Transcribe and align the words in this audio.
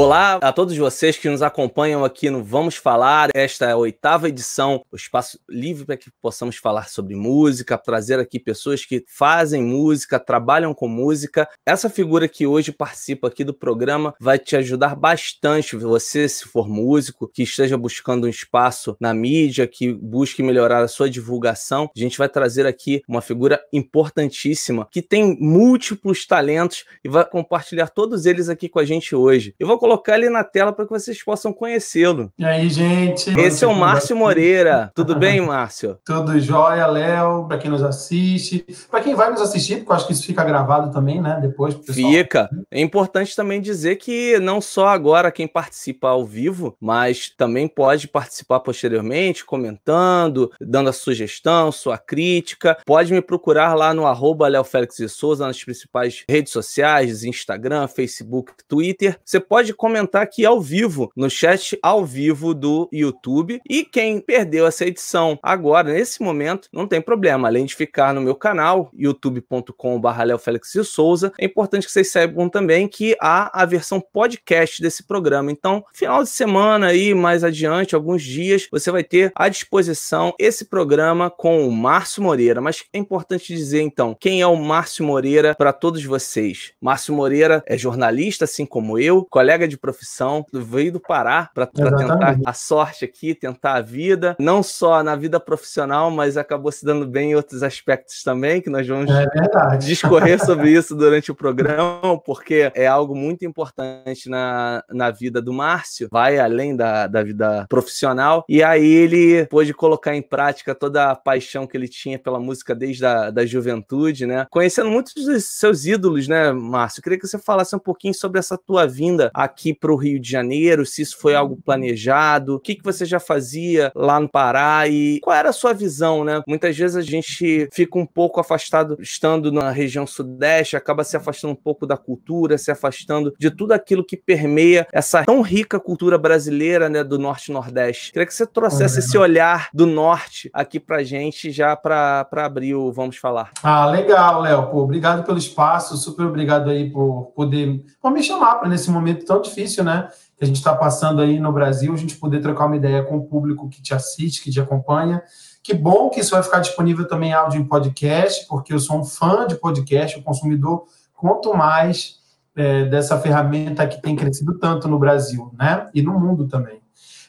Olá 0.00 0.38
a 0.40 0.52
todos 0.52 0.76
vocês 0.76 1.18
que 1.18 1.28
nos 1.28 1.42
acompanham 1.42 2.04
aqui 2.04 2.30
no 2.30 2.40
Vamos 2.40 2.76
Falar. 2.76 3.30
Esta 3.34 3.66
é 3.66 3.72
a 3.72 3.76
oitava 3.76 4.28
edição, 4.28 4.80
o 4.92 4.94
espaço 4.94 5.40
livre 5.50 5.84
para 5.84 5.96
que 5.96 6.08
possamos 6.22 6.54
falar 6.54 6.88
sobre 6.88 7.16
música, 7.16 7.76
trazer 7.76 8.20
aqui 8.20 8.38
pessoas 8.38 8.84
que 8.84 9.04
fazem 9.08 9.60
música, 9.60 10.20
trabalham 10.20 10.72
com 10.72 10.86
música. 10.86 11.48
Essa 11.66 11.90
figura 11.90 12.28
que 12.28 12.46
hoje 12.46 12.70
participa 12.70 13.26
aqui 13.26 13.42
do 13.42 13.52
programa 13.52 14.14
vai 14.20 14.38
te 14.38 14.54
ajudar 14.54 14.94
bastante. 14.94 15.74
Você, 15.74 16.28
se 16.28 16.44
for 16.44 16.68
músico, 16.68 17.26
que 17.26 17.42
esteja 17.42 17.76
buscando 17.76 18.28
um 18.28 18.30
espaço 18.30 18.96
na 19.00 19.12
mídia, 19.12 19.66
que 19.66 19.92
busque 19.92 20.44
melhorar 20.44 20.84
a 20.84 20.88
sua 20.88 21.10
divulgação, 21.10 21.90
a 21.96 21.98
gente 21.98 22.16
vai 22.16 22.28
trazer 22.28 22.68
aqui 22.68 23.02
uma 23.08 23.20
figura 23.20 23.60
importantíssima 23.72 24.86
que 24.92 25.02
tem 25.02 25.36
múltiplos 25.40 26.24
talentos 26.24 26.84
e 27.02 27.08
vai 27.08 27.24
compartilhar 27.24 27.88
todos 27.88 28.26
eles 28.26 28.48
aqui 28.48 28.68
com 28.68 28.78
a 28.78 28.84
gente 28.84 29.16
hoje. 29.16 29.56
Eu 29.58 29.66
vou 29.66 29.87
colocar 29.88 30.18
ele 30.18 30.28
na 30.28 30.44
tela 30.44 30.70
para 30.70 30.84
que 30.84 30.90
vocês 30.90 31.22
possam 31.22 31.50
conhecê-lo. 31.50 32.30
E 32.38 32.44
aí, 32.44 32.68
gente? 32.68 33.30
Esse 33.40 33.64
é 33.64 33.66
o 33.66 33.74
Márcio 33.74 34.14
Moreira. 34.14 34.92
Tudo 34.94 35.16
bem, 35.16 35.40
Márcio? 35.44 35.98
Tudo 36.04 36.38
jóia, 36.38 36.86
Léo, 36.86 37.46
para 37.48 37.56
quem 37.56 37.70
nos 37.70 37.82
assiste. 37.82 38.66
Para 38.90 39.00
quem 39.00 39.14
vai 39.14 39.30
nos 39.30 39.40
assistir, 39.40 39.76
porque 39.76 39.90
eu 39.90 39.96
acho 39.96 40.06
que 40.06 40.12
isso 40.12 40.26
fica 40.26 40.44
gravado 40.44 40.92
também, 40.92 41.22
né? 41.22 41.38
Depois. 41.40 41.74
Fica. 41.90 42.50
É 42.70 42.82
importante 42.82 43.34
também 43.34 43.62
dizer 43.62 43.96
que 43.96 44.38
não 44.40 44.60
só 44.60 44.88
agora 44.88 45.32
quem 45.32 45.48
participa 45.48 46.08
ao 46.10 46.26
vivo, 46.26 46.76
mas 46.78 47.30
também 47.34 47.66
pode 47.66 48.08
participar 48.08 48.60
posteriormente, 48.60 49.46
comentando, 49.46 50.52
dando 50.60 50.90
a 50.90 50.92
sugestão, 50.92 51.72
sua 51.72 51.96
crítica. 51.96 52.76
Pode 52.84 53.10
me 53.10 53.22
procurar 53.22 53.72
lá 53.72 53.94
no 53.94 54.06
arroba 54.06 54.48
Léo 54.48 54.64
Félix 54.64 54.96
de 54.96 55.08
Souza, 55.08 55.46
nas 55.46 55.64
principais 55.64 56.24
redes 56.28 56.52
sociais, 56.52 57.24
Instagram, 57.24 57.88
Facebook, 57.88 58.52
Twitter. 58.68 59.18
Você 59.24 59.40
pode 59.40 59.67
pode 59.68 59.74
comentar 59.74 60.22
aqui 60.22 60.46
ao 60.46 60.60
vivo, 60.60 61.10
no 61.16 61.28
chat 61.28 61.78
ao 61.82 62.04
vivo 62.04 62.54
do 62.54 62.88
YouTube. 62.92 63.60
E 63.68 63.84
quem 63.84 64.20
perdeu 64.20 64.66
essa 64.66 64.86
edição 64.86 65.38
agora, 65.42 65.92
nesse 65.92 66.22
momento, 66.22 66.68
não 66.72 66.86
tem 66.86 67.00
problema. 67.00 67.48
Além 67.48 67.66
de 67.66 67.74
ficar 67.74 68.14
no 68.14 68.20
meu 68.20 68.34
canal, 68.34 68.90
youtube.com.br 68.94 70.22
Léo 70.24 70.38
Félix 70.38 70.72
de 70.72 70.84
Souza, 70.84 71.32
é 71.38 71.44
importante 71.44 71.86
que 71.86 71.92
vocês 71.92 72.10
saibam 72.10 72.48
também 72.48 72.88
que 72.88 73.16
há 73.20 73.62
a 73.62 73.66
versão 73.66 74.00
podcast 74.00 74.80
desse 74.80 75.06
programa. 75.06 75.50
Então, 75.50 75.84
final 75.92 76.22
de 76.22 76.30
semana 76.30 76.88
aí, 76.88 77.12
mais 77.14 77.44
adiante, 77.44 77.94
alguns 77.94 78.22
dias, 78.22 78.68
você 78.70 78.90
vai 78.90 79.04
ter 79.04 79.32
à 79.34 79.48
disposição 79.48 80.34
esse 80.38 80.64
programa 80.66 81.30
com 81.30 81.66
o 81.66 81.72
Márcio 81.72 82.22
Moreira. 82.22 82.60
Mas 82.60 82.84
é 82.92 82.98
importante 82.98 83.54
dizer, 83.54 83.82
então, 83.82 84.16
quem 84.18 84.40
é 84.40 84.46
o 84.46 84.56
Márcio 84.56 85.04
Moreira 85.04 85.54
para 85.54 85.72
todos 85.72 86.04
vocês? 86.04 86.72
Márcio 86.80 87.14
Moreira 87.14 87.62
é 87.66 87.76
jornalista, 87.76 88.44
assim 88.44 88.64
como 88.64 88.98
eu, 88.98 89.26
colega 89.28 89.57
colega 89.58 89.66
de 89.66 89.76
profissão, 89.76 90.46
veio 90.52 90.92
do 90.92 91.00
Pará 91.00 91.50
para 91.52 91.66
tentar 91.66 92.38
a 92.44 92.52
sorte 92.52 93.04
aqui, 93.04 93.34
tentar 93.34 93.74
a 93.74 93.80
vida, 93.80 94.36
não 94.38 94.62
só 94.62 95.02
na 95.02 95.16
vida 95.16 95.40
profissional, 95.40 96.10
mas 96.10 96.36
acabou 96.36 96.70
se 96.70 96.84
dando 96.84 97.06
bem 97.06 97.32
em 97.32 97.34
outros 97.34 97.62
aspectos 97.62 98.22
também, 98.22 98.60
que 98.60 98.70
nós 98.70 98.86
vamos 98.86 99.10
é 99.10 99.76
discorrer 99.78 100.38
sobre 100.44 100.70
isso 100.70 100.94
durante 100.94 101.32
o 101.32 101.34
programa, 101.34 102.18
porque 102.24 102.70
é 102.74 102.86
algo 102.86 103.16
muito 103.16 103.44
importante 103.44 104.28
na, 104.28 104.84
na 104.88 105.10
vida 105.10 105.42
do 105.42 105.52
Márcio, 105.52 106.08
vai 106.10 106.38
além 106.38 106.76
da, 106.76 107.06
da 107.06 107.22
vida 107.22 107.66
profissional, 107.68 108.44
e 108.48 108.62
aí 108.62 108.86
ele 108.86 109.46
pôde 109.46 109.74
colocar 109.74 110.14
em 110.14 110.22
prática 110.22 110.74
toda 110.74 111.10
a 111.10 111.16
paixão 111.16 111.66
que 111.66 111.76
ele 111.76 111.88
tinha 111.88 112.18
pela 112.18 112.38
música 112.38 112.74
desde 112.74 113.04
a 113.04 113.30
da 113.30 113.44
juventude, 113.44 114.26
né? 114.26 114.46
Conhecendo 114.50 114.90
muitos 114.90 115.14
dos 115.14 115.44
seus 115.44 115.84
ídolos, 115.84 116.28
né, 116.28 116.52
Márcio? 116.52 117.00
Eu 117.00 117.02
queria 117.02 117.18
que 117.18 117.26
você 117.26 117.38
falasse 117.38 117.74
um 117.74 117.78
pouquinho 117.78 118.14
sobre 118.14 118.38
essa 118.38 118.56
tua 118.56 118.86
vinda 118.86 119.30
aqui 119.34 119.47
para 119.78 119.92
o 119.92 119.96
Rio 119.96 120.20
de 120.20 120.30
Janeiro, 120.30 120.84
se 120.86 121.02
isso 121.02 121.18
foi 121.18 121.34
algo 121.34 121.58
planejado, 121.64 122.56
o 122.56 122.60
que, 122.60 122.74
que 122.74 122.84
você 122.84 123.04
já 123.04 123.20
fazia 123.20 123.90
lá 123.94 124.20
no 124.20 124.28
Pará 124.28 124.86
e 124.88 125.20
qual 125.20 125.36
era 125.36 125.50
a 125.50 125.52
sua 125.52 125.72
visão, 125.72 126.24
né? 126.24 126.42
Muitas 126.46 126.76
vezes 126.76 126.96
a 126.96 127.02
gente 127.02 127.68
fica 127.72 127.98
um 127.98 128.06
pouco 128.06 128.40
afastado, 128.40 128.96
estando 129.00 129.50
na 129.50 129.70
região 129.70 130.06
sudeste, 130.06 130.76
acaba 130.76 131.04
se 131.04 131.16
afastando 131.16 131.52
um 131.52 131.56
pouco 131.56 131.86
da 131.86 131.96
cultura, 131.96 132.58
se 132.58 132.70
afastando 132.70 133.34
de 133.38 133.50
tudo 133.50 133.72
aquilo 133.72 134.04
que 134.04 134.16
permeia 134.16 134.86
essa 134.92 135.24
tão 135.24 135.40
rica 135.42 135.80
cultura 135.80 136.18
brasileira, 136.18 136.88
né, 136.88 137.02
do 137.02 137.18
norte 137.18 137.48
e 137.48 137.52
nordeste. 137.52 138.12
Queria 138.12 138.26
que 138.26 138.34
você 138.34 138.46
trouxesse 138.46 138.98
esse 139.00 139.16
olhar 139.16 139.68
do 139.72 139.86
norte 139.86 140.50
aqui 140.52 140.78
pra 140.78 141.02
gente 141.02 141.50
já 141.50 141.76
para 141.76 142.26
abrir 142.32 142.74
o 142.74 142.92
Vamos 142.92 143.16
Falar. 143.16 143.50
Ah, 143.62 143.86
legal, 143.86 144.42
Léo. 144.42 144.76
obrigado 144.76 145.24
pelo 145.24 145.38
espaço, 145.38 145.96
super 145.96 146.26
obrigado 146.26 146.70
aí 146.70 146.90
por 146.90 147.32
poder 147.34 147.84
por 148.00 148.10
me 148.10 148.22
chamar 148.22 148.56
para 148.56 148.68
nesse 148.68 148.90
momento 148.90 149.24
tão 149.24 149.37
difícil, 149.40 149.84
né? 149.84 150.08
Que 150.36 150.44
a 150.44 150.46
gente 150.46 150.56
está 150.56 150.74
passando 150.74 151.20
aí 151.20 151.38
no 151.38 151.52
Brasil, 151.52 151.92
a 151.92 151.96
gente 151.96 152.16
poder 152.16 152.40
trocar 152.40 152.66
uma 152.66 152.76
ideia 152.76 153.02
com 153.02 153.16
o 153.16 153.24
público 153.24 153.68
que 153.68 153.82
te 153.82 153.94
assiste, 153.94 154.42
que 154.42 154.50
te 154.50 154.60
acompanha. 154.60 155.22
Que 155.62 155.74
bom 155.74 156.08
que 156.08 156.20
isso 156.20 156.30
vai 156.30 156.42
ficar 156.42 156.60
disponível 156.60 157.06
também 157.06 157.32
áudio 157.32 157.60
em 157.60 157.64
podcast, 157.64 158.46
porque 158.46 158.72
eu 158.72 158.78
sou 158.78 159.00
um 159.00 159.04
fã 159.04 159.46
de 159.46 159.56
podcast, 159.56 160.18
o 160.18 160.22
consumidor, 160.22 160.84
quanto 161.14 161.54
mais 161.54 162.18
é, 162.56 162.84
dessa 162.84 163.18
ferramenta 163.18 163.86
que 163.86 164.00
tem 164.00 164.16
crescido 164.16 164.58
tanto 164.58 164.88
no 164.88 164.98
Brasil, 164.98 165.52
né? 165.58 165.88
E 165.94 166.02
no 166.02 166.18
mundo 166.18 166.46
também. 166.46 166.80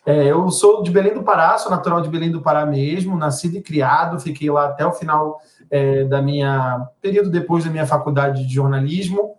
É, 0.06 0.24
eu 0.25 0.50
sou 0.50 0.81
de 0.81 0.90
Belém 0.90 1.14
do 1.14 1.24
Pará, 1.24 1.58
sou 1.58 1.69
natural 1.69 2.02
de 2.02 2.09
Belém 2.09 2.31
do 2.31 2.42
Pará 2.42 2.66
mesmo, 2.66 3.18
nascido 3.18 3.58
e 3.58 3.62
criado, 3.62 4.19
fiquei 4.19 4.50
lá 4.50 4.66
até 4.66 4.86
o 4.86 4.94
final 4.94 5.40
é, 5.69 6.03
da 6.06 6.22
minha 6.22 6.88
período 7.02 7.30
depois 7.30 7.64
da 7.64 7.69
minha 7.69 7.86
faculdade 7.86 8.48
de 8.48 8.53
jornalismo. 8.53 9.36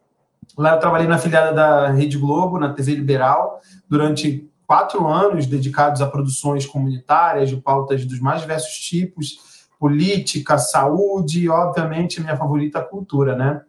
Lá 0.57 0.75
eu 0.75 0.81
trabalhei 0.81 1.07
na 1.07 1.19
filiada 1.19 1.53
da 1.53 1.89
Rede 1.89 2.19
Globo, 2.19 2.59
na 2.59 2.73
TV 2.73 2.95
Liberal, 2.95 3.61
durante 3.89 4.49
quatro 4.67 5.07
anos 5.07 5.47
dedicados 5.47 6.01
a 6.01 6.07
produções 6.07 6.67
comunitárias 6.67 7.49
de 7.49 7.57
pautas 7.57 8.05
dos 8.05 8.21
mais 8.21 8.43
diversos 8.43 8.75
tipos, 8.79 9.39
política, 9.79 10.59
saúde 10.59 11.45
e, 11.45 11.49
obviamente, 11.49 12.21
minha 12.21 12.37
favorita, 12.37 12.83
cultura, 12.83 13.35
né? 13.35 13.63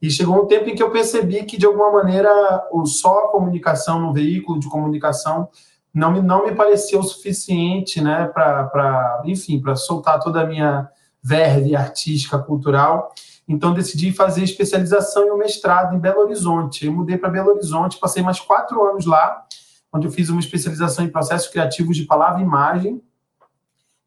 E 0.00 0.10
chegou 0.10 0.42
um 0.42 0.46
tempo 0.46 0.70
em 0.70 0.74
que 0.74 0.82
eu 0.82 0.90
percebi 0.90 1.44
que, 1.44 1.58
de 1.58 1.66
alguma 1.66 1.92
maneira, 1.92 2.30
o 2.72 2.86
só 2.86 3.26
a 3.26 3.28
comunicação 3.28 4.00
no 4.00 4.12
veículo 4.12 4.58
de 4.58 4.68
comunicação 4.68 5.48
não 5.92 6.10
me, 6.12 6.22
não 6.22 6.46
me 6.46 6.54
parecia 6.54 6.98
o 6.98 7.02
suficiente, 7.02 8.00
né, 8.00 8.30
para, 8.32 9.22
enfim, 9.26 9.60
para 9.60 9.76
soltar 9.76 10.20
toda 10.20 10.40
a 10.40 10.46
minha 10.46 10.88
verve 11.22 11.76
artística, 11.76 12.38
cultural. 12.38 13.12
Então, 13.52 13.74
decidi 13.74 14.12
fazer 14.12 14.44
especialização 14.44 15.26
e 15.26 15.30
um 15.32 15.36
mestrado 15.36 15.96
em 15.96 15.98
Belo 15.98 16.20
Horizonte. 16.20 16.86
Eu 16.86 16.92
mudei 16.92 17.18
para 17.18 17.28
Belo 17.28 17.50
Horizonte, 17.50 17.98
passei 17.98 18.22
mais 18.22 18.38
quatro 18.38 18.80
anos 18.88 19.06
lá, 19.06 19.44
onde 19.92 20.06
eu 20.06 20.12
fiz 20.12 20.28
uma 20.28 20.38
especialização 20.38 21.04
em 21.04 21.08
processos 21.08 21.48
criativos 21.48 21.96
de 21.96 22.04
palavra 22.04 22.38
e 22.40 22.44
imagem, 22.44 23.02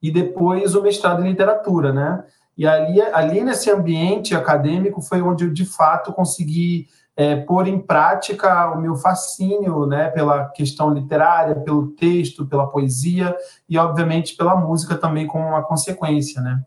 e 0.02 0.10
depois 0.10 0.76
o 0.76 0.82
mestrado 0.82 1.26
em 1.26 1.30
literatura, 1.30 1.92
né? 1.92 2.24
E 2.58 2.66
ali, 2.66 3.02
ali 3.02 3.44
nesse 3.44 3.70
ambiente 3.70 4.34
acadêmico 4.34 5.02
foi 5.02 5.22
onde 5.22 5.44
eu, 5.44 5.52
de 5.52 5.66
fato, 5.66 6.14
consegui 6.14 6.88
é, 7.14 7.36
pôr 7.36 7.68
em 7.68 7.80
prática 7.80 8.72
o 8.72 8.80
meu 8.80 8.96
fascínio 8.96 9.86
né, 9.86 10.08
pela 10.10 10.46
questão 10.52 10.94
literária, 10.94 11.54
pelo 11.54 11.88
texto, 11.88 12.46
pela 12.46 12.68
poesia 12.68 13.36
e, 13.68 13.78
obviamente, 13.78 14.38
pela 14.38 14.56
música 14.56 14.96
também 14.96 15.28
como 15.28 15.46
uma 15.46 15.64
consequência, 15.64 16.42
né? 16.42 16.64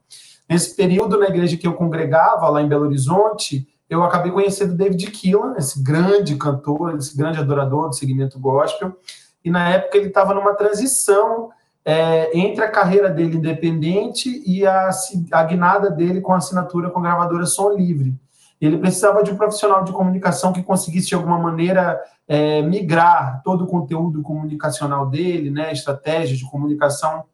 Nesse 0.49 0.75
período, 0.77 1.19
na 1.19 1.27
igreja 1.27 1.57
que 1.57 1.67
eu 1.67 1.75
congregava, 1.75 2.49
lá 2.49 2.63
em 2.63 2.69
Belo 2.69 2.85
Horizonte, 2.85 3.67
eu 3.89 4.03
acabei 4.03 4.33
conhecendo 4.33 4.75
David 4.75 5.11
Keelan, 5.11 5.55
esse 5.57 5.83
grande 5.83 6.37
cantor, 6.37 6.97
esse 6.97 7.17
grande 7.17 7.39
adorador 7.39 7.89
do 7.89 7.95
segmento 7.95 8.39
gospel, 8.39 8.97
e 9.45 9.51
na 9.51 9.69
época 9.69 9.97
ele 9.97 10.09
estava 10.09 10.35
numa 10.35 10.55
transição 10.55 11.51
é, 11.85 12.37
entre 12.37 12.65
a 12.65 12.71
carreira 12.71 13.09
dele 13.09 13.37
independente 13.37 14.43
e 14.45 14.67
a, 14.67 14.91
a 15.31 15.43
guinada 15.45 15.89
dele 15.89 16.21
com 16.21 16.33
a 16.33 16.39
assinatura 16.39 16.91
com 16.91 16.99
a 16.99 17.03
gravadora 17.03 17.47
Som 17.47 17.71
Livre. 17.71 18.15
Ele 18.61 18.79
precisava 18.79 19.23
de 19.23 19.31
um 19.31 19.37
profissional 19.37 19.85
de 19.85 19.93
comunicação 19.93 20.53
que 20.53 20.63
conseguisse, 20.63 21.09
de 21.09 21.15
alguma 21.15 21.39
maneira, 21.39 22.01
é, 22.27 22.63
migrar 22.63 23.41
todo 23.45 23.65
o 23.65 23.67
conteúdo 23.67 24.23
comunicacional 24.23 25.07
dele, 25.07 25.51
né, 25.51 25.71
estratégias 25.73 26.39
de 26.39 26.51
comunicação 26.51 27.25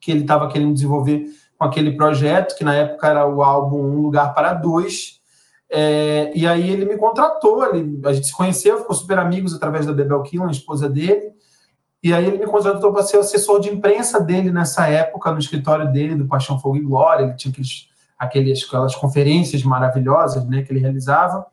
que 0.00 0.10
ele 0.10 0.22
estava 0.22 0.48
querendo 0.48 0.74
desenvolver 0.74 1.26
com 1.58 1.64
aquele 1.64 1.96
projeto, 1.96 2.56
que 2.56 2.64
na 2.64 2.74
época 2.74 3.06
era 3.06 3.26
o 3.26 3.42
álbum 3.42 3.78
Um 3.78 4.02
Lugar 4.02 4.34
para 4.34 4.54
Dois. 4.54 5.20
É, 5.70 6.30
e 6.34 6.46
aí 6.46 6.70
ele 6.70 6.84
me 6.84 6.96
contratou, 6.96 7.66
ele, 7.66 8.00
a 8.04 8.12
gente 8.12 8.26
se 8.26 8.36
conheceu, 8.36 8.78
ficou 8.78 8.94
super 8.94 9.18
amigos 9.18 9.54
através 9.54 9.86
da 9.86 9.92
Bebel 9.92 10.22
Killan, 10.22 10.50
esposa 10.50 10.88
dele. 10.88 11.32
E 12.02 12.12
aí 12.12 12.26
ele 12.26 12.38
me 12.38 12.46
contratou 12.46 12.92
para 12.92 13.02
ser 13.02 13.16
assessor 13.16 13.60
de 13.60 13.70
imprensa 13.70 14.20
dele 14.20 14.52
nessa 14.52 14.86
época, 14.88 15.32
no 15.32 15.38
escritório 15.38 15.90
dele, 15.90 16.14
do 16.14 16.28
Paixão 16.28 16.60
Fogo 16.60 16.76
e 16.76 16.80
Glória. 16.80 17.24
Ele 17.24 17.34
tinha 17.34 17.50
aqueles, 17.50 17.88
aqueles, 18.18 18.64
aquelas 18.64 18.94
conferências 18.94 19.62
maravilhosas 19.62 20.46
né, 20.46 20.62
que 20.62 20.70
ele 20.70 20.80
realizava. 20.80 21.46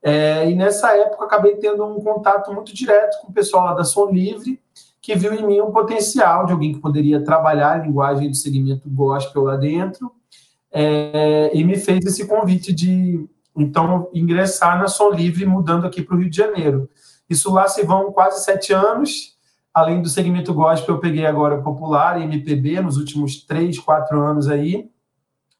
É, 0.00 0.48
e 0.48 0.54
nessa 0.54 0.96
época 0.96 1.24
acabei 1.24 1.56
tendo 1.56 1.84
um 1.84 2.00
contato 2.00 2.52
muito 2.54 2.72
direto 2.72 3.20
com 3.20 3.28
o 3.28 3.32
pessoal 3.32 3.64
lá 3.64 3.74
da 3.74 3.82
Som 3.82 4.10
Livre, 4.10 4.62
que 5.06 5.14
viu 5.14 5.32
em 5.32 5.46
mim 5.46 5.60
um 5.60 5.70
potencial 5.70 6.46
de 6.46 6.52
alguém 6.52 6.72
que 6.72 6.80
poderia 6.80 7.22
trabalhar 7.22 7.74
a 7.74 7.78
linguagem 7.78 8.28
do 8.28 8.34
segmento 8.34 8.90
gospel 8.90 9.44
lá 9.44 9.54
dentro, 9.54 10.10
é, 10.68 11.52
e 11.54 11.62
me 11.62 11.76
fez 11.76 12.04
esse 12.04 12.26
convite 12.26 12.72
de, 12.72 13.24
então, 13.56 14.10
ingressar 14.12 14.76
na 14.80 14.88
Som 14.88 15.10
Livre, 15.10 15.46
mudando 15.46 15.86
aqui 15.86 16.02
para 16.02 16.16
o 16.16 16.18
Rio 16.18 16.28
de 16.28 16.36
Janeiro. 16.36 16.90
Isso 17.30 17.52
lá 17.52 17.68
se 17.68 17.84
vão 17.84 18.10
quase 18.10 18.44
sete 18.44 18.72
anos. 18.72 19.36
Além 19.72 20.02
do 20.02 20.08
segmento 20.08 20.52
gospel, 20.52 20.96
eu 20.96 21.00
peguei 21.00 21.24
agora 21.24 21.62
popular 21.62 22.20
MPB 22.20 22.80
nos 22.80 22.96
últimos 22.96 23.44
três, 23.44 23.78
quatro 23.78 24.20
anos 24.20 24.48
aí. 24.48 24.90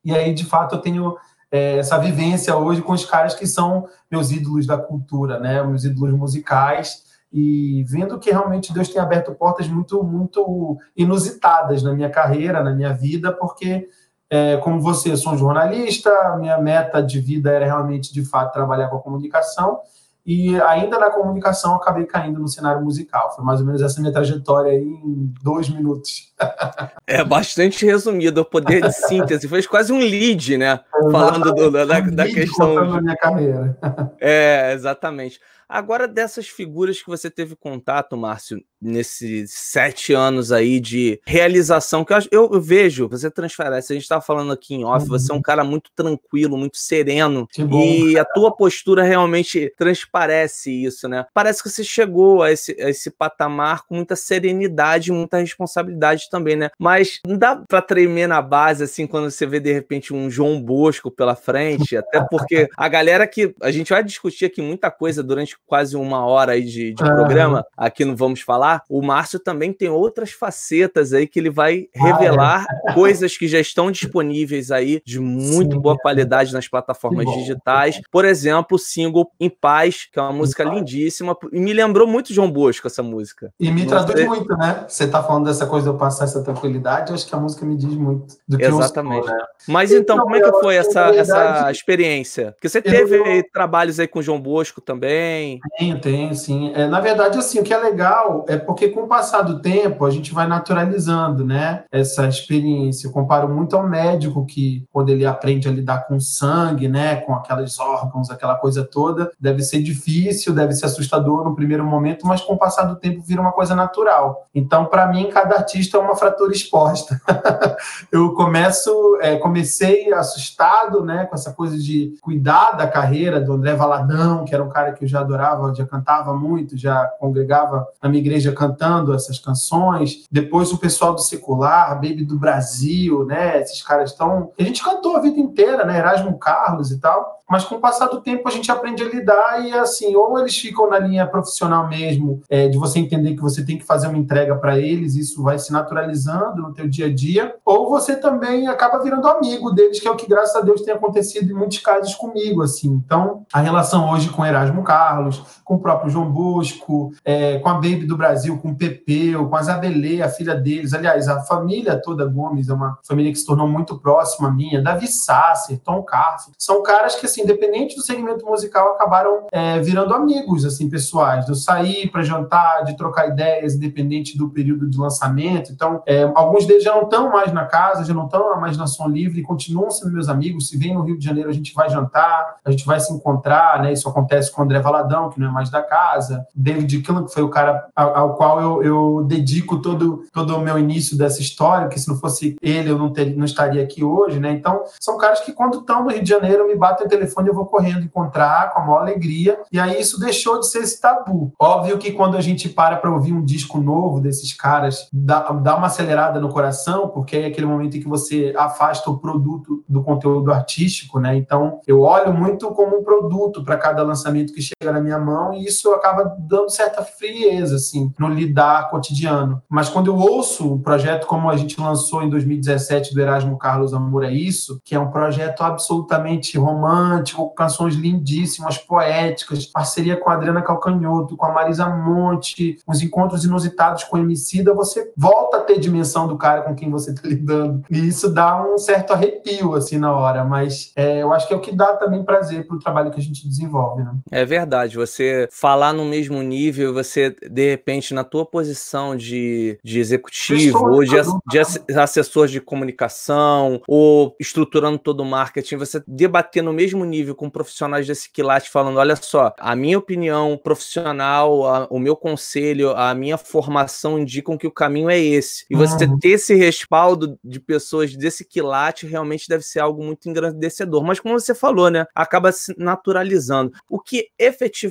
E 0.05 0.13
aí, 0.13 0.35
de 0.35 0.45
fato, 0.45 0.75
eu 0.75 0.81
tenho 0.81 1.17
é, 1.53 1.79
essa 1.79 1.97
vivência 1.99 2.57
hoje 2.57 2.83
com 2.83 2.95
os 2.95 3.05
caras 3.05 3.33
que 3.33 3.47
são 3.47 3.87
meus 4.11 4.33
ídolos 4.33 4.67
da 4.67 4.77
cultura, 4.77 5.39
né? 5.39 5.63
Meus 5.63 5.85
ídolos 5.85 6.13
musicais 6.15 7.06
e 7.33 7.85
vendo 7.89 8.19
que 8.19 8.31
realmente 8.31 8.73
Deus 8.73 8.89
tem 8.89 9.01
aberto 9.01 9.35
portas 9.35 9.69
muito, 9.69 10.03
muito 10.03 10.79
inusitadas 10.97 11.83
na 11.83 11.93
minha 11.93 12.11
carreira, 12.11 12.63
na 12.63 12.73
minha 12.73 12.93
vida, 12.93 13.33
porque 13.33 13.89
é, 14.31 14.57
como 14.59 14.81
você, 14.81 15.13
eu 15.13 15.17
sou 15.17 15.35
um 15.35 15.39
jornalista, 15.39 16.11
minha 16.39 16.59
meta 16.59 17.03
de 17.03 17.21
vida 17.21 17.51
era 17.51 17.65
realmente, 17.65 18.13
de 18.13 18.25
fato, 18.25 18.53
trabalhar 18.53 18.89
com 18.89 18.97
a 18.97 19.03
comunicação, 19.03 19.81
e 20.27 20.61
ainda 20.61 20.99
na 20.99 21.09
comunicação 21.09 21.77
acabei 21.77 22.05
caindo 22.05 22.41
no 22.41 22.49
cenário 22.49 22.83
musical. 22.83 23.33
Foi 23.37 23.45
mais 23.45 23.61
ou 23.61 23.67
menos 23.67 23.81
essa 23.81 24.01
minha 24.01 24.13
trajetória 24.13 24.73
aí 24.73 24.83
em 24.83 25.33
dois 25.43 25.69
minutos. 25.69 26.35
É 27.09 27.23
bastante 27.23 27.87
resumido, 27.87 28.41
o 28.41 28.45
poder 28.45 28.83
de 28.83 28.93
síntese. 28.93 29.47
Foi 29.47 29.63
quase 29.63 29.93
um 29.93 29.99
lead, 30.01 30.59
né? 30.59 30.81
Falando 31.13 31.55
do, 31.55 31.71
da, 31.71 31.85
da 31.85 32.27
questão. 32.27 32.75
Da 32.75 33.01
minha 33.01 33.17
carreira. 33.17 33.79
É, 34.21 34.73
exatamente. 34.73 35.39
Agora, 35.69 36.07
dessas 36.07 36.49
figuras 36.49 37.03
que 37.03 37.09
você 37.09 37.31
teve 37.31 37.57
contato, 37.57 38.17
Márcio, 38.17 38.63
nesses 38.81 39.51
sete 39.53 40.13
anos 40.13 40.53
aí 40.53 40.79
de 40.79 41.21
realização, 41.27 42.05
que 42.05 42.13
eu, 42.13 42.51
eu 42.53 42.61
vejo, 42.61 43.09
você 43.09 43.31
transparece, 43.31 43.93
a 43.93 43.97
gente 43.97 44.05
estava 44.05 44.21
falando 44.21 44.53
aqui 44.53 44.75
em 44.75 44.85
off, 44.85 45.05
uhum. 45.05 45.11
você 45.11 45.33
é 45.33 45.35
um 45.35 45.43
cara 45.43 45.65
muito 45.65 45.91
tranquilo, 45.95 46.57
muito 46.57 46.77
sereno, 46.77 47.49
e 47.59 48.19
a 48.19 48.25
tua 48.25 48.55
postura 48.55 49.03
realmente 49.03 49.73
transparece 49.77 50.71
isso, 50.71 51.09
né? 51.09 51.27
Parece 51.35 51.63
que 51.63 51.71
você 51.71 51.83
chegou 51.83 52.43
a 52.43 52.53
esse, 52.53 52.81
a 52.81 52.91
esse 52.91 53.11
patamar 53.11 53.87
com 53.87 53.97
muita 53.97 54.15
serenidade, 54.15 55.11
muita 55.11 55.39
responsabilidade 55.39 56.29
também, 56.31 56.57
né? 56.57 56.71
Mas 56.79 57.21
não 57.27 57.37
dá 57.37 57.57
para 57.57 57.83
tremer 57.83 58.29
na 58.29 58.41
base, 58.41 58.85
assim, 58.85 59.07
quando 59.07 59.31
você 59.31 59.47
vê, 59.47 59.59
de 59.59 59.73
repente, 59.73 60.15
um 60.15 60.31
João 60.31 60.63
Bosco 60.63 61.11
pela 61.11 61.35
frente, 61.35 61.97
até 61.97 62.21
porque 62.31 62.69
a 62.77 62.89
galera 62.89 63.27
que, 63.27 63.55
a 63.61 63.71
gente 63.71 63.91
vai 63.91 64.05
discutir 64.05 64.45
aqui 64.45 64.63
muita 64.63 64.91
coisa 64.91 65.23
durante 65.23 65.56
quase 65.67 65.97
uma 65.97 66.25
hora 66.25 66.53
aí 66.53 66.63
de, 66.63 66.93
de 66.93 67.05
programa, 67.05 67.65
aqui 67.77 68.05
não 68.05 68.17
vamos 68.17 68.41
falar, 68.41 68.83
o 68.89 69.03
Márcio 69.03 69.39
também 69.39 69.73
tem 69.73 69.89
outras 69.89 70.31
facetas 70.33 71.13
aí 71.13 71.27
que 71.27 71.39
ele 71.39 71.51
vai 71.51 71.87
revelar 71.95 72.67
ah, 72.69 72.91
é. 72.91 72.93
coisas 72.95 73.37
que 73.37 73.49
já 73.49 73.61
estão 73.61 73.91
disponíveis 73.91 74.71
aí 74.71 75.01
de 75.05 75.21
muito 75.21 75.77
Sim, 75.77 75.81
boa 75.81 75.97
qualidade 75.97 76.53
nas 76.53 76.69
plataformas 76.69 77.27
digitais. 77.27 78.01
Por 78.11 78.25
exemplo, 78.25 78.77
o 78.77 78.79
single 78.79 79.31
Em 79.39 79.51
Paz, 79.51 80.09
que 80.11 80.19
é 80.19 80.23
uma 80.23 80.33
música 80.33 80.65
lindíssima, 80.65 81.37
e 81.53 81.61
me 81.61 81.73
lembrou 81.73 82.07
muito 82.07 82.33
João 82.33 82.51
Bosco 82.51 82.87
essa 82.87 83.03
música. 83.03 83.53
E 83.59 83.71
me 83.71 83.87
traduz 83.87 84.19
sei... 84.19 84.29
muito, 84.29 84.57
né? 84.57 84.85
Você 84.89 85.07
tá 85.07 85.23
falando 85.23 85.47
dessa 85.47 85.67
coisa 85.67 85.89
de 85.89 85.95
eu 85.95 85.99
passar 85.99 86.25
essa 86.25 86.43
tranquilidade, 86.43 87.11
eu 87.11 87.15
acho 87.15 87.27
que 87.27 87.35
a 87.35 87.39
música 87.39 87.65
me 87.65 87.77
diz 87.77 87.95
muito 87.95 88.37
do 88.47 88.57
que 88.57 88.65
Exatamente. 88.65 89.19
eu 89.19 89.29
sou, 89.29 89.37
né? 89.37 89.45
Mas 89.69 89.93
então, 89.93 90.17
então, 90.17 90.25
como 90.25 90.37
é 90.37 90.41
que 90.41 90.61
foi 90.61 90.77
essa, 90.77 91.09
essa 91.15 91.71
experiência? 91.71 92.53
Porque 92.53 92.69
você 92.69 92.81
teve 92.81 93.17
eu... 93.17 93.45
trabalhos 93.53 93.99
aí 93.99 94.07
com 94.07 94.23
João 94.23 94.41
Bosco 94.41 94.81
também, 94.81 95.46
tem? 95.47 95.61
Tenho, 95.79 96.01
tenho, 96.01 96.35
sim. 96.35 96.73
É, 96.75 96.87
na 96.87 97.01
verdade, 97.01 97.39
assim, 97.39 97.61
o 97.61 97.63
que 97.63 97.73
é 97.73 97.79
legal 97.79 98.45
é 98.49 98.57
porque 98.57 98.89
com 98.89 99.03
o 99.03 99.07
passar 99.07 99.43
do 99.43 99.61
tempo 99.61 100.05
a 100.05 100.11
gente 100.11 100.35
vai 100.35 100.47
naturalizando, 100.47 101.45
né? 101.45 101.85
Essa 101.93 102.27
experiência. 102.27 103.07
Eu 103.07 103.13
comparo 103.13 103.49
muito 103.49 103.77
ao 103.77 103.87
médico 103.87 104.45
que, 104.45 104.85
quando 104.93 105.11
ele 105.11 105.25
aprende 105.25 105.69
a 105.69 105.71
lidar 105.71 106.07
com 106.07 106.19
sangue, 106.19 106.89
né? 106.89 107.17
Com 107.17 107.35
aqueles 107.35 107.79
órgãos, 107.79 108.31
aquela 108.31 108.57
coisa 108.57 108.85
toda, 108.85 109.31
deve 109.39 109.63
ser 109.63 109.83
difícil, 109.83 110.55
deve 110.55 110.73
ser 110.75 110.87
assustador 110.87 111.45
no 111.45 111.55
primeiro 111.55 111.85
momento, 111.85 112.27
mas 112.27 112.41
com 112.41 112.55
o 112.55 112.59
passar 112.59 112.85
do 112.85 112.97
tempo 112.97 113.23
vira 113.23 113.41
uma 113.41 113.53
coisa 113.53 113.75
natural. 113.75 114.47
Então, 114.55 114.87
para 114.87 115.07
mim, 115.07 115.29
cada 115.31 115.57
artista 115.57 115.97
é 115.97 116.01
uma 116.01 116.17
fratura 116.17 116.53
exposta. 116.53 117.21
eu 118.11 118.33
começo, 118.35 119.19
é, 119.21 119.37
comecei 119.37 120.13
assustado, 120.13 121.05
né? 121.05 121.27
Com 121.27 121.35
essa 121.35 121.53
coisa 121.53 121.79
de 121.79 122.15
cuidar 122.21 122.73
da 122.73 122.87
carreira 122.87 123.41
do 123.41 123.53
André 123.53 123.75
Valadão, 123.75 124.45
que 124.45 124.55
era 124.55 124.65
um 124.65 124.69
cara 124.69 124.93
que 124.93 125.05
eu 125.05 125.09
já 125.09 125.21
adorava 125.21 125.36
adorava, 125.37 125.75
já 125.75 125.87
cantava 125.87 126.35
muito, 126.35 126.77
já 126.77 127.07
congregava 127.21 127.87
na 128.03 128.09
minha 128.09 128.21
igreja 128.21 128.53
cantando 128.53 129.15
essas 129.15 129.39
canções. 129.39 130.25
Depois 130.31 130.73
o 130.73 130.79
pessoal 130.79 131.15
do 131.15 131.21
secular, 131.21 131.95
Baby 131.95 132.25
do 132.25 132.39
Brasil, 132.39 133.25
né? 133.25 133.61
Esses 133.61 133.83
caras 133.83 134.11
estão. 134.11 134.51
A 134.59 134.63
gente 134.63 134.83
cantou 134.83 135.17
a 135.17 135.21
vida 135.21 135.39
inteira, 135.39 135.85
né? 135.85 135.99
Erasmo 135.99 136.39
Carlos 136.39 136.91
e 136.91 136.99
tal. 136.99 137.37
Mas 137.49 137.65
com 137.65 137.77
o 137.77 137.81
passar 137.81 138.09
do 138.09 138.21
tempo 138.21 138.49
a 138.49 138.51
gente 138.51 138.71
aprende 138.73 139.03
a 139.03 139.09
lidar 139.09 139.65
e 139.65 139.73
assim, 139.73 140.17
ou 140.17 140.39
eles 140.39 140.57
ficam 140.57 140.91
na 140.91 140.99
linha 140.99 141.27
profissional 141.27 141.89
mesmo, 141.89 142.43
é, 142.51 142.69
de 142.69 142.77
você 142.77 142.99
entender 142.99 143.35
que 143.35 143.41
você 143.41 143.65
tem 143.65 143.79
que 143.79 143.85
fazer 143.85 144.09
uma 144.09 144.19
entrega 144.19 144.57
para 144.57 144.79
eles, 144.79 145.15
isso 145.15 145.43
vai 145.43 145.59
se 145.59 145.73
naturalizando 145.73 146.63
no 146.63 146.75
teu 146.75 146.89
dia 146.89 147.07
a 147.07 147.15
dia, 147.15 147.55
ou 147.65 147.89
você 147.89 148.17
também 148.17 148.67
acaba 148.67 149.03
virando 149.03 149.29
amigo 149.29 149.71
deles, 149.71 150.01
que 150.01 150.09
é 150.09 150.11
o 150.11 150.17
que 150.17 150.29
graças 150.29 150.57
a 150.57 150.61
Deus 150.61 150.83
tem 150.83 150.93
acontecido 150.93 151.51
em 151.51 151.55
muitos 151.55 151.79
casos 151.79 152.15
comigo, 152.15 152.63
assim. 152.63 152.89
Então, 152.89 153.45
a 153.53 153.61
relação 153.61 154.11
hoje 154.11 154.29
com 154.29 154.45
Erasmo 154.45 154.83
Carlos, 154.83 155.26
com 155.65 155.75
o 155.75 155.79
próprio 155.79 156.11
João 156.11 156.31
Bosco, 156.31 157.13
é, 157.25 157.59
com 157.59 157.69
a 157.69 157.75
Baby 157.75 158.07
do 158.07 158.17
Brasil, 158.17 158.59
com 158.59 158.71
o 158.71 158.75
Pepeu, 158.75 159.49
com 159.49 159.57
a 159.57 159.63
Zabelê, 159.63 160.23
a 160.23 160.29
filha 160.29 160.55
deles, 160.55 160.95
aliás, 160.95 161.29
a 161.29 161.41
família 161.41 162.01
toda 162.01 162.27
Gomes 162.27 162.69
é 162.69 162.75
uma 162.75 162.99
família 163.07 163.33
que 163.33 163.39
se 163.39 163.47
tornou 163.47 163.69
muito 163.69 163.99
próxima 163.99 164.51
minha, 164.51 164.83
Davi 164.83 165.07
Sasser, 165.07 165.79
Tom 165.81 166.03
Carf, 166.03 166.51
são 166.59 166.83
caras 166.83 167.15
que 167.15 167.27
assim, 167.27 167.43
independente 167.43 167.97
do 167.97 168.03
segmento 168.03 168.45
musical, 168.47 168.93
acabaram 168.93 169.47
é, 169.53 169.79
virando 169.81 170.15
amigos, 170.15 170.65
assim, 170.65 170.89
pessoais, 170.89 171.45
de 171.45 171.53
eu 171.53 171.55
sair 171.55 172.11
para 172.11 172.23
jantar, 172.23 172.85
de 172.85 172.97
trocar 172.97 173.29
ideias, 173.29 173.75
independente 173.75 174.37
do 174.37 174.49
período 174.51 174.89
de 174.89 174.99
lançamento. 174.99 175.73
Então, 175.73 176.03
é, 176.07 176.31
alguns 176.35 176.67
deles 176.67 176.83
já 176.83 176.95
não 176.95 177.03
estão 177.03 177.31
mais 177.31 177.53
na 177.53 177.67
casa, 177.67 178.05
já 178.05 178.15
não 178.15 178.27
estão 178.27 178.59
mais 178.61 178.77
na 178.77 178.87
Som 178.87 179.09
Livre, 179.09 179.43
continuam 179.43 179.91
sendo 179.91 180.13
meus 180.13 180.29
amigos. 180.29 180.69
Se 180.69 180.77
vem 180.77 180.95
no 180.95 181.03
Rio 181.03 181.19
de 181.19 181.25
Janeiro, 181.25 181.51
a 181.51 181.53
gente 181.53 181.75
vai 181.75 181.89
jantar, 181.89 182.57
a 182.65 182.71
gente 182.71 182.87
vai 182.87 183.01
se 183.01 183.13
encontrar, 183.13 183.83
né? 183.83 183.93
Isso 183.93 184.09
acontece 184.09 184.51
com 184.51 184.63
o 184.63 184.65
André 184.65 184.81
Valadão, 184.81 185.16
que 185.31 185.41
não 185.41 185.49
é 185.49 185.53
mais 185.53 185.71
da 185.71 185.83
casa, 185.83 186.47
David 186.55 187.03
Killen, 187.03 187.25
que 187.25 187.33
foi 187.33 187.43
o 187.43 187.49
cara 187.49 187.87
ao, 187.95 188.35
qual 188.35 188.61
eu, 188.61 188.83
eu, 188.83 189.25
dedico 189.25 189.79
todo, 189.79 190.25
todo 190.33 190.57
o 190.57 190.61
meu 190.61 190.79
início 190.79 191.17
dessa 191.17 191.41
história, 191.41 191.89
que 191.89 191.99
se 191.99 192.09
não 192.09 192.17
fosse 192.17 192.57
ele, 192.63 192.91
eu 192.91 192.99
não, 192.99 193.13
ter, 193.13 193.37
não 193.37 193.45
estaria 193.45 193.83
aqui 193.83 194.03
hoje, 194.03 194.41
né? 194.41 194.53
Então, 194.53 194.83
são 195.01 195.19
caras 195.19 195.41
que 195.41 195.53
quando 195.53 195.79
estão 195.79 196.05
no 196.05 196.11
Rio 196.11 196.23
de 196.23 196.29
Janeiro, 196.29 196.67
me 196.67 196.77
batem 196.77 197.07
o 197.07 197.09
telefone 197.09 197.27
telefone, 197.27 197.49
eu 197.49 197.55
vou 197.55 197.67
correndo 197.67 198.05
encontrar 198.05 198.73
com 198.73 198.81
a 198.81 198.85
maior 198.85 199.01
alegria. 199.01 199.59
E 199.71 199.79
aí 199.79 200.01
isso 200.01 200.19
deixou 200.19 200.61
de 200.61 200.69
ser 200.69 200.81
esse 200.81 201.01
tabu. 201.01 201.53
Óbvio 201.59 201.99
que 201.99 202.13
quando 202.13 202.37
a 202.37 202.41
gente 202.41 202.69
para 202.69 202.97
para 202.97 203.11
ouvir 203.11 203.33
um 203.33 203.45
disco 203.45 203.79
novo 203.79 204.21
desses 204.21 204.53
caras, 204.53 205.09
dá, 205.13 205.41
dá 205.41 205.77
uma 205.77 205.89
acelerada 205.89 206.41
no 206.41 206.49
coração, 206.49 207.09
porque 207.09 207.37
é 207.37 207.47
aquele 207.47 207.67
momento 207.67 207.97
em 207.97 208.01
que 208.01 208.09
você 208.09 208.55
afasta 208.57 209.11
o 209.11 209.19
produto 209.19 209.85
do 209.89 210.03
conteúdo 210.03 210.53
artístico, 210.53 211.19
né? 211.19 211.37
Então 211.37 211.81
eu 211.87 212.01
olho 212.01 212.33
muito 212.33 212.69
como 212.71 212.99
um 212.99 213.05
produto 213.05 213.65
para 213.65 213.77
cada 213.77 214.03
lançamento 214.03 214.53
que 214.53 214.63
chega 214.63 214.93
na 214.93 215.01
minha 215.07 215.19
mão 215.19 215.55
e 215.55 215.65
isso 215.65 215.91
acaba 215.93 216.37
dando 216.39 216.71
certa 216.71 217.03
frieza, 217.03 217.77
assim, 217.77 218.13
no 218.19 218.29
lidar 218.29 218.91
cotidiano. 218.91 219.63
Mas 219.69 219.89
quando 219.89 220.09
eu 220.09 220.17
ouço 220.17 220.75
um 220.75 220.83
projeto 220.83 221.27
como 221.27 221.51
a 221.51 221.57
gente 221.57 221.81
lançou 221.81 222.23
em 222.23 222.31
2017 222.31 223.15
do 223.15 223.21
Erasmo 223.21 223.59
Carlos 223.59 223.95
Amor 223.95 224.25
é 224.25 224.33
Isso, 224.33 224.81
que 224.85 224.95
é 224.95 224.99
um 224.99 225.11
projeto 225.11 225.63
absolutamente 225.63 226.59
romântico, 226.59 226.77
romântico, 226.77 227.55
canções 227.55 227.95
lindíssimas, 227.95 228.79
poéticas, 228.79 229.67
parceria 229.67 230.17
com 230.17 230.31
a 230.31 230.35
Adriana 230.35 230.63
Calcanhoto, 230.63 231.37
com 231.37 231.47
a 231.47 231.53
Marisa 231.53 231.89
Monte, 231.89 232.79
uns 232.87 233.03
encontros 233.03 233.45
inusitados 233.45 234.05
com 234.05 234.17
o 234.17 234.21
Emicida, 234.21 234.75
você 234.75 235.13
volta 235.17 235.59
a 235.59 235.61
ter 235.61 235.79
dimensão 235.79 236.27
do 236.27 236.37
cara 236.37 236.63
com 236.63 236.75
quem 236.75 236.91
você 236.91 237.11
está 237.11 237.27
lidando. 237.29 237.83
E 237.91 238.07
isso 238.07 238.33
dá 238.33 238.63
um 238.63 238.79
certo 238.79 239.13
arrepio, 239.13 239.75
assim, 239.75 239.99
na 239.99 240.13
hora, 240.13 240.45
mas 240.45 240.93
é, 240.97 241.23
eu 241.23 241.33
acho 241.33 241.47
que 241.47 241.55
é 241.55 241.57
o 241.57 241.61
que 241.61 241.75
dá 241.75 241.97
também 241.97 242.25
prazer 242.25 242.67
para 242.67 242.77
o 242.77 242.81
trabalho 242.81 243.11
que 243.11 243.21
a 243.21 243.23
gente 243.23 243.47
desenvolve, 243.47 244.03
né? 244.03 244.15
É 244.31 244.45
verdade, 244.45 244.96
você 244.97 245.49
falar 245.51 245.93
no 245.93 246.05
mesmo 246.05 246.43
nível, 246.43 246.95
você, 246.95 247.35
de 247.51 247.71
repente, 247.71 248.15
na 248.15 248.25
tua 248.25 248.47
posição 248.47 249.17
de, 249.17 249.79
de 249.83 249.99
executivo, 249.99 250.79
ou 250.79 251.05
de, 251.05 251.17
de 251.49 251.99
assessor 251.99 252.47
de 252.47 252.61
comunicação, 252.61 253.81
ou 253.87 254.35
estruturando 254.41 254.99
todo 254.99 255.21
o 255.21 255.25
marketing, 255.27 255.77
você 255.77 256.03
debater 256.07 256.63
no 256.63 256.73
mesmo 256.73 257.05
nível 257.05 257.27
nível 257.27 257.35
com 257.35 257.51
profissionais 257.51 258.07
desse 258.07 258.31
quilate 258.31 258.71
falando: 258.71 258.99
olha 258.99 259.17
só, 259.17 259.55
a 259.59 259.75
minha 259.75 259.99
opinião 259.99 260.59
profissional, 260.63 261.67
a, 261.67 261.87
o 261.91 261.99
meu 261.99 262.15
conselho, 262.15 262.91
a 262.91 263.15
minha 263.15 263.37
formação 263.37 264.19
indicam 264.19 264.57
que 264.57 264.67
o 264.67 264.71
caminho 264.71 265.11
é 265.11 265.19
esse. 265.19 265.65
E 265.71 265.75
você 265.75 266.05
uhum. 266.05 266.19
ter 266.19 266.31
esse 266.31 266.55
respaldo 266.55 267.39
de 267.43 267.59
pessoas 267.59 268.15
desse 268.17 268.45
quilate 268.45 269.07
realmente 269.07 269.49
deve 269.49 269.65
ser 269.65 269.81
algo 269.81 270.03
muito 270.03 270.29
engrandecedor. 270.29 271.03
Mas 271.05 271.21
como 271.21 271.39
você 271.39 271.55
falou, 271.55 271.91
né? 271.91 272.07
Acaba 272.15 272.53
se 272.53 272.75
naturalizando. 272.79 273.73
O 273.89 274.01
que 274.01 274.29
efetivamente 274.39 274.86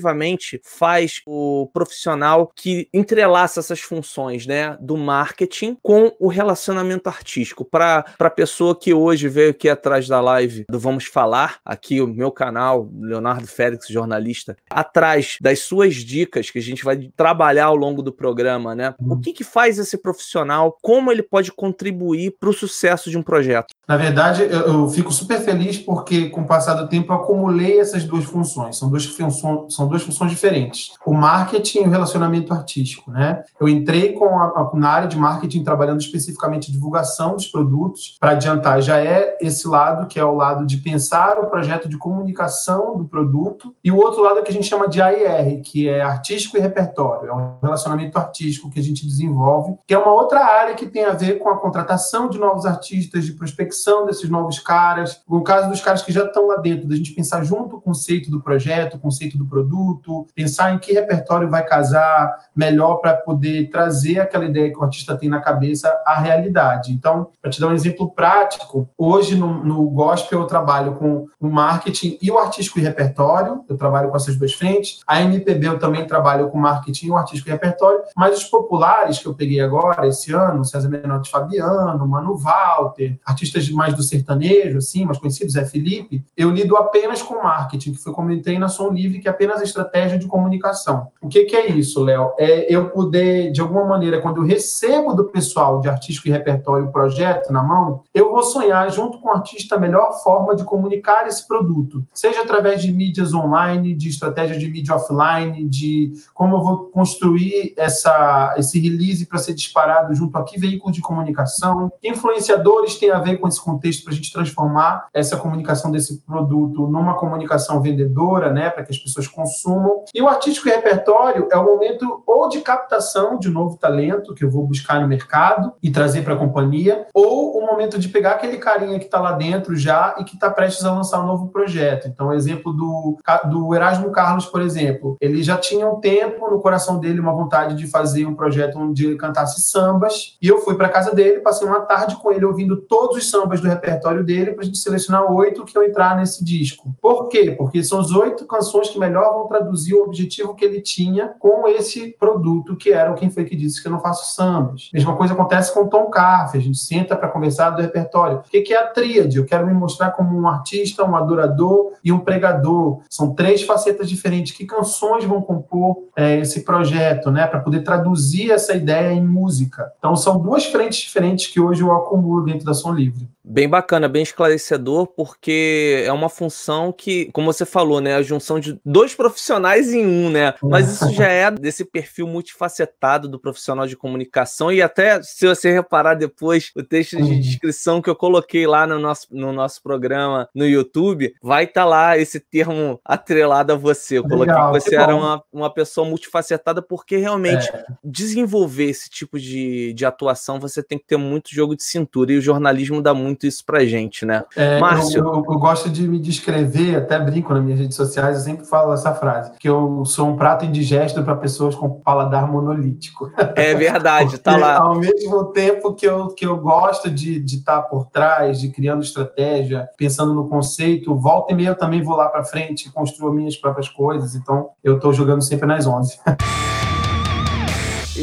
faz 0.63 1.21
o 1.25 1.69
profissional 1.73 2.51
que 2.55 2.87
entrelaça 2.93 3.59
essas 3.59 3.79
funções, 3.79 4.45
né, 4.45 4.77
do 4.79 4.97
marketing 4.97 5.77
com 5.81 6.15
o 6.19 6.27
relacionamento 6.27 7.07
artístico. 7.09 7.65
Para 7.65 8.05
a 8.19 8.29
pessoa 8.29 8.77
que 8.77 8.93
hoje 8.93 9.27
veio 9.27 9.51
aqui 9.51 9.69
atrás 9.69 10.07
da 10.07 10.21
live 10.21 10.65
do 10.69 10.79
Vamos 10.79 11.05
Falar, 11.05 11.59
aqui 11.63 12.01
o 12.01 12.07
meu 12.07 12.31
canal, 12.31 12.89
Leonardo 12.99 13.47
Félix, 13.47 13.87
jornalista, 13.87 14.55
atrás 14.69 15.37
das 15.41 15.59
suas 15.59 15.95
dicas 15.95 16.49
que 16.49 16.59
a 16.59 16.61
gente 16.61 16.83
vai 16.83 17.09
trabalhar 17.15 17.65
ao 17.65 17.75
longo 17.75 18.01
do 18.01 18.11
programa, 18.11 18.75
né? 18.75 18.93
O 18.99 19.19
que, 19.19 19.33
que 19.33 19.43
faz 19.43 19.77
esse 19.77 19.97
profissional? 19.97 20.77
Como 20.81 21.11
ele 21.11 21.23
pode 21.23 21.51
contribuir 21.51 22.35
para 22.39 22.49
o 22.49 22.53
sucesso 22.53 23.09
de 23.09 23.17
um 23.17 23.23
projeto? 23.23 23.74
Na 23.87 23.97
verdade, 23.97 24.41
eu, 24.43 24.89
fico 24.89 25.11
super 25.11 25.39
feliz 25.39 25.77
porque, 25.77 26.29
com 26.29 26.41
o 26.41 26.47
passar 26.47 26.73
do 26.73 26.87
tempo, 26.87 27.13
eu 27.13 27.17
acumulei 27.17 27.79
essas 27.79 28.03
duas 28.03 28.25
funções. 28.25 28.77
São 28.77 28.89
duas, 28.89 29.05
funções, 29.05 29.73
são 29.73 29.87
duas 29.87 30.01
funções 30.01 30.31
diferentes. 30.31 30.93
O 31.05 31.13
marketing 31.13 31.79
e 31.79 31.87
o 31.87 31.89
relacionamento 31.89 32.51
artístico, 32.51 33.11
né? 33.11 33.43
Eu 33.59 33.69
entrei 33.69 34.13
com 34.13 34.25
a, 34.39 34.71
na 34.73 34.89
área 34.89 35.07
de 35.07 35.17
marketing 35.17 35.63
trabalhando 35.63 36.01
especificamente 36.01 36.71
divulgação 36.71 37.33
dos 37.33 37.47
produtos. 37.47 38.17
Para 38.19 38.31
adiantar, 38.31 38.81
já 38.81 38.99
é 38.99 39.37
esse 39.39 39.67
lado 39.67 40.07
que 40.07 40.19
é 40.19 40.25
o 40.25 40.35
lado 40.35 40.65
de 40.65 40.77
pensar 40.77 41.37
o 41.39 41.47
projeto 41.47 41.87
de 41.87 41.97
comunicação 41.97 42.97
do 42.97 43.05
produto 43.05 43.75
e 43.83 43.91
o 43.91 43.97
outro 43.97 44.23
lado 44.23 44.39
é 44.39 44.41
que 44.41 44.49
a 44.49 44.53
gente 44.53 44.67
chama 44.67 44.87
de 44.87 45.01
AIR, 45.01 45.61
que 45.61 45.87
é 45.87 46.01
artístico 46.01 46.57
e 46.57 46.59
repertório. 46.59 47.29
É 47.29 47.33
um 47.33 47.57
relacionamento 47.61 48.17
artístico 48.17 48.69
que 48.71 48.79
a 48.79 48.83
gente 48.83 49.05
desenvolve, 49.05 49.75
que 49.87 49.93
é 49.93 49.97
uma 49.97 50.11
outra 50.11 50.43
área 50.43 50.73
que 50.73 50.87
tem 50.87 51.05
a 51.05 51.13
ver 51.13 51.37
com 51.37 51.49
a 51.49 51.57
contratação 51.57 52.29
de 52.29 52.39
novos 52.39 52.65
artistas, 52.65 53.25
de 53.25 53.33
prospecção 53.33 53.74
conexão 53.75 54.05
desses 54.05 54.29
novos 54.29 54.59
caras, 54.59 55.21
no 55.27 55.43
caso 55.43 55.69
dos 55.69 55.81
caras 55.81 56.01
que 56.01 56.11
já 56.11 56.23
estão 56.23 56.47
lá 56.47 56.57
dentro, 56.57 56.87
da 56.87 56.95
gente 56.95 57.13
pensar 57.13 57.43
junto 57.43 57.75
o 57.75 57.81
conceito 57.81 58.31
do 58.31 58.41
projeto, 58.41 58.95
o 58.95 58.99
conceito 58.99 59.37
do 59.37 59.45
produto, 59.45 60.25
pensar 60.33 60.73
em 60.73 60.79
que 60.79 60.93
repertório 60.93 61.49
vai 61.49 61.65
casar 61.65 62.33
melhor 62.55 62.95
para 62.95 63.13
poder 63.13 63.69
trazer 63.69 64.19
aquela 64.19 64.45
ideia 64.45 64.71
que 64.71 64.77
o 64.77 64.83
artista 64.83 65.17
tem 65.17 65.29
na 65.29 65.41
cabeça 65.41 65.89
à 66.05 66.19
realidade. 66.19 66.93
Então, 66.93 67.27
para 67.41 67.51
te 67.51 67.59
dar 67.59 67.67
um 67.67 67.73
exemplo 67.73 68.09
prático, 68.09 68.89
hoje 68.97 69.35
no, 69.35 69.63
no 69.63 69.89
gospel 69.89 70.41
eu 70.41 70.47
trabalho 70.47 70.95
com 70.95 71.27
o 71.39 71.49
marketing 71.49 72.17
e 72.21 72.31
o 72.31 72.37
artístico 72.37 72.79
e 72.79 72.81
repertório, 72.81 73.63
eu 73.67 73.77
trabalho 73.77 74.09
com 74.09 74.15
essas 74.15 74.35
duas 74.37 74.53
frentes. 74.53 75.01
A 75.05 75.21
MPB 75.21 75.67
eu 75.67 75.79
também 75.79 76.07
trabalho 76.07 76.49
com 76.49 76.57
marketing 76.57 77.07
e 77.07 77.11
o 77.11 77.17
artístico 77.17 77.49
e 77.49 77.51
repertório, 77.51 77.99
mas 78.15 78.37
os 78.37 78.43
populares 78.45 79.19
que 79.19 79.27
eu 79.27 79.33
peguei 79.33 79.59
agora, 79.59 80.07
esse 80.07 80.33
ano, 80.33 80.63
César 80.63 80.89
Menotti 80.89 81.29
Fabiano, 81.29 82.07
Mano 82.07 82.37
Walter, 82.37 83.17
artistas 83.25 83.64
mais 83.71 83.93
do 83.93 84.03
sertanejo, 84.03 84.77
assim, 84.77 85.05
mais 85.05 85.17
conhecidos, 85.17 85.55
é 85.55 85.65
Felipe, 85.65 86.23
eu 86.35 86.49
lido 86.49 86.75
apenas 86.77 87.21
com 87.21 87.41
marketing, 87.41 87.93
que 87.93 87.99
foi 87.99 88.13
como 88.13 88.31
entrei 88.31 88.57
na 88.57 88.67
Som 88.67 88.89
Livre, 88.89 89.19
que 89.19 89.27
é 89.27 89.31
apenas 89.31 89.61
estratégia 89.61 90.17
de 90.17 90.27
comunicação. 90.27 91.07
O 91.21 91.27
que, 91.27 91.45
que 91.45 91.55
é 91.55 91.69
isso, 91.69 92.03
Léo? 92.03 92.33
É 92.37 92.73
eu 92.73 92.89
poder, 92.89 93.51
de 93.51 93.61
alguma 93.61 93.85
maneira, 93.85 94.21
quando 94.21 94.37
eu 94.37 94.43
recebo 94.43 95.13
do 95.13 95.25
pessoal 95.25 95.79
de 95.79 95.89
artístico 95.89 96.27
e 96.27 96.31
repertório 96.31 96.85
o 96.85 96.91
projeto 96.91 97.51
na 97.51 97.63
mão, 97.63 98.03
eu 98.13 98.31
vou 98.31 98.43
sonhar 98.43 98.89
junto 98.91 99.19
com 99.19 99.29
o 99.29 99.31
artista 99.31 99.75
a 99.75 99.79
melhor 99.79 100.11
forma 100.23 100.55
de 100.55 100.63
comunicar 100.63 101.27
esse 101.27 101.47
produto, 101.47 102.05
seja 102.13 102.41
através 102.41 102.81
de 102.81 102.91
mídias 102.91 103.33
online, 103.33 103.93
de 103.93 104.09
estratégia 104.09 104.57
de 104.57 104.69
mídia 104.69 104.95
offline, 104.95 105.67
de 105.67 106.13
como 106.33 106.57
eu 106.57 106.61
vou 106.61 106.77
construir 106.85 107.73
essa, 107.77 108.55
esse 108.57 108.79
release 108.79 109.25
para 109.25 109.39
ser 109.39 109.53
disparado 109.53 110.13
junto 110.13 110.37
a 110.37 110.43
que 110.43 110.59
veículo 110.59 110.93
de 110.93 111.01
comunicação. 111.01 111.91
Influenciadores 112.03 112.95
têm 112.95 113.11
a 113.11 113.19
ver 113.19 113.37
com 113.37 113.47
esse 113.55 113.63
contexto 113.63 114.03
para 114.03 114.13
a 114.13 114.15
gente 114.15 114.31
transformar 114.31 115.07
essa 115.13 115.37
comunicação 115.37 115.91
desse 115.91 116.21
produto 116.21 116.87
numa 116.87 117.15
comunicação 117.15 117.81
vendedora, 117.81 118.51
né, 118.51 118.69
para 118.69 118.83
que 118.83 118.91
as 118.91 118.97
pessoas 118.97 119.27
consumam. 119.27 120.03
E 120.13 120.21
o 120.21 120.27
artístico 120.27 120.67
e 120.67 120.71
repertório 120.71 121.47
é 121.51 121.57
o 121.57 121.65
momento 121.65 122.23
ou 122.27 122.49
de 122.49 122.61
captação 122.61 123.39
de 123.39 123.49
novo 123.49 123.77
talento 123.77 124.33
que 124.33 124.43
eu 124.43 124.51
vou 124.51 124.65
buscar 124.65 125.01
no 125.01 125.07
mercado 125.07 125.73
e 125.81 125.89
trazer 125.89 126.23
para 126.23 126.33
a 126.33 126.37
companhia, 126.37 127.07
ou 127.13 127.57
o 127.57 127.65
momento 127.65 127.97
de 127.97 128.09
pegar 128.09 128.31
aquele 128.31 128.57
carinha 128.57 128.99
que 128.99 129.05
está 129.05 129.19
lá 129.19 129.31
dentro 129.31 129.75
já 129.75 130.15
e 130.19 130.23
que 130.23 130.35
está 130.35 130.49
prestes 130.49 130.85
a 130.85 130.93
lançar 130.93 131.21
um 131.21 131.27
novo 131.27 131.47
projeto. 131.47 132.07
Então, 132.07 132.33
exemplo 132.33 132.73
do, 132.73 133.17
do 133.49 133.73
Erasmo 133.73 134.11
Carlos, 134.11 134.45
por 134.45 134.61
exemplo, 134.61 135.17
ele 135.19 135.41
já 135.41 135.57
tinha 135.57 135.87
um 135.87 135.99
tempo 135.99 136.49
no 136.49 136.59
coração 136.59 136.99
dele 136.99 137.19
uma 137.19 137.33
vontade 137.33 137.75
de 137.75 137.87
fazer 137.87 138.25
um 138.25 138.35
projeto 138.35 138.77
onde 138.79 139.05
ele 139.05 139.15
cantasse 139.15 139.61
sambas, 139.61 140.37
e 140.41 140.47
eu 140.47 140.59
fui 140.59 140.75
para 140.75 140.89
casa 140.89 141.13
dele, 141.13 141.39
passei 141.39 141.67
uma 141.67 141.81
tarde 141.81 142.15
com 142.17 142.31
ele 142.31 142.45
ouvindo 142.45 142.77
todos 142.77 143.17
os 143.17 143.29
sambas 143.29 143.44
do 143.61 143.67
repertório 143.67 144.23
dele 144.23 144.51
para 144.51 144.61
a 144.61 144.65
gente 144.65 144.77
selecionar 144.77 145.31
oito 145.31 145.63
que 145.65 145.73
vão 145.73 145.83
entrar 145.83 146.17
nesse 146.17 146.43
disco. 146.43 146.95
Por 147.01 147.29
quê? 147.29 147.51
Porque 147.51 147.83
são 147.83 147.99
as 147.99 148.11
oito 148.11 148.45
canções 148.45 148.89
que 148.89 148.99
melhor 148.99 149.33
vão 149.33 149.47
traduzir 149.47 149.93
o 149.93 150.03
objetivo 150.03 150.55
que 150.55 150.65
ele 150.65 150.81
tinha 150.81 151.33
com 151.39 151.67
esse 151.67 152.15
produto, 152.19 152.75
que 152.75 152.91
era 152.91 153.11
o 153.11 153.15
Quem 153.15 153.29
Foi 153.29 153.45
Que 153.45 153.55
Disse 153.55 153.81
Que 153.81 153.87
Eu 153.87 153.93
Não 153.93 153.99
Faço 153.99 154.35
Sambas. 154.35 154.89
Mesma 154.93 155.15
coisa 155.15 155.33
acontece 155.33 155.73
com 155.73 155.81
o 155.81 155.89
Tom 155.89 156.09
Carfe, 156.09 156.57
a 156.57 156.61
gente 156.61 156.77
senta 156.77 157.15
para 157.15 157.29
conversar 157.29 157.71
do 157.71 157.81
repertório. 157.81 158.39
O 158.39 158.41
que 158.43 158.73
é 158.73 158.79
a 158.79 158.87
tríade? 158.87 159.37
Eu 159.37 159.45
quero 159.45 159.65
me 159.65 159.73
mostrar 159.73 160.11
como 160.11 160.37
um 160.37 160.47
artista, 160.47 161.03
um 161.03 161.15
adorador 161.15 161.93
e 162.03 162.11
um 162.11 162.19
pregador. 162.19 163.01
São 163.09 163.33
três 163.33 163.63
facetas 163.63 164.09
diferentes. 164.09 164.55
Que 164.55 164.65
canções 164.65 165.25
vão 165.25 165.41
compor 165.41 166.03
é, 166.15 166.39
esse 166.39 166.63
projeto, 166.63 167.31
né? 167.31 167.47
Para 167.47 167.59
poder 167.59 167.81
traduzir 167.81 168.51
essa 168.51 168.73
ideia 168.73 169.11
em 169.11 169.25
música. 169.25 169.91
Então, 169.97 170.15
são 170.15 170.39
duas 170.39 170.65
frentes 170.65 170.99
diferentes 170.99 171.47
que 171.47 171.59
hoje 171.59 171.81
eu 171.81 171.91
acumulo 171.91 172.43
dentro 172.43 172.65
da 172.65 172.73
Som 172.73 172.93
Livre. 172.93 173.27
Bem 173.47 173.69
bacana, 173.69 174.09
bem 174.09 174.23
esclarecedor, 174.23 175.05
porque 175.05 176.03
é 176.03 176.11
uma 176.11 176.29
função 176.29 176.91
que, 176.91 177.29
como 177.31 177.53
você 177.53 177.65
falou, 177.65 178.01
né, 178.01 178.15
a 178.15 178.23
junção 178.23 178.59
de 178.59 178.79
dois 178.83 179.13
profissionais 179.13 179.93
em 179.93 180.05
um, 180.05 180.31
né? 180.31 180.55
Mas 180.63 180.93
isso 180.93 181.13
já 181.13 181.27
é 181.27 181.51
desse 181.51 181.85
perfil 181.85 182.25
multifacetado 182.27 183.29
do 183.29 183.39
profissional 183.39 183.85
de 183.85 183.95
comunicação 183.95 184.71
e 184.71 184.81
até 184.81 185.21
se 185.21 185.47
você 185.47 185.71
reparar 185.71 186.15
depois 186.15 186.71
o 186.75 186.81
texto 186.81 187.17
de 187.17 187.23
uhum. 187.23 187.39
descrição 187.39 188.01
que 188.01 188.09
eu 188.09 188.15
coloquei 188.15 188.65
lá 188.65 188.87
no 188.87 188.97
nosso, 188.97 189.27
no 189.29 189.53
nosso 189.53 189.81
programa 189.83 190.49
no 190.55 190.65
YouTube, 190.65 191.33
vai 191.41 191.65
estar 191.65 191.81
tá 191.81 191.85
lá 191.85 192.17
esse 192.17 192.39
termo 192.39 192.99
atrelado 193.05 193.73
a 193.73 193.75
você. 193.75 194.17
Eu 194.17 194.23
coloquei 194.23 194.53
Legal, 194.53 194.73
que 194.73 194.79
você 194.79 194.95
era 194.95 195.15
uma, 195.15 195.43
uma 195.53 195.71
pessoa 195.71 196.07
multifacetada 196.07 196.81
porque 196.81 197.17
realmente 197.17 197.69
é. 197.69 197.85
desenvolver 198.03 198.85
esse 198.85 199.07
tipo 199.07 199.39
de, 199.39 199.93
de 199.93 200.03
atuação 200.03 200.59
você 200.59 200.81
tem 200.81 200.97
que 200.97 201.05
ter 201.05 201.17
muito 201.17 201.53
jogo 201.53 201.75
de 201.75 201.83
cintura 201.83 202.33
e 202.33 202.37
o 202.37 202.41
jornalismo 202.41 203.01
dá 203.01 203.13
muito 203.13 203.34
muito 203.35 203.45
isso 203.45 203.63
pra 203.65 203.85
gente, 203.85 204.25
né? 204.25 204.43
É, 204.55 204.79
Márcio. 204.79 205.19
Eu, 205.19 205.25
eu, 205.25 205.45
eu, 205.49 205.59
gosto 205.59 205.89
de 205.89 206.07
me 206.07 206.19
descrever, 206.19 206.95
até 206.95 207.19
brinco 207.19 207.53
nas 207.53 207.63
minhas 207.63 207.79
redes 207.79 207.95
sociais, 207.95 208.37
eu 208.37 208.43
sempre 208.43 208.65
falo 208.65 208.93
essa 208.93 209.13
frase, 209.13 209.51
que 209.59 209.67
eu 209.67 210.03
sou 210.05 210.29
um 210.29 210.35
prato 210.37 210.65
indigesto 210.65 211.21
para 211.23 211.35
pessoas 211.35 211.75
com 211.75 211.89
paladar 211.89 212.49
monolítico. 212.49 213.31
É 213.55 213.75
verdade, 213.75 214.37
tá 214.37 214.55
lá. 214.55 214.77
Ao 214.77 214.97
mesmo 214.97 215.45
tempo 215.45 215.93
que 215.93 216.07
eu, 216.07 216.27
que 216.29 216.45
eu 216.45 216.57
gosto 216.57 217.09
de 217.09 217.43
estar 217.43 217.81
tá 217.81 217.81
por 217.81 218.05
trás, 218.05 218.59
de 218.59 218.69
criando 218.69 219.03
estratégia, 219.03 219.87
pensando 219.97 220.33
no 220.33 220.47
conceito, 220.47 221.15
volta 221.15 221.51
e 221.51 221.55
meia 221.55 221.69
eu 221.69 221.75
também 221.75 222.01
vou 222.01 222.15
lá 222.15 222.29
para 222.29 222.43
frente 222.43 222.87
e 222.87 222.91
construo 222.91 223.33
minhas 223.33 223.57
próprias 223.57 223.89
coisas, 223.89 224.35
então 224.35 224.69
eu 224.83 224.95
estou 224.95 225.11
jogando 225.11 225.41
sempre 225.41 225.67
nas 225.67 225.85
11. 225.85 226.19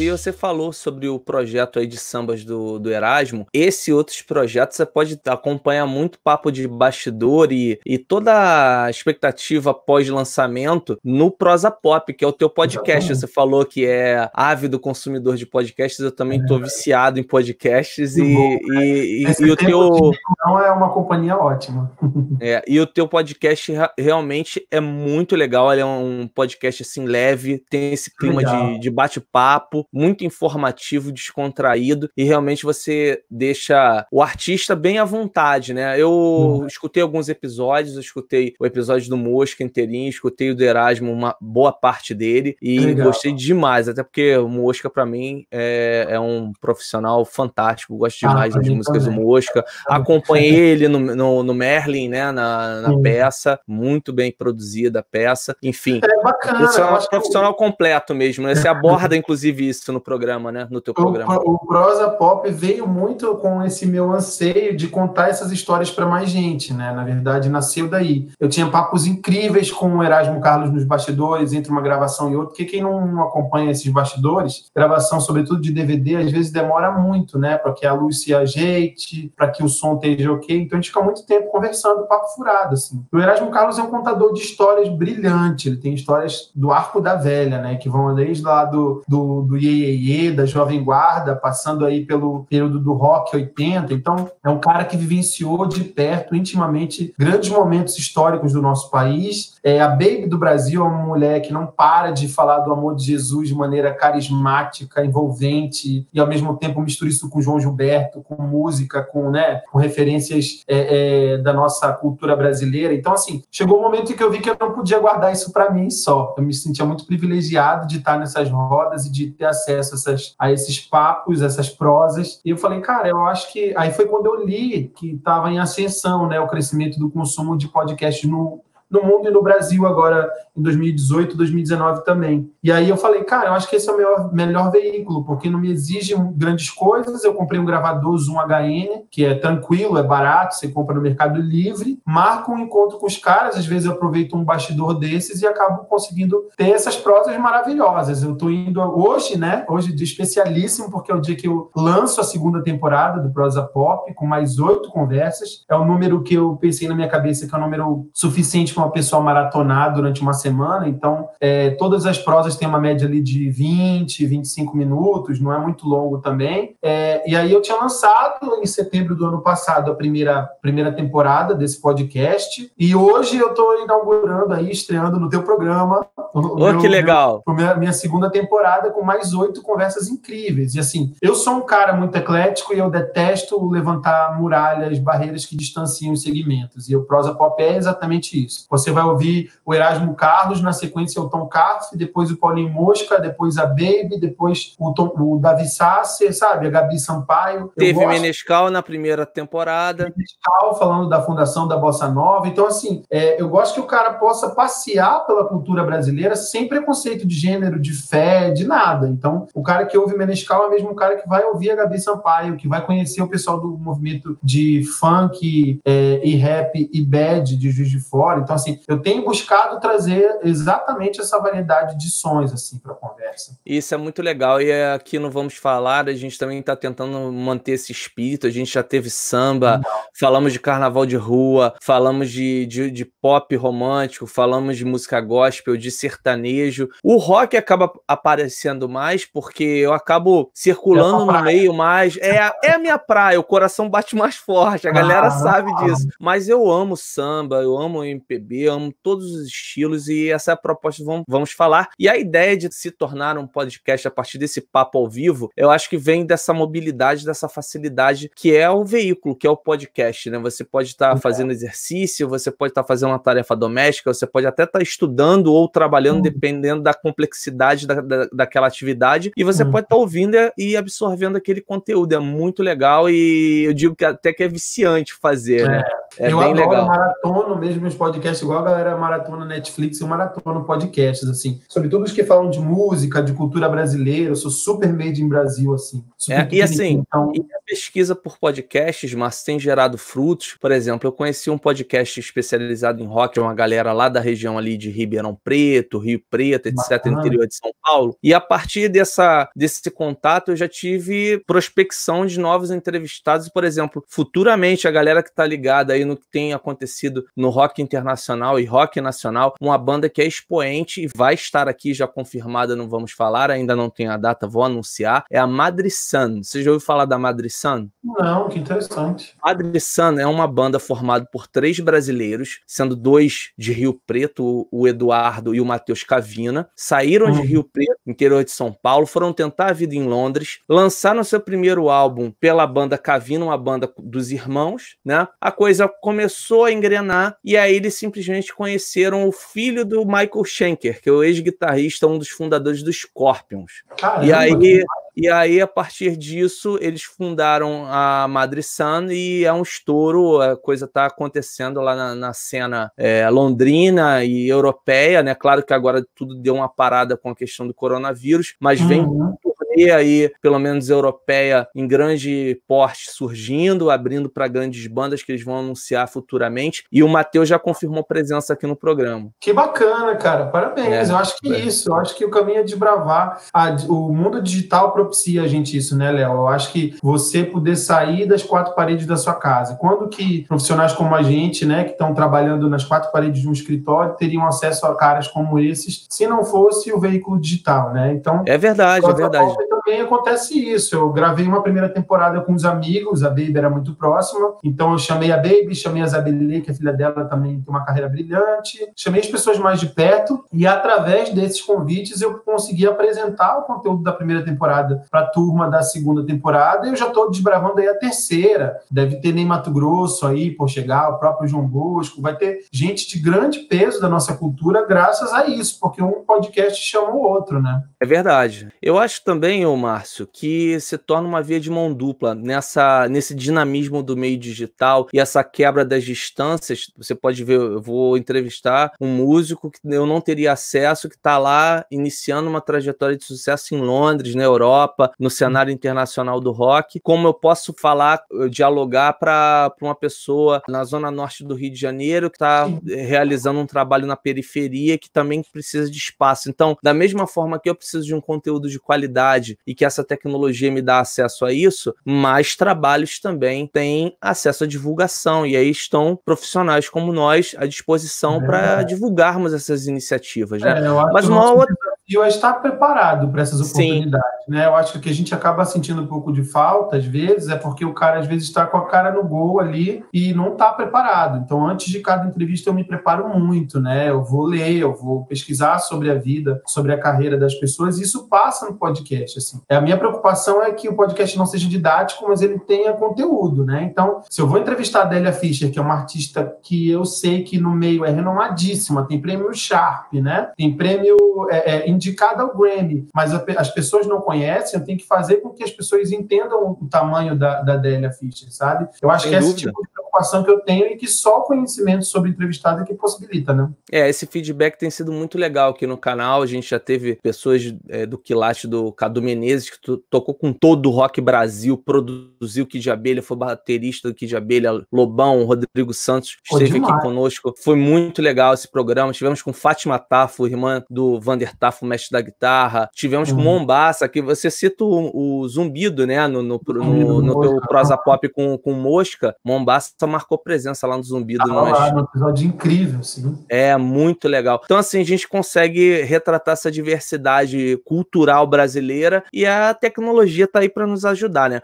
E 0.03 0.11
você 0.11 0.33
falou 0.33 0.73
sobre 0.73 1.07
o 1.07 1.17
projeto 1.17 1.79
aí 1.79 1.87
de 1.87 1.95
sambas 1.95 2.43
do, 2.43 2.77
do 2.77 2.91
Erasmo. 2.91 3.47
Esse 3.53 3.89
e 3.89 3.93
outros 3.93 4.21
projetos 4.21 4.75
você 4.75 4.85
pode 4.85 5.17
acompanhar 5.25 5.85
muito 5.85 6.19
papo 6.21 6.51
de 6.51 6.67
bastidor 6.67 7.53
e, 7.53 7.79
e 7.85 7.97
toda 7.97 8.83
a 8.83 8.89
expectativa 8.89 9.73
pós-lançamento 9.73 10.99
no 11.01 11.31
Prosa 11.31 11.71
Pop, 11.71 12.13
que 12.13 12.25
é 12.25 12.27
o 12.27 12.33
teu 12.33 12.49
podcast. 12.49 13.15
Você 13.15 13.27
falou 13.27 13.63
que 13.65 13.85
é 13.85 14.29
ávido 14.33 14.77
consumidor 14.77 15.37
de 15.37 15.45
podcasts, 15.45 16.01
eu 16.01 16.11
também 16.11 16.41
estou 16.41 16.57
é. 16.59 16.63
viciado 16.63 17.17
em 17.17 17.23
podcasts 17.23 18.17
e, 18.17 18.23
e, 18.23 19.23
e, 19.23 19.27
e 19.39 19.51
o 19.51 19.55
teu. 19.55 20.11
Não 20.45 20.59
é 20.59 20.69
uma 20.69 20.89
companhia 20.89 21.37
ótima. 21.37 21.91
É, 22.39 22.63
e 22.67 22.79
o 22.79 22.85
teu 22.85 23.07
podcast 23.07 23.71
realmente 23.97 24.65
é 24.69 24.79
muito 24.79 25.35
legal. 25.35 25.71
Ele 25.71 25.81
é 25.81 25.85
um 25.85 26.27
podcast 26.27 26.81
assim 26.81 27.05
leve, 27.05 27.63
tem 27.69 27.93
esse 27.93 28.13
clima 28.13 28.43
de, 28.43 28.79
de 28.79 28.89
bate-papo 28.89 29.87
muito 29.93 30.25
informativo, 30.25 31.11
descontraído 31.11 32.09
e 32.17 32.23
realmente 32.23 32.63
você 32.63 33.21
deixa 33.29 34.05
o 34.11 34.21
artista 34.21 34.75
bem 34.75 34.97
à 34.97 35.05
vontade, 35.05 35.73
né? 35.73 35.99
Eu 35.99 36.11
uhum. 36.11 36.67
escutei 36.67 37.03
alguns 37.03 37.29
episódios, 37.29 37.93
eu 37.93 38.01
escutei 38.01 38.55
o 38.59 38.65
episódio 38.65 39.07
do 39.09 39.15
Mosca 39.15 39.63
inteirinho, 39.63 40.09
escutei 40.09 40.49
o 40.49 40.55
do 40.55 40.63
Erasmo 40.63 41.11
uma 41.11 41.35
boa 41.39 41.71
parte 41.71 42.15
dele 42.15 42.57
e 42.61 42.79
Legal. 42.79 43.07
gostei 43.07 43.31
demais, 43.31 43.87
até 43.87 44.01
porque 44.01 44.35
o 44.37 44.49
Mosca 44.49 44.89
para 44.89 45.05
mim 45.05 45.45
é, 45.51 46.07
é, 46.09 46.19
um 46.19 46.51
profissional 46.59 47.23
fantástico, 47.23 47.95
gosto 47.95 48.25
ah, 48.25 48.29
demais 48.29 48.55
ah, 48.55 48.59
das 48.59 48.69
músicas 48.69 49.03
também. 49.03 49.19
do 49.19 49.25
Mosca. 49.25 49.63
Acompanhei 49.87 50.55
ele 50.55 50.87
no, 50.87 50.99
no, 50.99 51.43
no, 51.43 51.53
Merlin, 51.53 52.09
né, 52.09 52.31
na, 52.31 52.81
na 52.81 52.99
peça, 52.99 53.59
muito 53.67 54.11
bem 54.11 54.31
produzida 54.31 54.99
a 54.99 55.03
peça, 55.03 55.55
enfim. 55.61 55.99
É 56.03 56.23
bacana. 56.23 56.59
Profissional, 56.59 57.09
profissional 57.09 57.53
completo 57.53 58.15
mesmo, 58.15 58.47
né? 58.47 58.55
Você 58.55 58.67
aborda 58.69 59.15
inclusive 59.15 59.72
isso 59.81 59.93
no 59.93 59.99
programa, 59.99 60.51
né? 60.51 60.67
No 60.69 60.81
teu 60.81 60.93
programa. 60.93 61.37
O, 61.39 61.53
o 61.53 61.67
Prosa 61.67 62.09
Pop 62.09 62.49
veio 62.51 62.87
muito 62.87 63.35
com 63.35 63.63
esse 63.63 63.85
meu 63.85 64.11
anseio 64.11 64.75
de 64.75 64.87
contar 64.87 65.29
essas 65.29 65.51
histórias 65.51 65.91
para 65.91 66.05
mais 66.05 66.29
gente, 66.29 66.73
né? 66.73 66.91
Na 66.91 67.03
verdade, 67.03 67.49
nasceu 67.49 67.87
daí. 67.87 68.29
Eu 68.39 68.49
tinha 68.49 68.69
papos 68.69 69.05
incríveis 69.05 69.71
com 69.71 69.97
o 69.97 70.03
Erasmo 70.03 70.39
Carlos 70.41 70.71
nos 70.71 70.83
bastidores, 70.83 71.53
entre 71.53 71.71
uma 71.71 71.81
gravação 71.81 72.31
e 72.31 72.35
outra, 72.35 72.49
porque 72.49 72.65
quem 72.65 72.81
não 72.81 73.21
acompanha 73.23 73.71
esses 73.71 73.91
bastidores, 73.91 74.69
gravação, 74.75 75.19
sobretudo 75.19 75.61
de 75.61 75.71
DVD, 75.71 76.17
às 76.17 76.31
vezes 76.31 76.51
demora 76.51 76.91
muito, 76.91 77.37
né? 77.37 77.57
Para 77.57 77.73
que 77.73 77.85
a 77.85 77.93
luz 77.93 78.21
se 78.21 78.33
ajeite, 78.33 79.31
para 79.35 79.49
que 79.49 79.63
o 79.63 79.69
som 79.69 79.95
esteja 79.95 80.31
ok. 80.31 80.55
Então 80.55 80.77
a 80.77 80.81
gente 80.81 80.89
fica 80.89 81.03
muito 81.03 81.25
tempo 81.25 81.49
conversando, 81.49 82.07
papo 82.07 82.27
furado, 82.35 82.73
assim. 82.73 83.03
O 83.11 83.17
Erasmo 83.17 83.51
Carlos 83.51 83.77
é 83.77 83.83
um 83.83 83.89
contador 83.89 84.33
de 84.33 84.41
histórias 84.41 84.89
brilhante. 84.89 85.69
Ele 85.69 85.77
tem 85.77 85.93
histórias 85.93 86.51
do 86.55 86.71
arco 86.71 87.01
da 87.01 87.15
velha, 87.15 87.61
né? 87.61 87.75
Que 87.75 87.89
vão 87.89 88.13
desde 88.13 88.43
lá 88.43 88.65
do, 88.65 89.03
do, 89.07 89.41
do 89.41 89.57
Iê, 89.69 90.31
da 90.31 90.45
Jovem 90.45 90.83
Guarda, 90.83 91.35
passando 91.35 91.85
aí 91.85 92.05
pelo 92.05 92.45
período 92.49 92.79
do 92.79 92.93
rock 92.93 93.35
80. 93.35 93.93
Então, 93.93 94.29
é 94.43 94.49
um 94.49 94.59
cara 94.59 94.85
que 94.85 94.97
vivenciou 94.97 95.65
de 95.65 95.83
perto, 95.83 96.35
intimamente, 96.35 97.13
grandes 97.17 97.49
momentos 97.49 97.97
históricos 97.97 98.53
do 98.53 98.61
nosso 98.61 98.89
país. 98.89 99.55
É, 99.63 99.81
a 99.81 99.87
Baby 99.87 100.27
do 100.27 100.37
Brasil 100.37 100.83
é 100.83 100.87
uma 100.87 101.05
mulher 101.05 101.41
que 101.41 101.53
não 101.53 101.65
para 101.65 102.11
de 102.11 102.27
falar 102.27 102.59
do 102.59 102.71
amor 102.71 102.95
de 102.95 103.05
Jesus 103.05 103.47
de 103.47 103.55
maneira 103.55 103.93
carismática, 103.93 105.05
envolvente, 105.05 106.07
e 106.13 106.19
ao 106.19 106.27
mesmo 106.27 106.55
tempo 106.57 106.81
mistura 106.81 107.09
isso 107.09 107.29
com 107.29 107.41
João 107.41 107.59
Gilberto, 107.59 108.21
com 108.21 108.41
música, 108.41 109.01
com, 109.03 109.29
né, 109.29 109.61
com 109.71 109.77
referências 109.77 110.63
é, 110.67 111.33
é, 111.33 111.37
da 111.37 111.53
nossa 111.53 111.91
cultura 111.93 112.35
brasileira. 112.35 112.93
Então, 112.93 113.13
assim, 113.13 113.43
chegou 113.51 113.77
o 113.77 113.79
um 113.79 113.83
momento 113.83 114.11
em 114.11 114.15
que 114.15 114.23
eu 114.23 114.31
vi 114.31 114.39
que 114.39 114.49
eu 114.49 114.57
não 114.59 114.73
podia 114.73 114.99
guardar 114.99 115.31
isso 115.31 115.51
para 115.51 115.71
mim 115.71 115.89
só. 115.89 116.33
Eu 116.37 116.43
me 116.43 116.53
sentia 116.53 116.85
muito 116.85 117.05
privilegiado 117.05 117.87
de 117.87 117.97
estar 117.97 118.17
nessas 118.17 118.49
rodas 118.49 119.05
e 119.05 119.11
de 119.11 119.31
ter 119.31 119.45
acesso 119.53 119.93
a, 119.93 119.97
essas, 119.97 120.35
a 120.37 120.51
esses 120.51 120.79
papos, 120.79 121.41
essas 121.41 121.69
prosas. 121.69 122.41
E 122.43 122.49
eu 122.49 122.57
falei, 122.57 122.81
cara, 122.81 123.07
eu 123.07 123.25
acho 123.25 123.51
que. 123.51 123.73
Aí 123.77 123.91
foi 123.91 124.05
quando 124.05 124.25
eu 124.25 124.45
li 124.45 124.91
que 124.95 125.11
estava 125.11 125.49
em 125.51 125.59
ascensão, 125.59 126.27
né, 126.27 126.39
o 126.39 126.47
crescimento 126.47 126.99
do 126.99 127.09
consumo 127.09 127.57
de 127.57 127.67
podcast 127.67 128.27
no, 128.27 128.61
no 128.93 129.03
mundo 129.03 129.27
e 129.27 129.31
no 129.31 129.41
Brasil 129.41 129.87
agora 129.87 130.31
em 130.55 130.61
2018, 130.61 131.35
2019 131.35 132.05
também. 132.05 132.51
E 132.63 132.71
aí 132.71 132.87
eu 132.87 132.95
falei, 132.95 133.23
cara, 133.23 133.49
eu 133.49 133.53
acho 133.53 133.67
que 133.67 133.75
esse 133.75 133.89
é 133.89 133.91
o 133.91 133.97
meu 133.97 134.31
melhor 134.31 134.71
veículo, 134.71 135.25
porque 135.25 135.49
não 135.49 135.59
me 135.59 135.71
exige 135.71 136.15
grandes 136.35 136.69
coisas. 136.69 137.23
Eu 137.23 137.33
comprei 137.33 137.59
um 137.59 137.65
gravador 137.65 138.15
Zoom 138.17 138.37
HN, 138.39 139.05
que 139.09 139.25
é 139.25 139.33
tranquilo, 139.33 139.97
é 139.97 140.03
barato, 140.03 140.55
você 140.55 140.67
compra 140.67 140.95
no 140.95 141.01
Mercado 141.01 141.41
Livre, 141.41 141.99
marco 142.05 142.51
um 142.51 142.59
encontro 142.59 142.99
com 142.99 143.07
os 143.07 143.17
caras, 143.17 143.57
às 143.57 143.65
vezes 143.65 143.85
eu 143.85 143.93
aproveito 143.93 144.35
um 144.35 144.43
bastidor 144.43 144.93
desses 144.99 145.41
e 145.41 145.47
acabo 145.47 145.85
conseguindo 145.85 146.47
ter 146.55 146.69
essas 146.69 146.95
prosas 146.95 147.35
maravilhosas. 147.37 148.21
Eu 148.21 148.35
tô 148.35 148.49
indo 148.49 148.79
hoje, 148.79 149.37
né? 149.37 149.65
Hoje 149.67 149.91
de 149.91 150.03
especialíssimo, 150.03 150.91
porque 150.91 151.11
é 151.11 151.15
o 151.15 151.21
dia 151.21 151.35
que 151.35 151.47
eu 151.47 151.71
lanço 151.75 152.21
a 152.21 152.23
segunda 152.23 152.61
temporada 152.61 153.19
do 153.19 153.31
Prosa 153.31 153.63
Pop, 153.63 154.13
com 154.13 154.25
mais 154.27 154.59
oito 154.59 154.89
conversas. 154.89 155.65
É 155.67 155.75
o 155.75 155.85
número 155.85 156.21
que 156.21 156.35
eu 156.35 156.55
pensei 156.57 156.87
na 156.87 156.95
minha 156.95 157.07
cabeça 157.07 157.47
que 157.47 157.55
é 157.55 157.57
um 157.57 157.61
número 157.61 158.07
suficiente 158.13 158.73
para 158.73 158.82
uma 158.83 158.91
pessoa 158.91 159.21
maratonar 159.21 159.93
durante 159.93 160.21
uma 160.21 160.33
semana, 160.33 160.87
então 160.87 161.29
é, 161.39 161.71
todas 161.71 162.05
as 162.05 162.17
prosas 162.17 162.55
têm 162.55 162.67
uma 162.67 162.79
média 162.79 163.07
ali 163.07 163.21
de 163.21 163.49
20, 163.49 164.25
25 164.25 164.75
minutos, 164.75 165.39
não 165.39 165.53
é 165.53 165.57
muito 165.57 165.87
longo 165.87 166.19
também. 166.19 166.75
É, 166.81 167.29
e 167.29 167.35
aí 167.35 167.51
eu 167.51 167.61
tinha 167.61 167.77
lançado 167.77 168.59
em 168.61 168.65
setembro 168.65 169.15
do 169.15 169.25
ano 169.25 169.41
passado 169.41 169.91
a 169.91 169.95
primeira, 169.95 170.49
primeira 170.61 170.91
temporada 170.91 171.55
desse 171.55 171.81
podcast, 171.81 172.71
e 172.77 172.95
hoje 172.95 173.37
eu 173.37 173.49
estou 173.49 173.83
inaugurando 173.83 174.53
aí, 174.53 174.71
estreando 174.71 175.19
no 175.19 175.29
teu 175.29 175.43
programa. 175.43 176.05
Oh, 176.33 176.55
meu, 176.55 176.79
que 176.79 176.87
legal! 176.87 177.43
Meu, 177.47 177.55
minha, 177.55 177.75
minha 177.75 177.93
segunda 177.93 178.29
temporada 178.29 178.89
com 178.89 179.03
mais 179.03 179.33
oito 179.33 179.61
conversas 179.61 180.07
incríveis. 180.07 180.75
E 180.75 180.79
assim, 180.79 181.13
eu 181.21 181.35
sou 181.35 181.55
um 181.55 181.61
cara 181.61 181.93
muito 181.93 182.15
eclético 182.15 182.73
e 182.73 182.79
eu 182.79 182.89
detesto 182.89 183.69
levantar 183.69 184.39
muralhas, 184.39 184.99
barreiras 184.99 185.45
que 185.45 185.55
distanciam 185.55 186.13
os 186.13 186.21
segmentos. 186.21 186.89
E 186.89 186.95
o 186.95 187.03
Prosa 187.03 187.33
Pop 187.33 187.61
é 187.61 187.75
exatamente 187.75 188.43
isso. 188.43 188.65
Você 188.73 188.91
vai 188.91 189.03
ouvir 189.03 189.51
o 189.63 189.71
Erasmo 189.71 190.15
Carlos 190.15 190.59
na 190.63 190.73
sequência 190.73 191.21
o 191.21 191.29
Tom 191.29 191.45
Carf, 191.45 191.95
depois 191.95 192.31
o 192.31 192.37
Paulinho 192.37 192.69
Mosca, 192.69 193.19
depois 193.19 193.59
a 193.59 193.67
Baby, 193.67 194.19
depois 194.19 194.73
o, 194.79 194.91
Tom, 194.95 195.13
o 195.15 195.37
Davi 195.37 195.67
Sasser, 195.67 196.35
sabe? 196.35 196.65
A 196.65 196.71
Gabi 196.71 196.97
Sampaio. 196.97 197.71
Teve 197.77 198.03
Menescal 198.03 198.71
na 198.71 198.81
primeira 198.81 199.27
temporada. 199.27 200.11
Menescal, 200.15 200.75
falando 200.79 201.07
da 201.07 201.21
fundação 201.21 201.67
da 201.67 201.77
Bossa 201.77 202.07
Nova. 202.07 202.47
Então, 202.47 202.65
assim, 202.65 203.03
é, 203.11 203.39
eu 203.39 203.47
gosto 203.47 203.75
que 203.75 203.79
o 203.79 203.85
cara 203.85 204.15
possa 204.15 204.49
passear 204.49 205.23
pela 205.27 205.45
cultura 205.45 205.83
brasileira 205.83 206.35
sem 206.35 206.67
preconceito 206.67 207.27
de 207.27 207.35
gênero, 207.35 207.79
de 207.79 207.93
fé, 207.93 208.49
de 208.49 208.65
nada. 208.65 209.07
Então, 209.07 209.45
o 209.53 209.61
cara 209.61 209.85
que 209.85 209.95
ouve 209.95 210.17
Menescal 210.17 210.63
é 210.63 210.67
o 210.67 210.71
mesmo 210.71 210.95
cara 210.95 211.17
que 211.17 211.29
vai 211.29 211.43
ouvir 211.43 211.69
a 211.69 211.75
Gabi 211.75 211.99
Sampaio, 211.99 212.57
que 212.57 212.67
vai 212.67 212.83
conhecer 212.83 213.21
o 213.21 213.27
pessoal 213.27 213.59
do 213.59 213.77
movimento 213.77 214.35
de 214.41 214.83
funk 214.99 215.79
é, 215.85 216.21
e 216.23 216.35
rap 216.35 216.89
e 216.91 217.05
bad 217.05 217.55
de 217.55 217.69
Juiz 217.69 217.89
de 217.89 217.99
Fora. 217.99 218.39
Então, 218.39 218.55
assim, 218.63 218.79
eu 218.87 219.01
tenho 219.01 219.23
buscado 219.23 219.79
trazer 219.79 220.39
exatamente 220.43 221.19
essa 221.19 221.39
variedade 221.39 221.97
de 221.97 222.09
sons 222.09 222.53
assim 222.53 222.79
para 222.79 222.93
a 222.93 222.95
conversa. 222.95 223.57
Isso 223.65 223.93
é 223.93 223.97
muito 223.97 224.21
legal 224.21 224.61
e 224.61 224.71
aqui 224.71 225.19
no 225.19 225.29
Vamos 225.29 225.55
Falar 225.55 226.07
a 226.09 226.13
gente 226.13 226.37
também 226.37 226.59
está 226.59 226.75
tentando 226.75 227.31
manter 227.31 227.73
esse 227.73 227.91
espírito. 227.91 228.47
A 228.47 228.49
gente 228.49 228.73
já 228.73 228.83
teve 228.83 229.09
samba, 229.09 229.77
Não. 229.77 229.91
falamos 230.17 230.53
de 230.53 230.59
carnaval 230.59 231.05
de 231.05 231.15
rua, 231.15 231.73
falamos 231.81 232.29
de, 232.29 232.65
de, 232.65 232.91
de, 232.91 233.05
pop 233.05 233.55
romântico, 233.55 234.25
falamos 234.25 234.77
de 234.77 234.85
música 234.85 235.19
gospel, 235.21 235.77
de 235.77 235.91
sertanejo. 235.91 236.89
O 237.03 237.17
rock 237.17 237.55
acaba 237.55 237.91
aparecendo 238.07 238.89
mais 238.89 239.25
porque 239.25 239.63
eu 239.63 239.93
acabo 239.93 240.49
circulando 240.53 241.31
é 241.31 241.37
no 241.37 241.43
meio 241.43 241.73
mais. 241.73 242.17
É, 242.17 242.51
é 242.63 242.71
a 242.71 242.79
minha 242.79 242.97
praia, 242.97 243.39
o 243.39 243.43
coração 243.43 243.89
bate 243.89 244.15
mais 244.15 244.35
forte, 244.35 244.87
a 244.87 244.91
galera 244.91 245.27
ah, 245.27 245.31
sabe 245.31 245.73
disso. 245.77 246.07
Mas 246.19 246.49
eu 246.49 246.69
amo 246.69 246.95
samba, 246.97 247.57
eu 247.57 247.77
amo 247.77 248.03
MPB, 248.03 248.52
amo 248.67 248.93
todos 249.03 249.31
os 249.31 249.47
estilos 249.47 250.07
e 250.07 250.29
essa 250.29 250.51
é 250.51 250.53
a 250.53 250.57
proposta 250.57 251.03
vamos, 251.03 251.23
vamos 251.27 251.51
falar. 251.51 251.89
E 251.97 252.07
a 252.07 252.17
ideia 252.17 252.55
de 252.55 252.73
se 252.73 252.91
tornar 252.91 253.37
um 253.37 253.47
podcast 253.47 254.07
a 254.07 254.11
partir 254.11 254.37
desse 254.37 254.61
papo 254.61 254.97
ao 254.97 255.09
vivo, 255.09 255.51
eu 255.55 255.69
acho 255.69 255.89
que 255.89 255.97
vem 255.97 256.25
dessa 256.25 256.53
mobilidade, 256.53 257.25
dessa 257.25 257.49
facilidade 257.49 258.29
que 258.35 258.55
é 258.55 258.69
o 258.69 258.83
veículo, 258.83 259.35
que 259.35 259.47
é 259.47 259.49
o 259.49 259.57
podcast, 259.57 260.29
né? 260.29 260.37
Você 260.39 260.63
pode 260.63 260.89
estar 260.89 261.13
tá 261.13 261.17
fazendo 261.17 261.51
exercício, 261.51 262.27
você 262.27 262.51
pode 262.51 262.71
estar 262.71 262.83
tá 262.83 262.87
fazendo 262.87 263.09
uma 263.09 263.19
tarefa 263.19 263.55
doméstica, 263.55 264.13
você 264.13 264.27
pode 264.27 264.47
até 264.47 264.63
estar 264.63 264.79
tá 264.79 264.83
estudando 264.83 265.53
ou 265.53 265.67
trabalhando, 265.67 266.17
uhum. 266.17 266.21
dependendo 266.21 266.81
da 266.81 266.93
complexidade 266.93 267.87
da, 267.87 268.01
da, 268.01 268.27
daquela 268.31 268.67
atividade, 268.67 269.31
e 269.35 269.43
você 269.43 269.63
uhum. 269.63 269.71
pode 269.71 269.85
estar 269.85 269.95
ouvindo 269.95 270.37
e 270.57 270.75
absorvendo 270.75 271.37
aquele 271.37 271.61
conteúdo. 271.61 272.13
É 272.13 272.19
muito 272.19 272.63
legal 272.63 273.09
e 273.09 273.63
eu 273.65 273.73
digo 273.73 273.95
que 273.95 274.05
até 274.05 274.33
que 274.33 274.43
é 274.43 274.47
viciante 274.47 275.13
fazer, 275.13 275.67
né? 275.67 275.83
é. 275.85 276.02
É 276.19 276.31
eu 276.31 276.39
adoro 276.39 276.69
legal. 276.69 276.85
maratona 276.85 277.55
mesmo 277.55 277.87
os 277.87 277.95
podcasts, 277.95 278.41
igual 278.41 278.59
a 278.59 278.63
galera 278.63 278.97
maratona 278.97 279.45
Netflix 279.45 279.99
e 279.99 280.05
maratona 280.05 280.61
podcasts, 280.61 281.27
assim. 281.27 281.61
Sobretudo 281.67 282.03
os 282.03 282.11
que 282.11 282.23
falam 282.23 282.49
de 282.49 282.59
música, 282.59 283.21
de 283.21 283.33
cultura 283.33 283.67
brasileira, 283.67 284.31
eu 284.31 284.35
sou 284.35 284.51
super 284.51 284.91
made 284.93 285.21
in 285.21 285.27
Brasil, 285.27 285.73
assim. 285.73 286.03
É, 286.29 286.47
e 286.51 286.61
assim, 286.61 287.03
então... 287.07 287.31
e 287.33 287.39
a 287.39 287.59
pesquisa 287.65 288.15
por 288.15 288.37
podcasts, 288.37 289.13
mas 289.13 289.43
tem 289.43 289.59
gerado 289.59 289.97
frutos. 289.97 290.55
Por 290.59 290.71
exemplo, 290.71 291.07
eu 291.07 291.11
conheci 291.11 291.49
um 291.49 291.57
podcast 291.57 292.19
especializado 292.19 293.01
em 293.01 293.05
rock, 293.05 293.39
uma 293.39 293.53
galera 293.53 293.91
lá 293.91 294.09
da 294.09 294.19
região 294.19 294.57
ali 294.57 294.77
de 294.77 294.89
Ribeirão 294.89 295.37
Preto, 295.43 295.97
Rio 295.97 296.21
Preto, 296.29 296.67
etc., 296.67 296.89
Bacana. 296.89 297.19
interior 297.19 297.47
de 297.47 297.55
São 297.55 297.71
Paulo. 297.81 298.17
E 298.21 298.33
a 298.33 298.39
partir 298.39 298.89
dessa, 298.89 299.49
desse 299.55 299.89
contato, 299.91 300.51
eu 300.51 300.55
já 300.55 300.67
tive 300.67 301.41
prospecção 301.45 302.25
de 302.25 302.39
novos 302.39 302.71
entrevistados. 302.71 303.49
Por 303.49 303.63
exemplo, 303.63 304.03
futuramente, 304.07 304.87
a 304.87 304.91
galera 304.91 305.23
que 305.23 305.29
está 305.29 305.45
ligada 305.45 305.93
aí 305.93 306.02
no 306.05 306.17
que 306.17 306.27
tem 306.29 306.53
acontecido 306.53 307.25
no 307.35 307.49
rock 307.49 307.81
internacional 307.81 308.59
e 308.59 308.65
rock 308.65 308.99
nacional, 309.01 309.55
uma 309.59 309.77
banda 309.77 310.09
que 310.09 310.21
é 310.21 310.25
expoente 310.25 311.03
e 311.03 311.09
vai 311.15 311.33
estar 311.33 311.67
aqui 311.67 311.93
já 311.93 312.07
confirmada, 312.07 312.75
não 312.75 312.89
vamos 312.89 313.11
falar, 313.11 313.51
ainda 313.51 313.75
não 313.75 313.89
tem 313.89 314.07
a 314.07 314.17
data, 314.17 314.47
vou 314.47 314.63
anunciar, 314.63 315.25
é 315.29 315.37
a 315.37 315.47
Madre 315.47 315.89
Sun. 315.89 316.41
Você 316.43 316.63
já 316.63 316.71
ouviu 316.71 316.85
falar 316.85 317.05
da 317.05 317.17
Madre 317.17 317.49
Sun? 317.49 317.89
Não, 318.03 318.49
que 318.49 318.59
interessante. 318.59 319.35
Madre 319.43 319.79
Sun 319.79 320.19
é 320.19 320.25
uma 320.25 320.47
banda 320.47 320.79
formada 320.79 321.27
por 321.31 321.47
três 321.47 321.79
brasileiros, 321.79 322.61
sendo 322.65 322.95
dois 322.95 323.51
de 323.57 323.73
Rio 323.73 323.99
Preto, 324.05 324.67
o 324.71 324.87
Eduardo 324.87 325.53
e 325.53 325.61
o 325.61 325.65
Matheus 325.65 326.03
Cavina, 326.03 326.69
saíram 326.75 327.27
uhum. 327.27 327.33
de 327.33 327.47
Rio 327.47 327.63
Preto, 327.63 327.99
interior 328.05 328.43
de 328.43 328.51
São 328.51 328.71
Paulo, 328.71 329.05
foram 329.05 329.33
tentar 329.33 329.67
a 329.67 329.73
vida 329.73 329.95
em 329.95 330.03
Londres, 330.03 330.59
lançaram 330.67 331.23
seu 331.23 331.39
primeiro 331.39 331.89
álbum 331.89 332.31
pela 332.31 332.65
banda 332.65 332.97
Cavina, 332.97 333.45
uma 333.45 333.57
banda 333.57 333.91
dos 333.97 334.31
irmãos, 334.31 334.97
né? 335.03 335.27
A 335.39 335.51
coisa 335.51 335.89
começou 336.01 336.65
a 336.65 336.71
engrenar 336.71 337.37
e 337.43 337.57
aí 337.57 337.75
eles 337.75 337.95
simplesmente 337.95 338.53
conheceram 338.53 339.27
o 339.27 339.31
filho 339.31 339.85
do 339.85 340.05
Michael 340.05 340.43
Schenker, 340.45 341.01
que 341.01 341.09
é 341.09 341.11
o 341.11 341.23
ex-guitarrista, 341.23 342.07
um 342.07 342.17
dos 342.17 342.29
fundadores 342.29 342.83
dos 342.83 342.97
Scorpions. 342.97 343.83
Caramba, 343.97 344.25
e 344.25 344.33
aí 344.33 344.83
e 345.15 345.29
aí, 345.29 345.61
a 345.61 345.67
partir 345.67 346.17
disso, 346.17 346.77
eles 346.81 347.03
fundaram 347.03 347.85
a 347.87 348.27
Madre 348.27 348.63
Sun 348.63 349.11
e 349.11 349.45
é 349.45 349.53
um 349.53 349.61
estouro, 349.61 350.41
a 350.41 350.57
coisa 350.57 350.85
está 350.85 351.05
acontecendo 351.05 351.79
lá 351.81 351.95
na, 351.95 352.15
na 352.15 352.33
cena 352.33 352.91
é, 352.97 353.29
londrina 353.29 354.23
e 354.25 354.47
europeia, 354.47 355.21
né? 355.21 355.35
Claro 355.35 355.63
que 355.63 355.71
agora 355.71 356.03
tudo 356.15 356.35
deu 356.35 356.55
uma 356.55 356.67
parada 356.67 357.15
com 357.15 357.29
a 357.29 357.35
questão 357.35 357.67
do 357.67 357.75
coronavírus, 357.75 358.55
mas 358.59 358.81
vem 358.81 359.01
uhum 359.01 359.35
turnê 359.73 359.91
aí, 359.91 360.31
pelo 360.41 360.59
menos 360.59 360.89
europeia, 360.89 361.67
em 361.75 361.87
grande 361.87 362.61
porte 362.67 363.11
surgindo, 363.11 363.89
abrindo 363.89 364.29
para 364.29 364.47
grandes 364.47 364.85
bandas 364.87 365.23
que 365.23 365.31
eles 365.31 365.43
vão 365.43 365.57
anunciar 365.57 366.07
futuramente. 366.07 366.83
E 366.91 367.03
o 367.03 367.09
Matheus 367.09 367.49
já 367.49 367.59
confirmou 367.59 368.03
presença 368.03 368.53
aqui 368.53 368.67
no 368.67 368.75
programa. 368.75 369.29
Que 369.39 369.51
bacana, 369.51 370.15
cara. 370.15 370.47
Parabéns. 370.47 371.09
É, 371.09 371.11
eu 371.11 371.17
acho 371.17 371.37
que 371.37 371.53
é. 371.53 371.59
isso. 371.59 371.89
Eu 371.89 371.95
acho 371.95 372.15
que 372.15 372.25
o 372.25 372.29
caminho 372.29 372.59
é 372.59 372.63
desbravar. 372.63 373.41
A, 373.53 373.69
o 373.87 374.13
mundo 374.13 374.41
digital 374.41 374.91
propicia 374.91 375.43
a 375.43 375.47
gente 375.47 375.75
isso, 375.75 375.97
né, 375.97 376.11
Léo? 376.11 376.33
Eu 376.33 376.47
acho 376.47 376.71
que 376.71 376.95
você 377.01 377.43
poder 377.43 377.75
sair 377.75 378.25
das 378.27 378.43
quatro 378.43 378.75
paredes 378.75 379.05
da 379.05 379.17
sua 379.17 379.33
casa. 379.33 379.75
Quando 379.75 380.07
que 380.07 380.45
profissionais 380.47 380.93
como 380.93 381.15
a 381.15 381.21
gente, 381.21 381.65
né, 381.65 381.83
que 381.83 381.91
estão 381.91 382.13
trabalhando 382.13 382.69
nas 382.69 382.83
quatro 382.83 383.11
paredes 383.11 383.41
de 383.41 383.47
um 383.47 383.51
escritório, 383.51 384.15
teriam 384.15 384.45
acesso 384.45 384.85
a 384.85 384.95
caras 384.95 385.27
como 385.27 385.59
esses, 385.59 386.05
se 386.09 386.27
não 386.27 386.43
fosse 386.43 386.91
o 386.91 386.99
veículo 386.99 387.39
digital, 387.39 387.91
né? 387.91 388.13
Então, 388.13 388.43
é 388.45 388.57
verdade, 388.57 389.05
é 389.05 389.13
verdade. 389.13 389.53
Também 389.67 390.01
acontece 390.01 390.57
isso. 390.57 390.95
Eu 390.95 391.09
gravei 391.11 391.45
uma 391.45 391.61
primeira 391.61 391.89
temporada 391.89 392.41
com 392.41 392.53
os 392.53 392.65
amigos, 392.65 393.23
a 393.23 393.29
Baby 393.29 393.57
era 393.57 393.69
muito 393.69 393.95
próxima, 393.95 394.55
então 394.63 394.91
eu 394.91 394.97
chamei 394.97 395.31
a 395.31 395.37
Baby, 395.37 395.75
chamei 395.75 396.01
a 396.01 396.07
Zabelê, 396.07 396.61
que 396.61 396.71
a 396.71 396.73
filha 396.73 396.93
dela 396.93 397.25
também 397.25 397.61
tem 397.61 397.65
uma 397.67 397.85
carreira 397.85 398.07
brilhante, 398.07 398.79
chamei 398.95 399.21
as 399.21 399.27
pessoas 399.27 399.57
mais 399.59 399.79
de 399.79 399.87
perto 399.87 400.43
e 400.51 400.65
através 400.65 401.29
desses 401.29 401.61
convites 401.61 402.21
eu 402.21 402.39
consegui 402.39 402.87
apresentar 402.87 403.57
o 403.57 403.63
conteúdo 403.63 404.03
da 404.03 404.13
primeira 404.13 404.43
temporada 404.43 405.03
para 405.09 405.21
a 405.21 405.27
turma 405.27 405.69
da 405.69 405.81
segunda 405.81 406.25
temporada 406.25 406.87
e 406.87 406.89
eu 406.89 406.95
já 406.95 407.07
estou 407.07 407.29
desbravando 407.29 407.79
aí 407.79 407.87
a 407.87 407.97
terceira. 407.97 408.79
Deve 408.89 409.17
ter 409.17 409.33
nem 409.33 409.45
Mato 409.45 409.71
Grosso 409.71 410.25
aí 410.25 410.51
por 410.51 410.69
chegar, 410.69 411.09
o 411.09 411.19
próprio 411.19 411.47
João 411.47 411.67
Bosco, 411.67 412.21
vai 412.21 412.35
ter 412.35 412.65
gente 412.71 413.07
de 413.07 413.19
grande 413.19 413.59
peso 413.59 413.99
da 413.99 414.09
nossa 414.09 414.33
cultura 414.35 414.85
graças 414.85 415.33
a 415.33 415.45
isso, 415.47 415.79
porque 415.79 416.01
um 416.01 416.23
podcast 416.23 416.83
chama 416.83 417.11
o 417.11 417.21
outro, 417.21 417.61
né? 417.61 417.83
É 417.99 418.05
verdade. 418.05 418.69
Eu 418.81 418.97
acho 418.97 419.23
também, 419.23 419.52
ô 419.65 419.75
Márcio, 419.75 420.25
que 420.25 420.79
se 420.79 420.97
torna 420.97 421.27
uma 421.27 421.41
via 421.41 421.59
de 421.59 421.69
mão 421.69 421.93
dupla 421.93 422.33
nessa, 422.33 423.07
nesse 423.07 423.35
dinamismo 423.35 424.01
do 424.01 424.17
meio 424.17 424.37
digital 424.37 425.07
e 425.13 425.19
essa 425.19 425.43
quebra 425.43 425.85
das 425.85 426.03
distâncias. 426.03 426.91
Você 426.97 427.13
pode 427.13 427.43
ver, 427.43 427.59
eu 427.59 427.81
vou 427.81 428.17
entrevistar 428.17 428.91
um 428.99 429.07
músico 429.07 429.69
que 429.69 429.79
eu 429.83 430.05
não 430.05 430.19
teria 430.19 430.53
acesso, 430.53 431.09
que 431.09 431.15
está 431.15 431.37
lá 431.37 431.85
iniciando 431.91 432.49
uma 432.49 432.61
trajetória 432.61 433.15
de 433.15 433.23
sucesso 433.25 433.75
em 433.75 433.81
Londres, 433.81 434.33
na 434.33 434.43
Europa, 434.43 435.11
no 435.19 435.29
cenário 435.29 435.71
internacional 435.71 436.39
do 436.39 436.51
rock. 436.51 436.99
Como 436.99 437.27
eu 437.27 437.33
posso 437.33 437.73
falar, 437.79 438.23
dialogar 438.49 439.13
para 439.13 439.73
uma 439.81 439.95
pessoa 439.95 440.61
na 440.67 440.83
zona 440.83 441.11
norte 441.11 441.43
do 441.43 441.53
Rio 441.53 441.71
de 441.71 441.79
Janeiro 441.79 442.29
que 442.29 442.37
está 442.37 442.65
realizando 442.85 443.59
um 443.59 443.67
trabalho 443.67 444.07
na 444.07 444.15
periferia 444.15 444.97
que 444.97 445.09
também 445.09 445.43
precisa 445.43 445.91
de 445.91 445.97
espaço. 445.97 446.49
Então, 446.49 446.77
da 446.81 446.93
mesma 446.93 447.27
forma 447.27 447.59
que 447.59 447.69
eu 447.69 447.75
preciso 447.75 448.05
de 448.05 448.15
um 448.15 448.21
conteúdo 448.21 448.69
de 448.69 448.79
qualidade 448.79 449.42
e 449.65 449.75
que 449.75 449.85
essa 449.85 450.03
tecnologia 450.03 450.71
me 450.71 450.81
dá 450.81 450.99
acesso 450.99 451.45
a 451.45 451.53
isso, 451.53 451.93
mais 452.05 452.55
trabalhos 452.55 453.19
também 453.19 453.67
têm 453.67 454.15
acesso 454.21 454.63
à 454.63 454.67
divulgação 454.67 455.45
e 455.45 455.55
aí 455.55 455.69
estão 455.69 456.19
profissionais 456.23 456.89
como 456.89 457.11
nós 457.11 457.55
à 457.57 457.65
disposição 457.65 458.41
é 458.41 458.45
para 458.45 458.83
divulgarmos 458.83 459.53
essas 459.53 459.87
iniciativas, 459.87 460.61
né? 460.61 460.79
É, 460.79 460.89
Mas 461.11 461.27
uma 461.27 461.51
outra 461.51 461.75
desafio 462.07 462.23
é 462.23 462.27
estar 462.27 462.53
preparado 462.53 463.29
para 463.29 463.41
essas 463.41 463.59
oportunidades, 463.59 464.45
Sim. 464.45 464.51
né? 464.51 464.65
Eu 464.65 464.75
acho 464.75 464.99
que 464.99 465.09
a 465.09 465.13
gente 465.13 465.33
acaba 465.33 465.65
sentindo 465.65 466.01
um 466.01 466.07
pouco 466.07 466.31
de 466.31 466.43
falta 466.43 466.97
às 466.97 467.05
vezes 467.05 467.49
é 467.49 467.55
porque 467.55 467.85
o 467.85 467.93
cara 467.93 468.19
às 468.19 468.27
vezes 468.27 468.47
está 468.47 468.65
com 468.65 468.77
a 468.77 468.87
cara 468.87 469.11
no 469.11 469.23
gol 469.23 469.59
ali 469.59 470.03
e 470.13 470.33
não 470.33 470.53
está 470.53 470.71
preparado. 470.71 471.39
Então, 471.43 471.65
antes 471.65 471.87
de 471.87 471.99
cada 471.99 472.27
entrevista 472.27 472.69
eu 472.69 472.73
me 472.73 472.83
preparo 472.83 473.27
muito, 473.39 473.79
né? 473.79 474.09
Eu 474.09 474.23
vou 474.23 474.45
ler, 474.45 474.77
eu 474.77 474.93
vou 474.93 475.25
pesquisar 475.25 475.79
sobre 475.79 476.11
a 476.11 476.15
vida, 476.15 476.61
sobre 476.65 476.93
a 476.93 476.99
carreira 476.99 477.37
das 477.37 477.55
pessoas, 477.55 477.97
e 477.97 478.03
isso 478.03 478.27
passa 478.27 478.65
no 478.65 478.75
podcast, 478.75 479.37
assim. 479.37 479.61
A 479.69 479.81
minha 479.81 479.97
preocupação 479.97 480.61
é 480.61 480.71
que 480.71 480.89
o 480.89 480.95
podcast 480.95 481.37
não 481.37 481.45
seja 481.45 481.67
didático, 481.67 482.25
mas 482.27 482.41
ele 482.41 482.59
tenha 482.59 482.93
conteúdo, 482.93 483.65
né? 483.65 483.83
Então, 483.83 484.21
se 484.29 484.41
eu 484.41 484.47
vou 484.47 484.59
entrevistar 484.59 484.99
a 484.99 485.03
Adélia 485.03 485.31
Fischer, 485.31 485.71
que 485.71 485.79
é 485.79 485.81
uma 485.81 485.93
artista 485.93 486.55
que 486.61 486.89
eu 486.89 487.05
sei 487.05 487.43
que 487.43 487.59
no 487.59 487.71
meio 487.71 488.05
é 488.05 488.09
renomadíssima, 488.09 489.07
tem 489.07 489.21
prêmio 489.21 489.53
Sharp, 489.53 490.13
né? 490.13 490.51
Tem 490.57 490.75
prêmio 490.75 491.17
é, 491.49 491.71
é, 491.71 491.89
indicado 491.93 492.41
ao 492.41 492.57
Grammy, 492.57 493.07
mas 493.13 493.33
as 493.33 493.69
pessoas 493.69 494.07
não 494.07 494.21
conhecem, 494.21 494.79
eu 494.79 494.85
tenho 494.85 494.97
que 494.97 495.05
fazer 495.05 495.37
com 495.37 495.49
que 495.49 495.63
as 495.63 495.71
pessoas 495.71 496.11
entendam 496.11 496.77
o 496.81 496.87
tamanho 496.89 497.37
da, 497.37 497.61
da 497.61 497.73
Adélia 497.73 498.11
Fischer, 498.11 498.51
sabe? 498.51 498.87
Eu 499.01 499.09
acho 499.09 499.27
Sem 499.27 499.33
que 499.33 499.39
dúvida. 499.39 499.55
esse 499.55 499.67
tipo 499.67 499.81
de 499.81 499.92
preocupação 500.13 500.43
que 500.43 500.51
eu 500.51 500.59
tenho 500.59 500.85
e 500.85 500.95
que 500.95 501.07
só 501.07 501.39
o 501.39 501.41
conhecimento 501.41 502.05
sobre 502.05 502.29
entrevistado 502.29 502.81
é 502.81 502.85
que 502.85 502.93
possibilita, 502.93 503.53
né? 503.53 503.69
É, 503.91 504.07
esse 504.07 504.27
feedback 504.27 504.77
tem 504.77 504.89
sido 504.89 505.11
muito 505.11 505.37
legal 505.37 505.71
aqui 505.71 505.87
no 505.87 505.97
canal. 505.97 506.43
A 506.43 506.45
gente 506.45 506.69
já 506.69 506.79
teve 506.79 507.15
pessoas 507.15 507.73
é, 507.89 508.05
do 508.05 508.17
quilate 508.17 508.67
do 508.67 508.91
Cadu 508.91 509.21
Menezes, 509.21 509.69
que 509.71 509.97
tocou 510.09 510.35
com 510.35 510.53
todo 510.53 510.87
o 510.87 510.91
rock 510.91 511.19
Brasil, 511.19 511.77
produziu 511.77 512.67
Kid 512.67 512.89
Abelha, 512.91 513.23
foi 513.23 513.35
baterista 513.35 514.09
do 514.09 514.13
Kid 514.13 514.35
Abelha, 514.35 514.85
Lobão, 514.91 515.43
Rodrigo 515.45 515.93
Santos 515.93 516.37
esteve 516.43 516.77
aqui 516.77 517.01
conosco. 517.01 517.53
Foi 517.63 517.75
muito 517.75 518.21
legal 518.21 518.53
esse 518.53 518.69
programa. 518.69 519.11
Tivemos 519.11 519.41
com 519.41 519.51
Fátima 519.51 519.97
Tafo, 519.97 520.45
irmã 520.45 520.83
do 520.89 521.19
Vander 521.19 521.55
Tafo, 521.57 521.85
mestre 521.85 522.11
da 522.11 522.21
guitarra. 522.21 522.89
Tivemos 522.93 523.29
uhum. 523.29 523.37
com 523.37 523.43
Mombaça, 523.43 524.07
que 524.07 524.21
você 524.21 524.51
cita 524.51 524.83
o, 524.83 525.41
o 525.41 525.47
Zumbido, 525.47 526.05
né? 526.05 526.27
No, 526.27 526.43
no, 526.43 526.61
no, 526.67 527.21
no 527.21 527.41
teu 527.41 527.61
prosa 527.61 527.97
pop 527.97 528.27
com, 528.29 528.57
com 528.57 528.73
Mosca. 528.73 529.35
Mombaça 529.43 529.91
marcou 530.07 530.37
presença 530.37 530.87
lá 530.87 530.97
no 530.97 531.03
Zumbido. 531.03 531.43
Ah, 531.43 531.61
lá, 531.61 531.95
um 531.95 531.99
episódio 531.99 532.47
incrível, 532.47 533.03
sim. 533.03 533.37
É, 533.49 533.75
muito 533.77 534.27
legal. 534.27 534.61
Então, 534.63 534.77
assim, 534.77 534.99
a 535.01 535.05
gente 535.05 535.27
consegue 535.27 536.01
retratar 536.01 536.53
essa 536.53 536.71
diversidade 536.71 537.77
cultural 537.85 538.45
brasileira 538.47 539.23
e 539.31 539.45
a 539.45 539.73
tecnologia 539.73 540.47
tá 540.47 540.59
aí 540.59 540.69
para 540.69 540.87
nos 540.87 541.05
ajudar, 541.05 541.49
né? 541.49 541.61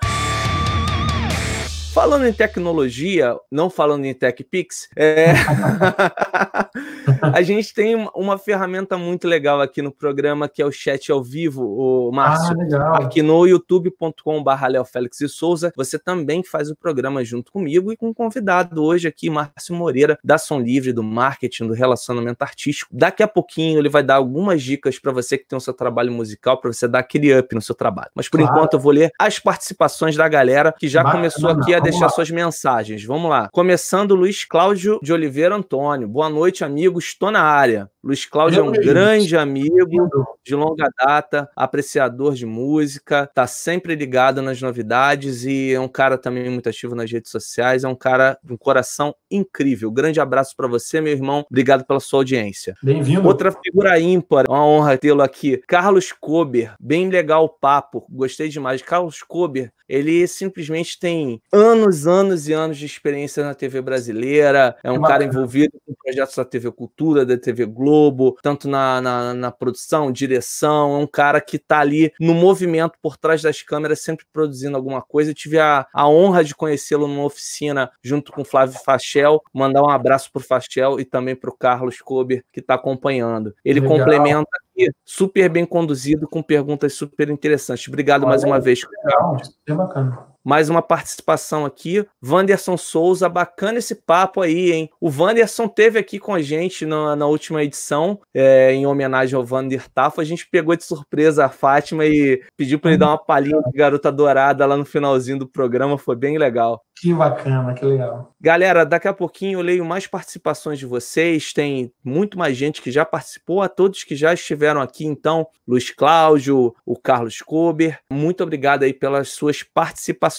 Falando 1.91 2.27
em 2.27 2.33
tecnologia, 2.33 3.35
não 3.51 3.67
falando 3.67 4.05
em 4.05 4.13
TechPix, 4.13 4.89
é... 4.95 5.33
a 7.33 7.41
gente 7.41 7.73
tem 7.73 8.07
uma 8.13 8.37
ferramenta 8.37 8.95
muito 8.95 9.27
legal 9.27 9.59
aqui 9.59 9.81
no 9.81 9.91
programa 9.91 10.47
que 10.47 10.61
é 10.61 10.65
o 10.65 10.71
chat 10.71 11.11
ao 11.11 11.23
vivo, 11.23 11.63
o 11.63 12.11
Márcio. 12.11 12.55
Ah, 12.75 13.03
aqui 13.03 13.23
no 13.23 13.47
youtube.com.br 13.47 14.83
Félix 14.85 15.21
e 15.21 15.27
Souza. 15.27 15.73
Você 15.75 15.97
também 15.97 16.43
faz 16.43 16.69
o 16.69 16.75
programa 16.75 17.25
junto 17.25 17.51
comigo 17.51 17.91
e 17.91 17.97
com 17.97 18.09
um 18.09 18.13
convidado 18.13 18.83
hoje 18.83 19.07
aqui, 19.07 19.27
Márcio 19.27 19.73
Moreira, 19.73 20.19
da 20.23 20.37
Som 20.37 20.59
Livre, 20.59 20.93
do 20.93 21.03
marketing, 21.03 21.67
do 21.67 21.73
relacionamento 21.73 22.43
artístico. 22.43 22.95
Daqui 22.95 23.23
a 23.23 23.27
pouquinho 23.27 23.79
ele 23.79 23.89
vai 23.89 24.03
dar 24.03 24.15
algumas 24.15 24.61
dicas 24.61 24.99
para 24.99 25.11
você 25.11 25.39
que 25.39 25.47
tem 25.47 25.57
o 25.57 25.61
seu 25.61 25.73
trabalho 25.73 26.11
musical, 26.11 26.61
para 26.61 26.71
você 26.71 26.87
dar 26.87 26.99
aquele 26.99 27.37
up 27.37 27.53
no 27.55 27.61
seu 27.61 27.73
trabalho. 27.73 28.11
Mas 28.13 28.29
por 28.29 28.39
claro. 28.39 28.55
enquanto 28.55 28.73
eu 28.73 28.79
vou 28.79 28.91
ler 28.91 29.11
as 29.17 29.39
participações 29.39 30.15
da 30.15 30.27
galera 30.27 30.71
que 30.77 30.87
já 30.87 31.03
começou 31.03 31.49
aqui 31.49 31.73
a 31.73 31.78
deixar 31.81 32.09
suas 32.09 32.29
mensagens. 32.29 33.03
Vamos 33.03 33.29
lá. 33.29 33.49
Começando, 33.51 34.15
Luiz 34.15 34.45
Cláudio 34.45 34.99
de 35.01 35.13
Oliveira 35.13 35.55
Antônio. 35.55 36.07
Boa 36.07 36.29
noite, 36.29 36.63
amigos. 36.63 37.05
Estou 37.05 37.31
na 37.31 37.41
área. 37.41 37.89
Luiz 38.01 38.25
Cláudio 38.25 38.61
é 38.61 38.63
um 38.63 38.71
grande 38.71 39.35
amigo 39.35 40.25
de 40.45 40.55
longa 40.55 40.89
data, 40.97 41.49
apreciador 41.53 42.33
de 42.33 42.45
música, 42.45 43.25
está 43.25 43.45
sempre 43.45 43.93
ligado 43.93 44.41
nas 44.41 44.61
novidades 44.61 45.43
e 45.43 45.73
é 45.73 45.79
um 45.81 45.87
cara 45.87 46.17
também 46.17 46.49
muito 46.49 46.69
ativo 46.69 46.95
nas 46.95 47.11
redes 47.11 47.29
sociais. 47.29 47.83
É 47.83 47.89
um 47.89 47.95
cara 47.95 48.37
de 48.41 48.53
um 48.53 48.57
coração 48.57 49.13
incrível. 49.29 49.91
Grande 49.91 50.21
abraço 50.21 50.55
para 50.55 50.65
você, 50.65 51.01
meu 51.01 51.11
irmão. 51.11 51.45
Obrigado 51.49 51.85
pela 51.85 51.99
sua 51.99 52.19
audiência. 52.19 52.73
Bem-vindo. 52.81 53.27
Outra 53.27 53.51
figura 53.51 53.99
ímpar, 53.99 54.45
uma 54.47 54.65
honra 54.65 54.97
tê-lo 54.97 55.21
aqui. 55.21 55.61
Carlos 55.67 56.13
Kober. 56.13 56.75
Bem 56.79 57.09
legal 57.09 57.43
o 57.43 57.49
papo. 57.49 58.05
Gostei 58.09 58.47
demais. 58.47 58.81
Carlos 58.81 59.21
Kober, 59.21 59.73
ele 59.89 60.25
simplesmente 60.25 60.97
tem 60.97 61.41
anos, 61.51 62.07
anos 62.07 62.47
e 62.47 62.53
anos 62.53 62.77
de 62.77 62.85
experiência 62.85 63.43
na 63.43 63.53
TV 63.53 63.81
brasileira. 63.81 64.77
É 64.83 64.89
um 64.89 65.01
cara 65.01 65.25
envolvido 65.25 65.73
com 65.85 65.93
projetos 65.93 66.35
da 66.35 66.45
TV 66.45 66.71
Cultura, 66.71 67.25
da 67.25 67.37
TV 67.37 67.65
Globo 67.65 67.88
Globo, 67.89 68.37
tanto 68.43 68.67
na, 68.67 69.01
na, 69.01 69.33
na 69.33 69.51
produção, 69.51 70.11
direção. 70.11 70.95
É 70.95 70.97
um 70.99 71.07
cara 71.07 71.41
que 71.41 71.55
está 71.55 71.79
ali 71.79 72.13
no 72.19 72.35
movimento 72.35 72.93
por 73.01 73.17
trás 73.17 73.41
das 73.41 73.63
câmeras, 73.63 74.01
sempre 74.01 74.27
produzindo 74.31 74.77
alguma 74.77 75.01
coisa. 75.01 75.31
Eu 75.31 75.35
tive 75.35 75.57
a, 75.57 75.87
a 75.91 76.07
honra 76.07 76.43
de 76.43 76.53
conhecê-lo 76.53 77.07
numa 77.07 77.23
oficina 77.23 77.91
junto 78.03 78.31
com 78.31 78.41
o 78.41 78.45
Flávio 78.45 78.79
Fachel. 78.85 79.41
Mandar 79.51 79.81
um 79.81 79.89
abraço 79.89 80.31
para 80.31 80.39
o 80.39 80.43
Fachel 80.43 80.99
e 80.99 81.05
também 81.05 81.35
para 81.35 81.49
o 81.49 81.57
Carlos 81.57 81.99
Kober, 81.99 82.43
que 82.53 82.59
está 82.59 82.75
acompanhando. 82.75 83.55
Ele 83.65 83.79
Legal. 83.79 83.97
complementa 83.97 84.49
aqui, 84.71 84.91
super 85.03 85.49
bem 85.49 85.65
conduzido, 85.65 86.27
com 86.27 86.43
perguntas 86.43 86.93
super 86.93 87.29
interessantes. 87.29 87.87
Obrigado 87.87 88.21
Olha, 88.21 88.29
mais 88.29 88.43
uma 88.43 88.59
vez. 88.59 88.81
Legal, 89.03 89.37
é 89.67 89.73
bacana. 89.73 90.29
Mais 90.49 90.67
uma 90.67 90.81
participação 90.81 91.63
aqui. 91.63 92.03
Wanderson 92.25 92.75
Souza, 92.75 93.29
bacana 93.29 93.77
esse 93.77 93.93
papo 93.93 94.41
aí, 94.41 94.71
hein? 94.71 94.89
O 94.99 95.07
Wanderson 95.07 95.67
teve 95.67 95.99
aqui 95.99 96.17
com 96.17 96.33
a 96.33 96.41
gente 96.41 96.87
na, 96.87 97.15
na 97.15 97.27
última 97.27 97.63
edição, 97.63 98.19
é, 98.33 98.73
em 98.73 98.87
homenagem 98.87 99.35
ao 99.35 99.45
Vander 99.45 99.87
Tafo. 99.93 100.19
A 100.19 100.23
gente 100.23 100.49
pegou 100.49 100.75
de 100.75 100.83
surpresa 100.83 101.45
a 101.45 101.49
Fátima 101.49 102.03
e 102.03 102.41
pediu 102.57 102.79
para 102.79 102.89
ele 102.89 102.97
dar 102.97 103.09
uma 103.09 103.23
palhinha 103.23 103.61
de 103.61 103.77
Garota 103.77 104.11
Dourada 104.11 104.65
lá 104.65 104.75
no 104.75 104.85
finalzinho 104.85 105.37
do 105.37 105.47
programa, 105.47 105.99
foi 105.99 106.15
bem 106.15 106.35
legal. 106.39 106.81
Que 106.99 107.13
bacana, 107.13 107.73
que 107.75 107.85
legal. 107.85 108.33
Galera, 108.41 108.85
daqui 108.85 109.07
a 109.07 109.13
pouquinho 109.13 109.59
eu 109.59 109.63
leio 109.63 109.85
mais 109.85 110.05
participações 110.05 110.79
de 110.79 110.85
vocês. 110.85 111.53
Tem 111.53 111.93
muito 112.03 112.37
mais 112.37 112.57
gente 112.57 112.81
que 112.81 112.91
já 112.91 113.05
participou, 113.05 113.61
a 113.61 113.69
todos 113.69 114.03
que 114.03 114.17
já 114.17 114.33
estiveram 114.33 114.81
aqui, 114.81 115.05
então, 115.05 115.47
Luiz 115.65 115.91
Cláudio, 115.91 116.75
o 116.85 116.97
Carlos 116.97 117.39
Kober. 117.39 117.99
Muito 118.11 118.43
obrigado 118.43 118.83
aí 118.83 118.91
pelas 118.91 119.29
suas 119.29 119.63
participações. 119.63 120.38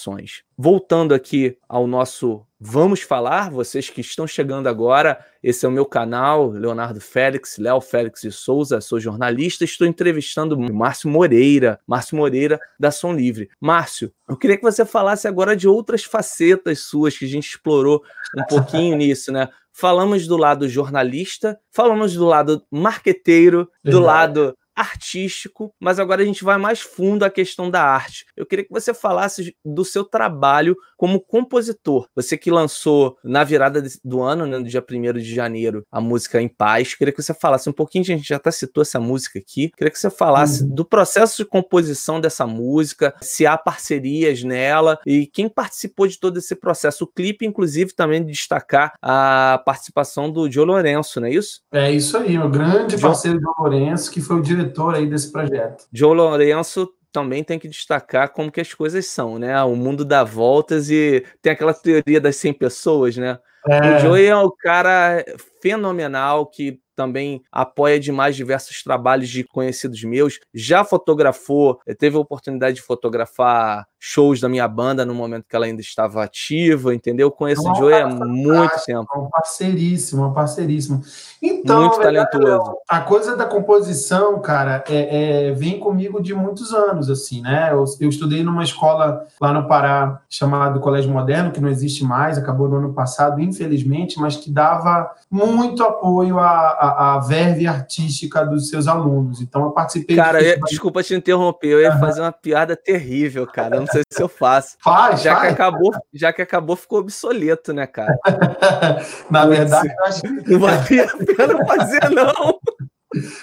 Voltando 0.56 1.14
aqui 1.14 1.56
ao 1.68 1.86
nosso 1.86 2.46
Vamos 2.62 3.00
Falar, 3.00 3.50
vocês 3.50 3.88
que 3.88 4.02
estão 4.02 4.26
chegando 4.26 4.68
agora, 4.68 5.24
esse 5.42 5.64
é 5.64 5.68
o 5.68 5.72
meu 5.72 5.86
canal, 5.86 6.50
Leonardo 6.50 7.00
Félix, 7.00 7.56
Léo 7.56 7.80
Félix 7.80 8.20
de 8.20 8.30
Souza, 8.30 8.82
sou 8.82 9.00
jornalista, 9.00 9.64
estou 9.64 9.86
entrevistando 9.86 10.54
o 10.54 10.74
Márcio 10.74 11.08
Moreira, 11.08 11.80
Márcio 11.86 12.18
Moreira 12.18 12.60
da 12.78 12.90
Som 12.90 13.14
Livre. 13.14 13.48
Márcio, 13.58 14.12
eu 14.28 14.36
queria 14.36 14.58
que 14.58 14.62
você 14.62 14.84
falasse 14.84 15.26
agora 15.26 15.56
de 15.56 15.66
outras 15.66 16.04
facetas 16.04 16.80
suas 16.80 17.16
que 17.16 17.24
a 17.24 17.28
gente 17.28 17.48
explorou 17.48 18.02
um 18.36 18.44
pouquinho 18.44 18.94
nisso, 18.98 19.32
né? 19.32 19.48
Falamos 19.72 20.26
do 20.26 20.36
lado 20.36 20.68
jornalista, 20.68 21.58
falamos 21.70 22.12
do 22.12 22.26
lado 22.26 22.62
marqueteiro, 22.70 23.70
do 23.82 24.00
lado 24.00 24.54
artístico, 24.74 25.72
mas 25.80 25.98
agora 25.98 26.22
a 26.22 26.24
gente 26.24 26.44
vai 26.44 26.58
mais 26.58 26.80
fundo 26.80 27.24
à 27.24 27.30
questão 27.30 27.70
da 27.70 27.82
arte. 27.82 28.24
Eu 28.36 28.46
queria 28.46 28.64
que 28.64 28.72
você 28.72 28.94
falasse 28.94 29.54
do 29.64 29.84
seu 29.84 30.04
trabalho 30.04 30.76
como 30.96 31.20
compositor. 31.20 32.06
Você 32.14 32.36
que 32.36 32.50
lançou 32.50 33.16
na 33.24 33.44
virada 33.44 33.82
do 34.04 34.22
ano, 34.22 34.46
né, 34.46 34.58
no 34.58 34.64
dia 34.64 34.84
1 34.88 35.12
de 35.14 35.34
janeiro, 35.34 35.84
a 35.90 36.00
música 36.00 36.40
Em 36.40 36.48
Paz. 36.48 36.94
Queria 36.94 37.12
que 37.12 37.22
você 37.22 37.34
falasse 37.34 37.68
um 37.68 37.72
pouquinho, 37.72 38.02
a 38.02 38.06
gente 38.06 38.28
já 38.28 38.36
até 38.36 38.50
citou 38.50 38.82
essa 38.82 39.00
música 39.00 39.38
aqui. 39.38 39.70
Queria 39.76 39.90
que 39.90 39.98
você 39.98 40.10
falasse 40.10 40.62
uhum. 40.62 40.74
do 40.74 40.84
processo 40.84 41.38
de 41.38 41.44
composição 41.44 42.20
dessa 42.20 42.46
música, 42.46 43.14
se 43.20 43.46
há 43.46 43.56
parcerias 43.56 44.42
nela 44.42 44.98
e 45.06 45.26
quem 45.26 45.48
participou 45.48 46.06
de 46.06 46.18
todo 46.18 46.38
esse 46.38 46.54
processo. 46.54 47.04
O 47.04 47.06
clipe, 47.06 47.46
inclusive, 47.46 47.94
também 47.94 48.24
destacar 48.24 48.92
a 49.00 49.62
participação 49.64 50.30
do 50.30 50.50
Joe 50.50 50.66
Lourenço, 50.66 51.20
não 51.20 51.28
é 51.28 51.32
isso? 51.32 51.60
É 51.72 51.90
isso 51.90 52.16
aí, 52.16 52.38
o 52.38 52.48
grande 52.48 52.98
parceiro 52.98 53.40
Joe 53.40 53.54
Lourenço, 53.58 54.10
que 54.10 54.20
foi 54.20 54.36
o 54.36 54.42
diretor 54.42 54.59
diretor 54.60 54.94
aí 54.94 55.06
desse 55.06 55.30
projeto. 55.30 55.86
Joe 55.92 56.14
Lourenço 56.14 56.88
também 57.12 57.42
tem 57.42 57.58
que 57.58 57.68
destacar 57.68 58.30
como 58.30 58.52
que 58.52 58.60
as 58.60 58.72
coisas 58.72 59.06
são, 59.06 59.38
né? 59.38 59.60
O 59.64 59.74
mundo 59.74 60.04
dá 60.04 60.22
voltas 60.22 60.90
e 60.90 61.24
tem 61.42 61.52
aquela 61.52 61.74
teoria 61.74 62.20
das 62.20 62.36
100 62.36 62.52
pessoas, 62.54 63.16
né? 63.16 63.38
É. 63.68 63.96
O 63.96 63.98
Joey 64.00 64.26
é 64.26 64.36
um 64.36 64.50
cara 64.50 65.24
fenomenal 65.60 66.46
que 66.46 66.80
também 67.00 67.42
apoia 67.50 67.98
demais 67.98 68.36
diversos 68.36 68.82
trabalhos 68.82 69.30
de 69.30 69.42
conhecidos 69.42 70.04
meus. 70.04 70.38
Já 70.52 70.84
fotografou, 70.84 71.80
eh, 71.86 71.94
teve 71.94 72.18
a 72.18 72.20
oportunidade 72.20 72.76
de 72.76 72.82
fotografar 72.82 73.86
shows 73.98 74.40
da 74.40 74.48
minha 74.48 74.68
banda 74.68 75.04
no 75.04 75.14
momento 75.14 75.46
que 75.48 75.56
ela 75.56 75.64
ainda 75.64 75.80
estava 75.80 76.22
ativa, 76.22 76.94
entendeu? 76.94 77.30
Conheço 77.30 77.70
o 77.70 77.74
Joey 77.74 78.02
há 78.02 78.06
muito 78.06 78.74
tempo. 78.84 79.06
Um 79.16 79.30
parceiríssimo, 79.30 80.26
um 80.26 80.32
parceiríssimo. 80.32 81.02
Então, 81.42 81.80
muito 81.80 82.00
talentoso. 82.00 82.76
A 82.88 83.00
coisa 83.00 83.34
da 83.36 83.46
composição, 83.46 84.40
cara, 84.40 84.84
é, 84.88 85.48
é, 85.48 85.52
vem 85.52 85.78
comigo 85.78 86.22
de 86.22 86.34
muitos 86.34 86.72
anos, 86.72 87.10
assim, 87.10 87.40
né? 87.40 87.70
Eu, 87.72 87.84
eu 87.98 88.08
estudei 88.08 88.42
numa 88.42 88.64
escola 88.64 89.26
lá 89.40 89.52
no 89.52 89.66
Pará 89.66 90.20
chamada 90.28 90.78
Colégio 90.80 91.10
Moderno, 91.10 91.50
que 91.50 91.60
não 91.60 91.68
existe 91.68 92.04
mais, 92.04 92.38
acabou 92.38 92.68
no 92.68 92.76
ano 92.76 92.92
passado, 92.94 93.40
infelizmente, 93.50 94.18
mas 94.18 94.36
que 94.36 94.50
dava 94.50 95.10
muito 95.30 95.82
apoio 95.82 96.38
à, 96.38 96.48
à, 96.48 97.14
à 97.14 97.18
verve 97.20 97.66
artística 97.66 98.44
dos 98.44 98.68
seus 98.68 98.88
alunos. 98.88 99.40
Então, 99.40 99.62
eu 99.64 99.70
participei. 99.70 100.16
Cara, 100.16 100.42
eu, 100.42 100.58
desculpa 100.60 101.02
te 101.02 101.14
interromper, 101.14 101.68
eu 101.68 101.80
ia 101.80 101.92
uhum. 101.92 102.00
fazer 102.00 102.20
uma 102.20 102.32
piada 102.32 102.74
terrível, 102.74 103.46
cara. 103.46 103.76
Eu 103.76 103.80
não 103.80 103.86
sei 103.86 104.02
se 104.10 104.22
eu 104.22 104.28
faço. 104.28 104.76
Faz, 104.82 105.22
já 105.22 105.36
faz. 105.36 105.46
que 105.46 105.52
acabou, 105.52 105.92
já 106.12 106.32
que 106.32 106.42
acabou, 106.42 106.76
ficou 106.76 107.00
obsoleto, 107.00 107.72
né, 107.72 107.86
cara? 107.86 108.18
Na 109.30 109.46
verdade, 109.46 109.88
eu 109.88 110.04
acho 110.04 110.20
que. 110.22 110.52
Não 110.52 110.60
valia 110.60 111.04
a 111.04 111.16
pena 111.16 111.66
fazer, 111.66 112.10
não. 112.10 112.58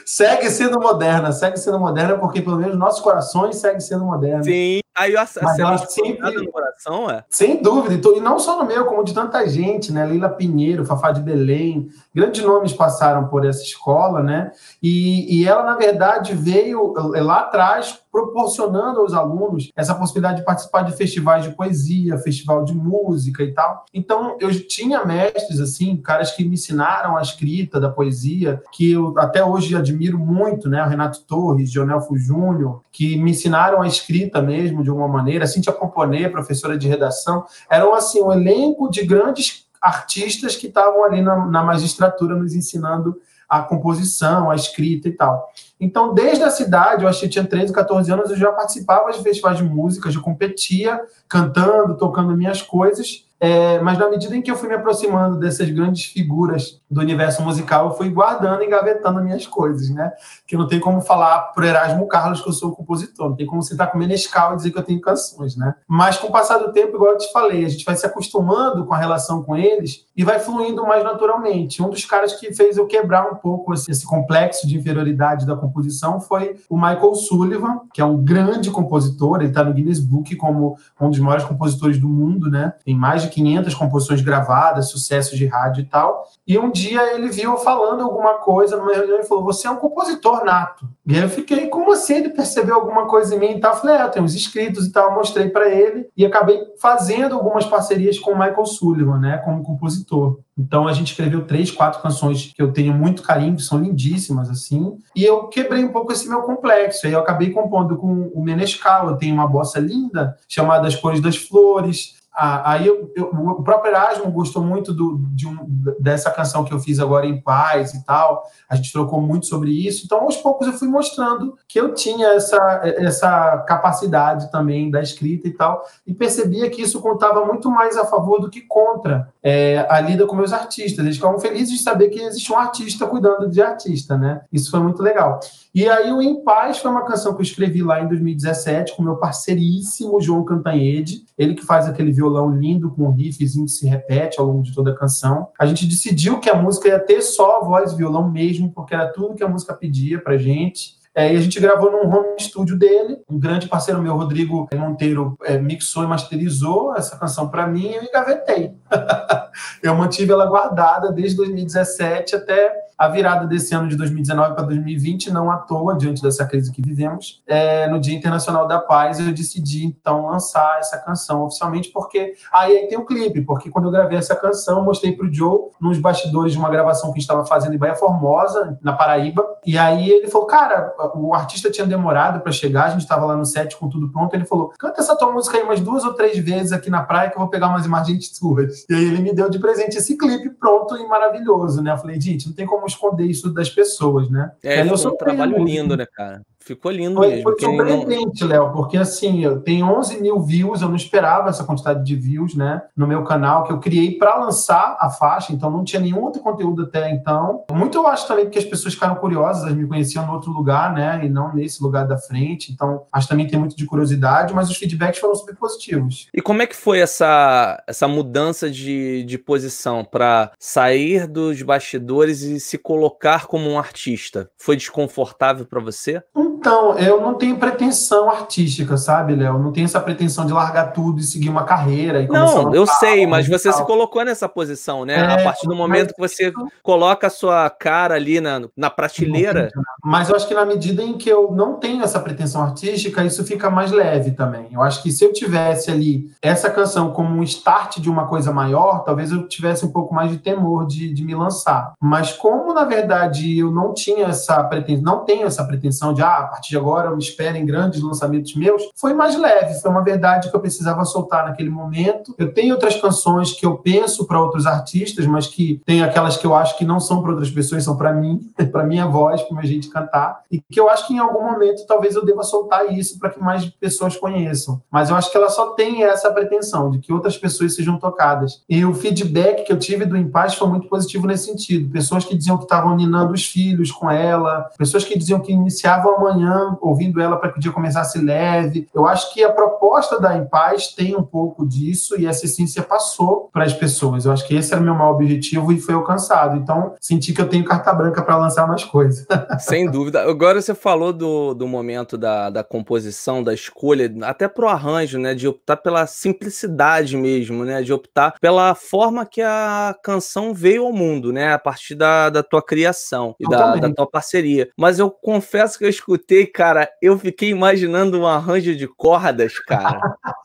Segue 0.05 0.49
sendo 0.49 0.79
moderna, 0.79 1.31
segue 1.31 1.57
sendo 1.57 1.79
moderna, 1.79 2.17
porque 2.17 2.41
pelo 2.41 2.57
menos 2.57 2.77
nossos 2.77 3.01
corações 3.01 3.57
seguem 3.57 3.79
sendo 3.79 4.05
modernos. 4.05 4.45
Sim, 4.45 4.79
aí 4.95 5.15
a, 5.15 5.21
a 5.23 5.77
sempre 5.77 6.35
no 6.35 6.51
coração, 6.51 7.09
é? 7.09 7.23
Sem 7.29 7.61
dúvida, 7.61 8.09
e 8.15 8.19
não 8.21 8.39
só 8.39 8.57
no 8.57 8.65
meu, 8.65 8.85
como 8.85 9.03
de 9.03 9.13
tanta 9.13 9.47
gente, 9.47 9.91
né? 9.91 10.05
Lila 10.05 10.29
Pinheiro, 10.29 10.85
Fafá 10.85 11.11
de 11.11 11.21
Belém, 11.21 11.89
grandes 12.17 12.43
nomes 12.43 12.73
passaram 12.73 13.27
por 13.27 13.45
essa 13.45 13.61
escola, 13.61 14.23
né? 14.23 14.51
E, 14.81 15.37
e 15.37 15.47
ela, 15.47 15.63
na 15.63 15.75
verdade, 15.75 16.33
veio 16.33 16.95
eh, 17.13 17.21
lá 17.21 17.41
atrás 17.41 17.99
proporcionando 18.11 19.01
aos 19.01 19.13
alunos 19.13 19.71
essa 19.75 19.93
possibilidade 19.93 20.39
de 20.39 20.45
participar 20.45 20.81
de 20.81 20.97
festivais 20.97 21.43
de 21.43 21.51
poesia, 21.51 22.17
festival 22.17 22.65
de 22.65 22.73
música 22.73 23.43
e 23.43 23.53
tal. 23.53 23.85
Então, 23.93 24.35
eu 24.39 24.49
tinha 24.67 25.05
mestres, 25.05 25.59
assim, 25.59 25.95
caras 25.97 26.31
que 26.31 26.43
me 26.43 26.55
ensinaram 26.55 27.15
a 27.15 27.21
escrita 27.21 27.79
da 27.79 27.91
poesia, 27.91 28.63
que 28.71 28.93
eu 28.93 29.13
até 29.19 29.45
hoje 29.45 29.75
admiro 29.75 30.17
muito, 30.17 30.67
né? 30.67 30.83
O 30.83 30.89
Renato 30.89 31.21
Torres, 31.27 31.69
Jonelfo 31.69 32.17
Júnior, 32.17 32.81
que 32.91 33.15
me 33.15 33.29
ensinaram 33.29 33.83
a 33.83 33.87
escrita 33.87 34.41
mesmo, 34.41 34.81
de 34.81 34.89
alguma 34.89 35.07
maneira. 35.07 35.43
A 35.43 35.47
Cintia 35.47 35.71
Componê, 35.71 36.27
professora 36.27 36.75
de 36.75 36.87
redação. 36.87 37.45
Eram, 37.69 37.93
assim, 37.93 38.23
um 38.23 38.33
elenco 38.33 38.89
de 38.89 39.05
grandes 39.05 39.66
artistas 39.87 40.55
que 40.55 40.67
estavam 40.67 41.03
ali 41.03 41.21
na, 41.21 41.45
na 41.45 41.63
magistratura 41.63 42.35
nos 42.35 42.53
ensinando 42.53 43.19
a 43.47 43.61
composição, 43.61 44.51
a 44.51 44.55
escrita 44.55 45.07
e 45.07 45.11
tal. 45.13 45.49
Então, 45.79 46.13
desde 46.13 46.43
a 46.43 46.49
cidade, 46.49 47.03
eu 47.03 47.09
acho 47.09 47.21
que 47.21 47.29
tinha 47.29 47.45
13, 47.45 47.71
14 47.71 48.11
anos, 48.11 48.29
eu 48.29 48.35
já 48.35 48.51
participava 48.51 49.11
de 49.11 49.23
festivais 49.23 49.57
de 49.57 49.63
música, 49.63 50.11
já 50.11 50.19
competia, 50.19 50.99
cantando, 51.29 51.95
tocando 51.95 52.35
minhas 52.35 52.61
coisas. 52.61 53.25
É, 53.39 53.79
mas 53.79 53.97
na 53.99 54.09
medida 54.09 54.35
em 54.35 54.41
que 54.41 54.49
eu 54.49 54.55
fui 54.55 54.67
me 54.67 54.73
aproximando 54.73 55.37
dessas 55.39 55.69
grandes 55.69 56.05
figuras 56.05 56.81
do 56.89 57.01
universo 57.01 57.43
musical, 57.43 57.87
eu 57.87 57.93
fui 57.93 58.09
guardando 58.09 58.63
e 58.63 58.65
engavetando 58.65 59.23
minhas 59.23 59.45
coisas, 59.45 59.89
né? 59.91 60.11
Que 60.47 60.57
não 60.57 60.67
tem 60.67 60.79
como 60.79 61.01
falar 61.01 61.39
pro 61.53 61.65
Erasmo 61.65 62.07
Carlos 62.07 62.41
que 62.41 62.49
eu 62.49 62.53
sou 62.53 62.75
compositor, 62.75 63.29
não 63.29 63.35
tem 63.35 63.45
como 63.45 63.61
sentar 63.61 63.91
com 63.91 63.97
Menescal 63.97 64.53
e 64.53 64.57
dizer 64.57 64.71
que 64.71 64.79
eu 64.79 64.83
tenho 64.83 64.99
canções, 64.99 65.55
né? 65.55 65.75
Mas 65.87 66.17
com 66.17 66.27
o 66.27 66.31
passar 66.31 66.57
do 66.57 66.71
tempo, 66.71 66.95
igual 66.95 67.11
eu 67.11 67.17
te 67.17 67.31
falei, 67.31 67.63
a 67.63 67.69
gente 67.69 67.85
vai 67.85 67.95
se 67.95 68.05
acostumando 68.05 68.85
com 68.85 68.93
a 68.93 68.97
relação 68.97 69.43
com 69.43 69.55
eles 69.55 70.06
e 70.17 70.23
vai 70.23 70.39
fluindo 70.39 70.85
mais 70.87 71.03
naturalmente. 71.03 71.83
Um 71.83 71.89
dos 71.89 72.03
caras 72.03 72.33
que 72.33 72.51
fez 72.53 72.75
eu 72.75 72.87
quebrar 72.87 73.31
um 73.31 73.35
pouco 73.35 73.73
esse, 73.73 74.05
complexo 74.05 74.67
de 74.67 74.77
inferioridade 74.77 75.45
da 75.45 75.55
composição 75.55 76.19
foi 76.19 76.55
o 76.67 76.75
Michael 76.75 77.13
Sullivan, 77.13 77.81
que 77.93 78.01
é 78.01 78.05
um 78.05 78.17
grande 78.17 78.71
compositor, 78.71 79.37
ele 79.39 79.49
está 79.49 79.63
no 79.63 79.73
Guinness 79.73 79.99
Book 79.99 80.35
como 80.37 80.75
um 80.99 81.09
dos 81.09 81.19
maiores 81.19 81.45
compositores 81.45 81.99
do 81.99 82.09
mundo, 82.09 82.49
né? 82.49 82.73
Tem 82.83 82.95
mais 82.95 83.21
de 83.21 83.27
de 83.27 83.29
500 83.29 83.75
composições 83.75 84.21
gravadas, 84.21 84.89
sucessos 84.89 85.37
de 85.37 85.45
rádio 85.45 85.81
e 85.81 85.85
tal. 85.85 86.25
E 86.47 86.57
um 86.57 86.71
dia 86.71 87.13
ele 87.13 87.29
viu 87.29 87.57
falando 87.57 88.01
alguma 88.01 88.35
coisa 88.35 88.77
numa 88.77 88.93
reunião 88.93 89.19
e 89.19 89.25
falou: 89.25 89.43
Você 89.43 89.67
é 89.67 89.71
um 89.71 89.77
compositor 89.77 90.43
nato. 90.43 90.87
E 91.07 91.17
eu 91.17 91.29
fiquei, 91.29 91.67
como 91.67 91.93
assim? 91.93 92.15
Ele 92.15 92.29
percebeu 92.29 92.75
alguma 92.75 93.05
coisa 93.05 93.33
em 93.33 93.39
mim 93.39 93.51
e 93.51 93.59
tal? 93.61 93.79
Falei: 93.79 93.95
É, 93.95 94.03
eu 94.03 94.09
tenho 94.09 94.25
uns 94.25 94.35
escritos 94.35 94.87
e 94.87 94.91
tal. 94.91 95.15
Mostrei 95.15 95.47
para 95.49 95.69
ele 95.69 96.09
e 96.17 96.25
acabei 96.25 96.59
fazendo 96.81 97.35
algumas 97.35 97.65
parcerias 97.65 98.19
com 98.19 98.31
o 98.31 98.37
Michael 98.37 98.65
Sullivan, 98.65 99.17
né, 99.17 99.37
como 99.37 99.63
compositor. 99.63 100.39
Então 100.57 100.87
a 100.87 100.91
gente 100.91 101.11
escreveu 101.11 101.45
três, 101.45 101.71
quatro 101.71 102.01
canções 102.01 102.51
que 102.53 102.61
eu 102.61 102.73
tenho 102.73 102.93
muito 102.93 103.21
carinho, 103.21 103.55
que 103.55 103.61
são 103.61 103.79
lindíssimas, 103.79 104.49
assim. 104.49 104.97
E 105.15 105.23
eu 105.23 105.47
quebrei 105.47 105.85
um 105.85 105.93
pouco 105.93 106.11
esse 106.11 106.27
meu 106.27 106.41
complexo. 106.41 107.05
Aí 107.05 107.13
eu 107.13 107.19
acabei 107.19 107.51
compondo 107.51 107.95
com 107.95 108.29
o 108.33 108.43
Menescal. 108.43 109.07
Eu 109.07 109.15
tenho 109.15 109.35
uma 109.35 109.47
bossa 109.47 109.79
linda 109.79 110.35
chamada 110.47 110.87
As 110.87 110.95
Cores 110.95 111.21
das 111.21 111.37
Flores. 111.37 112.16
Ah, 112.39 112.73
aí 112.73 112.85
eu, 112.85 113.11
eu, 113.15 113.31
o 113.31 113.63
próprio 113.63 113.89
Erasmo 113.89 114.29
gostou 114.29 114.63
muito 114.63 114.93
do, 114.93 115.17
de 115.31 115.47
um, 115.47 115.57
dessa 115.99 116.29
canção 116.29 116.63
que 116.63 116.71
eu 116.71 116.79
fiz 116.79 116.99
agora 116.99 117.25
em 117.25 117.41
paz 117.41 117.95
e 117.95 118.05
tal. 118.05 118.43
A 118.69 118.75
gente 118.75 118.93
trocou 118.93 119.19
muito 119.19 119.47
sobre 119.47 119.71
isso. 119.71 120.03
Então, 120.05 120.21
aos 120.21 120.37
poucos, 120.37 120.67
eu 120.67 120.73
fui 120.73 120.87
mostrando 120.87 121.57
que 121.67 121.79
eu 121.79 121.95
tinha 121.95 122.27
essa, 122.33 122.81
essa 122.83 123.57
capacidade 123.67 124.51
também 124.51 124.91
da 124.91 125.01
escrita 125.01 125.47
e 125.47 125.51
tal. 125.51 125.83
E 126.05 126.13
percebia 126.13 126.69
que 126.69 126.79
isso 126.79 127.01
contava 127.01 127.43
muito 127.43 127.71
mais 127.71 127.97
a 127.97 128.05
favor 128.05 128.39
do 128.39 128.51
que 128.51 128.61
contra 128.61 129.33
é, 129.41 129.87
a 129.89 129.99
lida 129.99 130.27
com 130.27 130.35
meus 130.35 130.53
artistas. 130.53 131.03
Eles 131.03 131.15
ficavam 131.15 131.39
felizes 131.39 131.75
de 131.75 131.81
saber 131.81 132.09
que 132.09 132.21
existe 132.21 132.53
um 132.53 132.57
artista 132.57 133.07
cuidando 133.07 133.49
de 133.49 133.63
artista, 133.63 134.15
né? 134.15 134.41
Isso 134.53 134.69
foi 134.69 134.79
muito 134.79 135.01
legal. 135.01 135.39
E 135.73 135.89
aí, 135.89 136.11
o 136.11 136.21
Em 136.21 136.43
Paz 136.43 136.77
foi 136.77 136.91
uma 136.91 137.05
canção 137.05 137.33
que 137.33 137.41
eu 137.41 137.45
escrevi 137.45 137.81
lá 137.81 137.99
em 138.01 138.07
2017 138.07 138.95
com 138.95 139.01
meu 139.01 139.15
parceiríssimo 139.15 140.21
João 140.21 140.43
Cantanhede. 140.43 141.25
Ele 141.37 141.55
que 141.55 141.65
faz 141.65 141.87
aquele 141.87 142.11
violão 142.11 142.26
violão 142.27 142.49
lindo 142.49 142.91
com 142.91 143.03
um 143.03 143.11
riffzinho 143.11 143.65
que 143.65 143.71
se 143.71 143.87
repete 143.87 144.39
ao 144.39 144.45
longo 144.45 144.63
de 144.63 144.73
toda 144.73 144.91
a 144.91 144.95
canção. 144.95 145.47
A 145.59 145.65
gente 145.65 145.85
decidiu 145.85 146.39
que 146.39 146.49
a 146.49 146.55
música 146.55 146.87
ia 146.87 146.99
ter 146.99 147.21
só 147.21 147.61
voz 147.63 147.93
e 147.93 147.95
violão 147.95 148.29
mesmo, 148.29 148.71
porque 148.71 148.93
era 148.93 149.07
tudo 149.07 149.35
que 149.35 149.43
a 149.43 149.47
música 149.47 149.73
pedia 149.73 150.19
pra 150.21 150.37
gente. 150.37 150.97
É, 151.15 151.33
e 151.33 151.35
a 151.35 151.39
gente 151.39 151.59
gravou 151.59 151.91
num 151.91 152.07
home 152.13 152.39
studio 152.39 152.77
dele. 152.77 153.17
Um 153.27 153.39
grande 153.39 153.67
parceiro 153.67 153.99
meu, 153.99 154.15
Rodrigo 154.15 154.67
Monteiro, 154.75 155.35
é, 155.43 155.57
mixou 155.57 156.03
e 156.03 156.07
masterizou 156.07 156.95
essa 156.95 157.17
canção 157.17 157.49
para 157.49 157.65
mim 157.65 157.87
e 157.87 157.95
eu 157.95 158.03
engavetei. 158.03 158.75
eu 159.81 159.95
mantive 159.95 160.31
ela 160.31 160.45
guardada 160.45 161.11
desde 161.11 161.35
2017 161.37 162.35
até 162.35 162.71
a 162.97 163.07
virada 163.07 163.45
desse 163.45 163.75
ano 163.75 163.87
de 163.87 163.95
2019 163.95 164.55
para 164.55 164.63
2020, 164.63 165.31
não 165.31 165.51
à 165.51 165.57
toa, 165.57 165.95
diante 165.95 166.21
dessa 166.21 166.45
crise 166.45 166.71
que 166.71 166.81
vivemos, 166.81 167.43
é, 167.45 167.87
no 167.87 167.99
Dia 167.99 168.17
Internacional 168.17 168.67
da 168.67 168.79
Paz, 168.79 169.19
eu 169.19 169.31
decidi, 169.31 169.85
então, 169.85 170.27
lançar 170.27 170.79
essa 170.79 170.97
canção 170.97 171.43
oficialmente, 171.43 171.89
porque 171.89 172.33
aí, 172.51 172.77
aí 172.77 172.87
tem 172.87 172.97
o 172.97 173.05
clipe, 173.05 173.41
porque 173.41 173.69
quando 173.69 173.85
eu 173.85 173.91
gravei 173.91 174.17
essa 174.17 174.35
canção, 174.35 174.83
mostrei 174.83 175.11
para 175.11 175.27
o 175.27 175.33
Joe, 175.33 175.69
nos 175.79 175.99
bastidores 175.99 176.53
de 176.53 176.57
uma 176.57 176.69
gravação 176.69 177.11
que 177.11 177.17
a 177.17 177.19
gente 177.19 177.29
estava 177.29 177.45
fazendo 177.45 177.75
em 177.75 177.77
Bahia 177.77 177.95
Formosa, 177.95 178.77
na 178.81 178.93
Paraíba, 178.93 179.45
e 179.65 179.77
aí 179.77 180.09
ele 180.09 180.27
falou, 180.27 180.47
cara, 180.47 180.93
o 181.15 181.33
artista 181.35 181.69
tinha 181.69 181.85
demorado 181.85 182.39
para 182.39 182.51
chegar, 182.51 182.85
a 182.85 182.89
gente 182.89 183.01
estava 183.01 183.25
lá 183.25 183.35
no 183.35 183.45
set 183.45 183.77
com 183.77 183.89
tudo 183.89 184.09
pronto, 184.09 184.33
ele 184.33 184.45
falou, 184.45 184.73
canta 184.79 185.01
essa 185.01 185.15
tua 185.15 185.31
música 185.31 185.57
aí 185.57 185.63
umas 185.63 185.79
duas 185.79 186.03
ou 186.03 186.13
três 186.13 186.37
vezes 186.37 186.71
aqui 186.71 186.89
na 186.89 187.03
praia 187.03 187.29
que 187.29 187.35
eu 187.35 187.41
vou 187.41 187.49
pegar 187.49 187.67
umas 187.67 187.85
imagens 187.85 188.35
suas. 188.35 188.85
E 188.89 188.93
aí 188.93 189.03
ele 189.03 189.21
me 189.21 189.33
deu 189.33 189.49
de 189.49 189.59
presente 189.59 189.97
esse 189.97 190.17
clipe 190.17 190.49
pronto 190.51 190.95
e 190.97 191.07
maravilhoso, 191.07 191.83
né? 191.83 191.91
Eu 191.91 191.97
falei, 191.97 192.19
gente, 192.19 192.47
não 192.47 192.55
tem 192.55 192.65
como 192.65 192.86
esconder 192.87 193.25
isso 193.25 193.53
das 193.53 193.69
pessoas, 193.69 194.29
né? 194.29 194.51
É, 194.63 194.81
eu 194.81 194.97
sou 194.97 195.13
um 195.13 195.17
trabalho 195.17 195.63
lindo, 195.63 195.95
né, 195.95 196.05
cara? 196.05 196.41
Ficou 196.67 196.91
lindo 196.91 197.15
foi, 197.15 197.29
mesmo. 197.29 197.43
Foi 197.43 197.55
surpreendente, 197.57 198.41
não... 198.41 198.49
Léo, 198.49 198.73
porque 198.73 198.97
assim, 198.97 199.41
eu 199.41 199.61
tenho 199.61 199.85
11 199.85 200.19
mil 200.21 200.41
views, 200.41 200.81
eu 200.81 200.89
não 200.89 200.97
esperava 200.97 201.49
essa 201.49 201.63
quantidade 201.63 202.03
de 202.03 202.13
views, 202.13 202.55
né, 202.55 202.81
no 202.95 203.07
meu 203.07 203.23
canal, 203.23 203.63
que 203.63 203.71
eu 203.71 203.79
criei 203.79 204.17
para 204.17 204.35
lançar 204.35 204.97
a 204.99 205.09
faixa, 205.09 205.53
então 205.53 205.71
não 205.71 205.85
tinha 205.85 206.01
nenhum 206.01 206.21
outro 206.21 206.41
conteúdo 206.41 206.83
até 206.83 207.09
então. 207.09 207.63
Muito 207.71 207.97
eu 207.97 208.05
acho 208.05 208.27
também 208.27 208.43
porque 208.43 208.59
as 208.59 208.65
pessoas 208.65 208.95
ficaram 208.95 209.15
curiosas, 209.15 209.63
elas 209.63 209.75
me 209.75 209.87
conheciam 209.87 210.25
no 210.25 210.33
outro 210.33 210.51
lugar, 210.51 210.93
né, 210.93 211.21
e 211.23 211.29
não 211.29 211.55
nesse 211.55 211.81
lugar 211.81 212.05
da 212.05 212.17
frente, 212.17 212.73
então 212.73 213.03
acho 213.13 213.27
que 213.27 213.33
também 213.33 213.47
tem 213.47 213.57
muito 213.57 213.77
de 213.77 213.85
curiosidade, 213.85 214.53
mas 214.53 214.69
os 214.69 214.75
feedbacks 214.75 215.21
foram 215.21 215.35
super 215.35 215.55
positivos. 215.55 216.27
E 216.33 216.41
como 216.41 216.61
é 216.61 216.67
que 216.67 216.75
foi 216.75 216.99
essa, 216.99 217.81
essa 217.87 218.09
mudança 218.09 218.69
de, 218.69 219.23
de 219.23 219.37
posição 219.37 220.03
para 220.03 220.51
sair 220.59 221.27
dos 221.27 221.61
bastidores 221.61 222.41
e 222.41 222.59
se 222.59 222.77
colocar 222.77 223.47
como 223.47 223.69
um 223.69 223.79
artista? 223.79 224.49
Foi 224.57 224.75
desconfortável 224.75 225.65
para 225.65 225.79
você? 225.79 226.21
Um 226.35 226.56
então, 226.59 226.97
eu 226.97 227.21
não 227.21 227.35
tenho 227.35 227.55
pretensão 227.57 228.31
artística, 228.31 228.97
sabe, 228.97 229.35
Léo? 229.35 229.59
Não 229.59 229.71
tenho 229.71 229.85
essa 229.85 229.99
pretensão 229.99 230.43
de 230.43 230.51
largar 230.51 230.91
tudo 230.91 231.19
e 231.19 231.23
seguir 231.23 231.49
uma 231.49 231.63
carreira. 231.63 232.23
E 232.23 232.27
não, 232.27 232.73
eu 232.73 232.87
sei, 232.87 233.27
mas 233.27 233.47
você 233.47 233.71
se 233.71 233.85
colocou 233.85 234.25
nessa 234.25 234.49
posição, 234.49 235.05
né? 235.05 235.17
É, 235.17 235.33
a 235.33 235.43
partir 235.43 235.67
do 235.67 235.75
momento 235.75 236.15
que 236.15 236.19
você 236.19 236.51
coloca 236.81 237.27
a 237.27 237.29
sua 237.29 237.69
cara 237.69 238.15
ali 238.15 238.41
na, 238.41 238.61
na 238.75 238.89
prateleira. 238.89 239.69
Mas 240.03 240.29
eu 240.29 240.35
acho 240.35 240.47
que 240.47 240.53
na 240.55 240.65
medida 240.65 241.03
em 241.03 241.15
que 241.15 241.29
eu 241.29 241.51
não 241.51 241.75
tenho 241.75 242.03
essa 242.03 242.19
pretensão 242.19 242.63
artística, 242.63 243.23
isso 243.23 243.45
fica 243.45 243.69
mais 243.69 243.91
leve 243.91 244.31
também. 244.31 244.67
Eu 244.71 244.81
acho 244.81 245.03
que 245.03 245.11
se 245.11 245.23
eu 245.23 245.31
tivesse 245.31 245.91
ali 245.91 246.31
essa 246.41 246.71
canção 246.71 247.11
como 247.11 247.35
um 247.35 247.43
start 247.43 247.99
de 247.99 248.09
uma 248.09 248.25
coisa 248.25 248.51
maior, 248.51 249.03
talvez 249.03 249.31
eu 249.31 249.47
tivesse 249.47 249.85
um 249.85 249.91
pouco 249.91 250.13
mais 250.13 250.31
de 250.31 250.37
temor 250.37 250.87
de, 250.87 251.13
de 251.13 251.23
me 251.23 251.35
lançar. 251.35 251.93
Mas 252.01 252.33
como, 252.33 252.73
na 252.73 252.83
verdade, 252.83 253.59
eu 253.59 253.71
não 253.71 253.93
tinha 253.93 254.25
essa 254.25 254.63
pretensão, 254.63 255.03
não 255.03 255.23
tenho 255.23 255.45
essa 255.45 255.63
pretensão 255.63 256.13
de, 256.13 256.23
ah, 256.23 256.46
partir 256.47 256.69
de 256.69 256.77
agora 256.77 257.11
me 257.11 257.21
esperem 257.21 257.65
grandes 257.65 258.01
lançamentos 258.01 258.55
meus, 258.55 258.81
foi 258.95 259.13
mais 259.13 259.37
leve, 259.37 259.79
foi 259.79 259.91
uma 259.91 260.03
verdade 260.03 260.49
que 260.49 260.55
eu 260.55 260.59
precisava 260.59 261.05
soltar 261.05 261.45
naquele 261.45 261.69
momento. 261.69 262.33
Eu 262.37 262.53
tenho 262.53 262.73
outras 262.73 262.99
canções 262.99 263.51
que 263.51 263.65
eu 263.65 263.77
penso 263.77 264.25
para 264.25 264.41
outros 264.41 264.65
artistas, 264.65 265.25
mas 265.25 265.47
que 265.47 265.81
tem 265.85 266.03
aquelas 266.03 266.37
que 266.37 266.45
eu 266.45 266.55
acho 266.55 266.77
que 266.77 266.85
não 266.85 266.99
são 266.99 267.21
para 267.21 267.31
outras 267.31 267.49
pessoas, 267.49 267.83
são 267.83 267.97
para 267.97 268.13
mim, 268.13 268.51
para 268.71 268.83
minha 268.83 269.07
voz, 269.07 269.41
para 269.41 269.55
minha 269.55 269.67
gente 269.67 269.89
cantar, 269.89 270.41
e 270.51 270.59
que 270.59 270.79
eu 270.79 270.89
acho 270.89 271.07
que 271.07 271.13
em 271.13 271.19
algum 271.19 271.43
momento 271.43 271.85
talvez 271.87 272.15
eu 272.15 272.25
deva 272.25 272.43
soltar 272.43 272.91
isso 272.91 273.19
para 273.19 273.29
que 273.29 273.39
mais 273.39 273.65
pessoas 273.65 274.15
conheçam. 274.15 274.81
Mas 274.91 275.09
eu 275.09 275.15
acho 275.15 275.31
que 275.31 275.37
ela 275.37 275.49
só 275.49 275.71
tem 275.71 276.03
essa 276.03 276.31
pretensão 276.31 276.89
de 276.89 276.99
que 276.99 277.13
outras 277.13 277.37
pessoas 277.37 277.75
sejam 277.75 277.97
tocadas. 277.97 278.63
E 278.69 278.83
o 278.85 278.93
feedback 278.93 279.65
que 279.65 279.71
eu 279.71 279.79
tive 279.79 280.05
do 280.05 280.17
Impaz 280.17 280.55
foi 280.55 280.67
muito 280.67 280.87
positivo 280.87 281.27
nesse 281.27 281.45
sentido. 281.45 281.91
Pessoas 281.91 282.25
que 282.25 282.35
diziam 282.35 282.57
que 282.57 282.63
estavam 282.63 282.95
ninando 282.95 283.33
os 283.33 283.45
filhos 283.45 283.91
com 283.91 284.09
ela, 284.09 284.69
pessoas 284.77 285.03
que 285.03 285.17
diziam 285.17 285.39
que 285.39 285.51
iniciavam 285.51 286.15
amanhã 286.15 286.36
manhã 286.37 286.77
ouvindo 286.81 287.19
ela 287.19 287.37
para 287.37 287.51
que 287.51 287.57
o 287.57 287.61
dia 287.61 287.71
começasse 287.71 288.19
leve. 288.19 288.87
Eu 288.93 289.07
acho 289.07 289.33
que 289.33 289.43
a 289.43 289.51
proposta 289.51 290.19
da 290.19 290.37
Em 290.37 290.45
Paz 290.45 290.87
tem 290.87 291.15
um 291.15 291.23
pouco 291.23 291.67
disso 291.67 292.19
e 292.19 292.25
essa 292.25 292.45
essência 292.45 292.83
passou 292.83 293.49
para 293.51 293.63
as 293.63 293.73
pessoas. 293.73 294.25
Eu 294.25 294.31
acho 294.31 294.47
que 294.47 294.55
esse 294.55 294.71
era 294.73 294.81
o 294.81 294.85
meu 294.85 294.93
maior 294.93 295.11
objetivo 295.11 295.71
e 295.71 295.79
foi 295.79 295.95
alcançado. 295.95 296.57
Então, 296.57 296.95
senti 296.99 297.33
que 297.33 297.41
eu 297.41 297.49
tenho 297.49 297.65
carta 297.65 297.91
branca 297.93 298.21
para 298.21 298.37
lançar 298.37 298.67
mais 298.67 298.83
coisas. 298.83 299.25
Sem 299.59 299.89
dúvida. 299.89 300.23
Agora 300.23 300.61
você 300.61 300.75
falou 300.75 301.11
do, 301.11 301.53
do 301.53 301.67
momento 301.67 302.17
da, 302.17 302.49
da 302.49 302.63
composição, 302.63 303.43
da 303.43 303.53
escolha, 303.53 304.11
até 304.23 304.47
pro 304.47 304.67
arranjo, 304.67 305.17
né? 305.17 305.33
De 305.33 305.47
optar 305.47 305.77
pela 305.77 306.05
simplicidade 306.05 307.17
mesmo, 307.17 307.65
né? 307.65 307.81
De 307.81 307.91
optar 307.91 308.35
pela 308.39 308.75
forma 308.75 309.25
que 309.25 309.41
a 309.41 309.95
canção 310.03 310.53
veio 310.53 310.85
ao 310.85 310.93
mundo, 310.93 311.33
né? 311.33 311.53
A 311.53 311.59
partir 311.59 311.95
da, 311.95 312.29
da 312.29 312.43
tua 312.43 312.61
criação 312.61 313.35
e 313.39 313.47
da, 313.49 313.75
da 313.75 313.93
tua 313.93 314.07
parceria. 314.07 314.69
Mas 314.77 314.99
eu 314.99 315.09
confesso 315.09 315.77
que 315.77 315.85
eu 315.85 315.89
escutei 315.89 316.26
escutei, 316.27 316.45
cara, 316.45 316.89
eu 317.01 317.17
fiquei 317.17 317.49
imaginando 317.49 318.19
um 318.19 318.27
arranjo 318.27 318.75
de 318.75 318.85
cordas, 318.85 319.57
cara. 319.59 319.99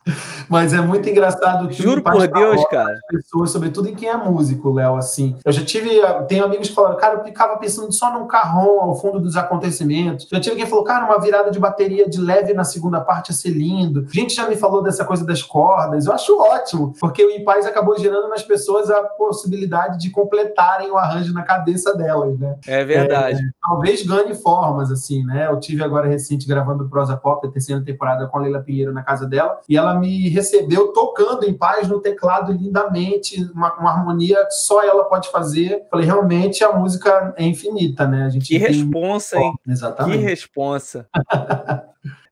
Mas 0.49 0.73
é 0.73 0.81
muito 0.81 1.09
engraçado 1.09 1.69
que 1.69 1.83
Juro 1.83 2.03
por 2.03 2.27
Deus, 2.27 2.65
cara. 2.67 2.99
Pessoas, 3.09 3.51
sobretudo 3.51 3.89
em 3.89 3.95
quem 3.95 4.09
é 4.09 4.17
músico, 4.17 4.73
Léo, 4.73 4.97
assim. 4.97 5.37
Eu 5.45 5.53
já 5.53 5.65
tive, 5.65 5.91
tem 6.29 6.41
amigos 6.41 6.69
que 6.69 6.75
falaram, 6.75 6.97
cara, 6.97 7.15
eu 7.15 7.25
ficava 7.25 7.57
pensando 7.57 7.91
só 7.93 8.13
num 8.13 8.27
carrão 8.27 8.81
ao 8.81 8.95
fundo 8.95 9.19
dos 9.19 9.37
acontecimentos. 9.37 10.29
Já 10.31 10.41
tive 10.41 10.57
quem 10.57 10.67
falou, 10.67 10.85
cara, 10.85 11.07
uma 11.07 11.21
virada 11.21 11.51
de 11.51 11.59
bateria 11.59 12.09
de 12.09 12.21
leve 12.21 12.53
na 12.53 12.65
segunda 12.65 13.01
parte 13.01 13.31
ia 13.31 13.35
ser 13.35 13.51
lindo. 13.51 14.07
Gente 14.13 14.35
já 14.35 14.49
me 14.49 14.57
falou 14.57 14.83
dessa 14.83 15.05
coisa 15.05 15.25
das 15.25 15.43
cordas. 15.43 16.07
Eu 16.07 16.13
acho 16.13 16.39
ótimo, 16.39 16.93
porque 17.01 17.25
o 17.25 17.31
Impaz 17.31 17.65
acabou 17.65 17.99
gerando 17.99 18.29
nas 18.29 18.43
pessoas 18.43 18.91
a 18.91 19.03
possibilidade 19.05 19.99
de 19.99 20.11
completarem 20.11 20.91
o 20.91 20.99
arranjo 20.99 21.33
na 21.33 21.43
cabeça 21.43 21.97
delas, 21.97 22.39
né? 22.39 22.57
É 22.67 22.85
verdade. 22.85 23.39
É, 23.39 23.51
talvez 23.63 24.05
ganhe 24.05 24.35
formas, 24.35 24.91
assim, 24.91 25.25
né? 25.25 25.47
Eu 25.47 25.59
tive 25.73 25.83
agora 25.83 26.07
recente 26.07 26.47
gravando 26.47 26.89
Prosa 26.89 27.17
Pop, 27.17 27.47
a 27.47 27.51
terceira 27.51 27.83
temporada 27.83 28.27
com 28.27 28.39
a 28.39 28.43
Leila 28.43 28.61
Pinheiro 28.61 28.93
na 28.93 29.03
casa 29.03 29.27
dela, 29.27 29.59
e 29.69 29.77
ela 29.77 29.99
me 29.99 30.29
recebeu 30.29 30.93
tocando 30.93 31.45
em 31.45 31.55
paz 31.55 31.89
no 31.89 32.01
teclado 32.01 32.53
lindamente, 32.53 33.43
uma, 33.55 33.75
uma 33.75 33.91
harmonia 33.91 34.45
que 34.45 34.55
só 34.55 34.85
ela 34.85 35.05
pode 35.05 35.31
fazer. 35.31 35.87
Falei, 35.91 36.07
realmente 36.07 36.63
a 36.63 36.73
música 36.73 37.35
é 37.37 37.45
infinita, 37.45 38.07
né? 38.07 38.25
A 38.25 38.29
gente 38.29 38.47
que 38.47 38.59
tem... 38.59 38.69
responsa, 38.69 39.39
hein? 39.39 39.55
Exatamente. 39.67 40.19
Que 40.19 40.25
responsa. 40.25 41.07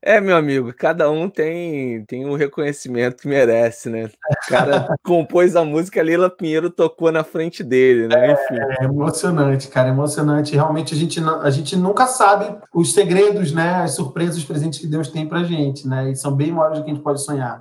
É, 0.03 0.19
meu 0.19 0.35
amigo, 0.35 0.73
cada 0.73 1.11
um 1.11 1.29
tem, 1.29 2.03
tem 2.05 2.25
o 2.25 2.35
reconhecimento 2.35 3.21
que 3.21 3.27
merece, 3.27 3.87
né? 3.87 4.05
O 4.05 4.49
cara 4.49 4.87
compôs 5.03 5.55
a 5.55 5.63
música, 5.63 5.99
a 5.99 6.03
Leila 6.03 6.27
Pinheiro 6.27 6.71
tocou 6.71 7.11
na 7.11 7.23
frente 7.23 7.63
dele, 7.63 8.07
né? 8.07 8.31
Enfim. 8.31 8.59
É, 8.59 8.83
é 8.83 8.85
emocionante, 8.85 9.67
cara, 9.67 9.89
é 9.89 9.91
emocionante. 9.91 10.55
Realmente 10.55 10.95
a 10.95 10.97
gente, 10.97 11.19
a 11.19 11.49
gente 11.51 11.75
nunca 11.75 12.07
sabe 12.07 12.55
os 12.73 12.93
segredos, 12.93 13.53
né? 13.53 13.75
As 13.83 13.91
surpresas, 13.91 14.37
os 14.37 14.43
presentes 14.43 14.79
que 14.79 14.87
Deus 14.87 15.07
tem 15.07 15.27
pra 15.27 15.43
gente, 15.43 15.87
né? 15.87 16.09
E 16.09 16.15
são 16.15 16.35
bem 16.35 16.51
maiores 16.51 16.79
do 16.79 16.83
que 16.83 16.89
a 16.89 16.93
gente 16.93 17.03
pode 17.03 17.21
sonhar. 17.21 17.59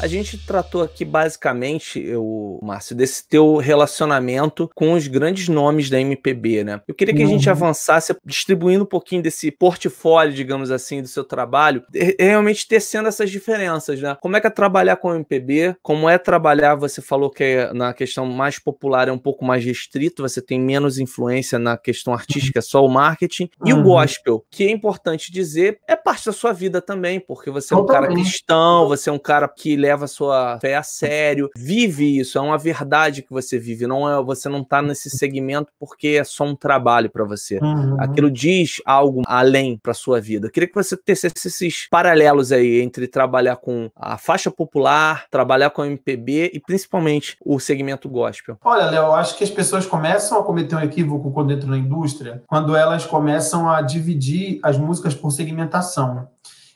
A 0.00 0.06
gente 0.06 0.38
tratou 0.38 0.82
aqui 0.82 1.04
basicamente, 1.04 2.00
eu, 2.00 2.58
Márcio, 2.62 2.96
desse 2.96 3.28
teu 3.28 3.56
relacionamento 3.56 4.70
com 4.74 4.94
os 4.94 5.06
grandes 5.06 5.46
nomes 5.46 5.90
da 5.90 6.00
MPB, 6.00 6.64
né? 6.64 6.80
Eu 6.88 6.94
queria 6.94 7.14
que 7.14 7.22
a 7.22 7.26
gente 7.26 7.46
uhum. 7.46 7.52
avançasse 7.52 8.16
distribuindo 8.24 8.84
um 8.84 8.86
pouquinho 8.86 9.22
desse 9.22 9.50
portfólio, 9.50 10.32
digamos 10.32 10.70
assim, 10.70 11.02
do 11.02 11.08
seu 11.08 11.22
trabalho, 11.22 11.84
realmente 12.18 12.66
tecendo 12.66 13.08
essas 13.08 13.30
diferenças, 13.30 14.00
né? 14.00 14.16
Como 14.22 14.36
é 14.36 14.40
que 14.40 14.46
é 14.46 14.50
trabalhar 14.50 14.96
com 14.96 15.14
MPB? 15.14 15.76
Como 15.82 16.08
é 16.08 16.16
trabalhar, 16.16 16.76
você 16.76 17.02
falou 17.02 17.28
que 17.28 17.44
é, 17.44 17.72
na 17.74 17.92
questão 17.92 18.24
mais 18.24 18.58
popular 18.58 19.06
é 19.08 19.12
um 19.12 19.18
pouco 19.18 19.44
mais 19.44 19.62
restrito, 19.62 20.22
você 20.22 20.40
tem 20.40 20.58
menos 20.58 20.98
influência 20.98 21.58
na 21.58 21.76
questão 21.76 22.14
artística, 22.14 22.62
só 22.62 22.82
o 22.82 22.88
marketing. 22.88 23.50
E 23.66 23.72
uhum. 23.74 23.80
o 23.80 23.82
gospel, 23.82 24.46
que 24.50 24.64
é 24.64 24.70
importante 24.70 25.30
dizer, 25.30 25.78
é 25.86 25.94
parte 25.94 26.24
da 26.24 26.32
sua 26.32 26.54
vida 26.54 26.80
também, 26.80 27.20
porque 27.20 27.50
você 27.50 27.74
é 27.74 27.76
um 27.76 27.84
cara 27.84 28.08
cristão, 28.08 28.88
você 28.88 29.10
é 29.10 29.12
um 29.12 29.18
cara 29.18 29.46
que 29.46 29.76
leva 29.76 29.89
leva 29.90 30.04
a 30.04 30.08
sua 30.08 30.58
fé 30.60 30.76
a 30.76 30.82
sério, 30.82 31.50
vive 31.56 32.18
isso, 32.18 32.38
é 32.38 32.40
uma 32.40 32.56
verdade 32.56 33.22
que 33.22 33.30
você 33.30 33.58
vive, 33.58 33.86
não 33.86 34.08
é 34.08 34.22
você 34.22 34.48
não 34.48 34.62
tá 34.62 34.80
nesse 34.80 35.10
segmento 35.10 35.72
porque 35.78 36.18
é 36.20 36.24
só 36.24 36.44
um 36.44 36.54
trabalho 36.54 37.10
para 37.10 37.24
você. 37.24 37.58
Uhum. 37.58 37.96
Aquilo 38.00 38.30
diz 38.30 38.80
algo 38.86 39.22
além 39.26 39.76
para 39.76 39.92
sua 39.92 40.20
vida. 40.20 40.46
Eu 40.46 40.50
queria 40.50 40.68
que 40.68 40.74
você 40.74 40.96
tecesse 40.96 41.48
esses 41.48 41.88
paralelos 41.90 42.52
aí 42.52 42.80
entre 42.80 43.08
trabalhar 43.08 43.56
com 43.56 43.90
a 43.96 44.16
faixa 44.16 44.50
popular, 44.50 45.26
trabalhar 45.30 45.70
com 45.70 45.82
a 45.82 45.86
MPB 45.86 46.52
e 46.54 46.60
principalmente 46.60 47.36
o 47.44 47.58
segmento 47.58 48.08
gospel. 48.08 48.56
Olha, 48.64 48.84
Léo, 48.90 49.06
eu 49.06 49.14
acho 49.14 49.36
que 49.36 49.44
as 49.44 49.50
pessoas 49.50 49.86
começam 49.86 50.38
a 50.38 50.44
cometer 50.44 50.76
um 50.76 50.80
equívoco 50.80 51.32
quando 51.32 51.52
entram 51.52 51.70
na 51.70 51.78
indústria, 51.78 52.42
quando 52.46 52.76
elas 52.76 53.04
começam 53.04 53.68
a 53.68 53.82
dividir 53.82 54.60
as 54.62 54.78
músicas 54.78 55.14
por 55.14 55.30
segmentação. 55.30 56.28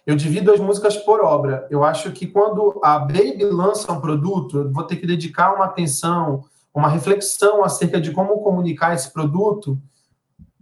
Eu 0.07 0.17
divido 0.17 0.53
as 0.53 0.61
músicas 0.61 0.97
por 0.97 1.21
obra. 1.23 1.67
Eu 1.71 1.83
acho 1.83 2.13
que 2.13 2.27
quando 2.27 2.79
a 2.83 2.99
Baby 2.99 3.45
lança 3.45 3.91
um 3.91 4.01
produto, 4.01 4.59
eu 4.59 4.73
vou 4.73 4.85
ter 4.85 4.97
que 4.97 5.07
dedicar 5.07 5.55
uma 5.55 5.65
atenção, 5.65 6.45
uma 6.75 6.89
reflexão 6.89 7.65
acerca 7.65 8.01
de 8.01 8.11
como 8.11 8.43
comunicar 8.43 8.95
esse 8.95 9.11
produto 9.11 9.79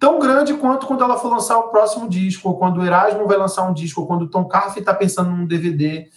tão 0.02 0.18
grande 0.18 0.54
quanto 0.54 0.84
quando 0.84 1.04
ela 1.04 1.16
for 1.16 1.28
lançar 1.28 1.56
o 1.58 1.68
próximo 1.68 2.08
disco, 2.08 2.48
ou 2.48 2.58
quando 2.58 2.78
o 2.78 2.84
Erasmo 2.84 3.24
vai 3.28 3.36
lançar 3.36 3.62
um 3.62 3.72
disco, 3.72 4.00
ou 4.00 4.06
quando 4.08 4.22
o 4.22 4.28
Tom 4.28 4.44
Carf 4.46 4.76
está 4.76 4.92
pensando 4.92 5.30
num 5.30 5.46
DVD. 5.46 6.08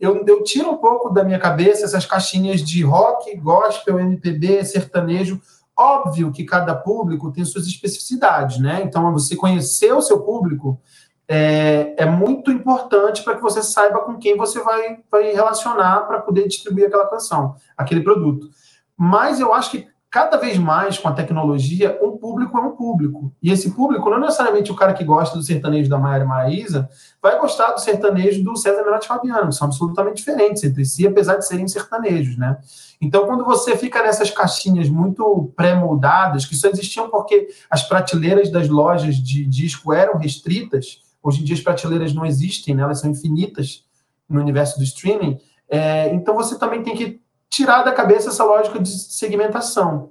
Eu, 0.00 0.24
eu 0.26 0.42
tiro 0.42 0.70
um 0.70 0.78
pouco 0.78 1.10
da 1.10 1.22
minha 1.22 1.38
cabeça 1.38 1.84
essas 1.84 2.06
caixinhas 2.06 2.62
de 2.62 2.82
rock, 2.82 3.36
gospel, 3.36 4.00
MPB, 4.00 4.64
sertanejo. 4.64 5.42
Óbvio 5.76 6.32
que 6.32 6.42
cada 6.42 6.74
público 6.74 7.30
tem 7.32 7.44
suas 7.44 7.66
especificidades, 7.66 8.58
né? 8.58 8.82
Então, 8.82 9.12
você 9.12 9.36
conhecer 9.36 9.92
o 9.92 10.00
seu 10.00 10.22
público 10.22 10.80
é, 11.28 11.94
é 11.96 12.06
muito 12.06 12.50
importante 12.50 13.22
para 13.22 13.34
que 13.36 13.42
você 13.42 13.62
saiba 13.62 14.00
com 14.00 14.18
quem 14.18 14.36
você 14.36 14.60
vai, 14.60 14.98
vai 15.10 15.32
relacionar 15.32 16.00
para 16.02 16.20
poder 16.20 16.46
distribuir 16.46 16.86
aquela 16.86 17.08
canção, 17.08 17.54
aquele 17.76 18.02
produto. 18.02 18.48
Mas 18.96 19.40
eu 19.40 19.52
acho 19.52 19.70
que 19.70 19.88
cada 20.14 20.36
vez 20.36 20.56
mais 20.56 20.96
com 20.96 21.08
a 21.08 21.12
tecnologia, 21.12 21.98
um 22.00 22.16
público 22.16 22.56
é 22.56 22.60
um 22.60 22.70
público. 22.76 23.32
E 23.42 23.50
esse 23.50 23.72
público 23.72 24.08
não 24.08 24.18
é 24.18 24.20
necessariamente 24.20 24.70
o 24.70 24.76
cara 24.76 24.94
que 24.94 25.02
gosta 25.02 25.36
do 25.36 25.42
sertanejo 25.42 25.90
da 25.90 25.98
Maia 25.98 26.24
Maraíza 26.24 26.88
vai 27.20 27.36
gostar 27.40 27.72
do 27.72 27.80
sertanejo 27.80 28.44
do 28.44 28.56
César 28.56 28.84
Menotti 28.84 29.08
Fabiano, 29.08 29.52
são 29.52 29.66
absolutamente 29.66 30.18
diferentes 30.18 30.62
entre 30.62 30.84
si, 30.84 31.04
apesar 31.04 31.34
de 31.34 31.44
serem 31.44 31.66
sertanejos, 31.66 32.36
né? 32.36 32.58
Então, 33.00 33.26
quando 33.26 33.44
você 33.44 33.76
fica 33.76 34.04
nessas 34.04 34.30
caixinhas 34.30 34.88
muito 34.88 35.52
pré-moldadas, 35.56 36.46
que 36.46 36.54
só 36.54 36.68
existiam 36.68 37.10
porque 37.10 37.48
as 37.68 37.82
prateleiras 37.82 38.52
das 38.52 38.68
lojas 38.68 39.16
de 39.16 39.44
disco 39.44 39.92
eram 39.92 40.16
restritas, 40.16 41.02
Hoje 41.24 41.40
em 41.40 41.44
dia 41.44 41.54
as 41.54 41.62
prateleiras 41.62 42.12
não 42.12 42.26
existem, 42.26 42.74
né? 42.74 42.82
elas 42.82 43.00
são 43.00 43.10
infinitas 43.10 43.86
no 44.28 44.38
universo 44.38 44.76
do 44.78 44.84
streaming. 44.84 45.40
É, 45.70 46.14
então 46.14 46.34
você 46.34 46.58
também 46.58 46.82
tem 46.82 46.94
que 46.94 47.18
tirar 47.48 47.82
da 47.82 47.92
cabeça 47.92 48.28
essa 48.28 48.44
lógica 48.44 48.78
de 48.78 48.90
segmentação. 48.90 50.10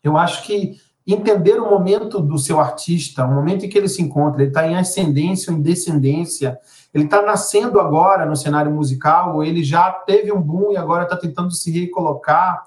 Eu 0.00 0.16
acho 0.16 0.44
que 0.44 0.76
entender 1.06 1.60
o 1.60 1.68
momento 1.68 2.20
do 2.20 2.38
seu 2.38 2.60
artista, 2.60 3.24
o 3.24 3.34
momento 3.34 3.66
em 3.66 3.68
que 3.68 3.76
ele 3.76 3.88
se 3.88 4.00
encontra, 4.00 4.42
ele 4.42 4.50
está 4.50 4.66
em 4.66 4.76
ascendência 4.76 5.52
ou 5.52 5.58
em 5.58 5.62
descendência, 5.62 6.58
ele 6.92 7.04
está 7.04 7.20
nascendo 7.20 7.80
agora 7.80 8.24
no 8.24 8.36
cenário 8.36 8.70
musical, 8.70 9.34
ou 9.34 9.44
ele 9.44 9.62
já 9.64 9.90
teve 9.90 10.32
um 10.32 10.40
boom 10.40 10.72
e 10.72 10.76
agora 10.76 11.04
está 11.04 11.16
tentando 11.16 11.50
se 11.50 11.70
recolocar. 11.70 12.64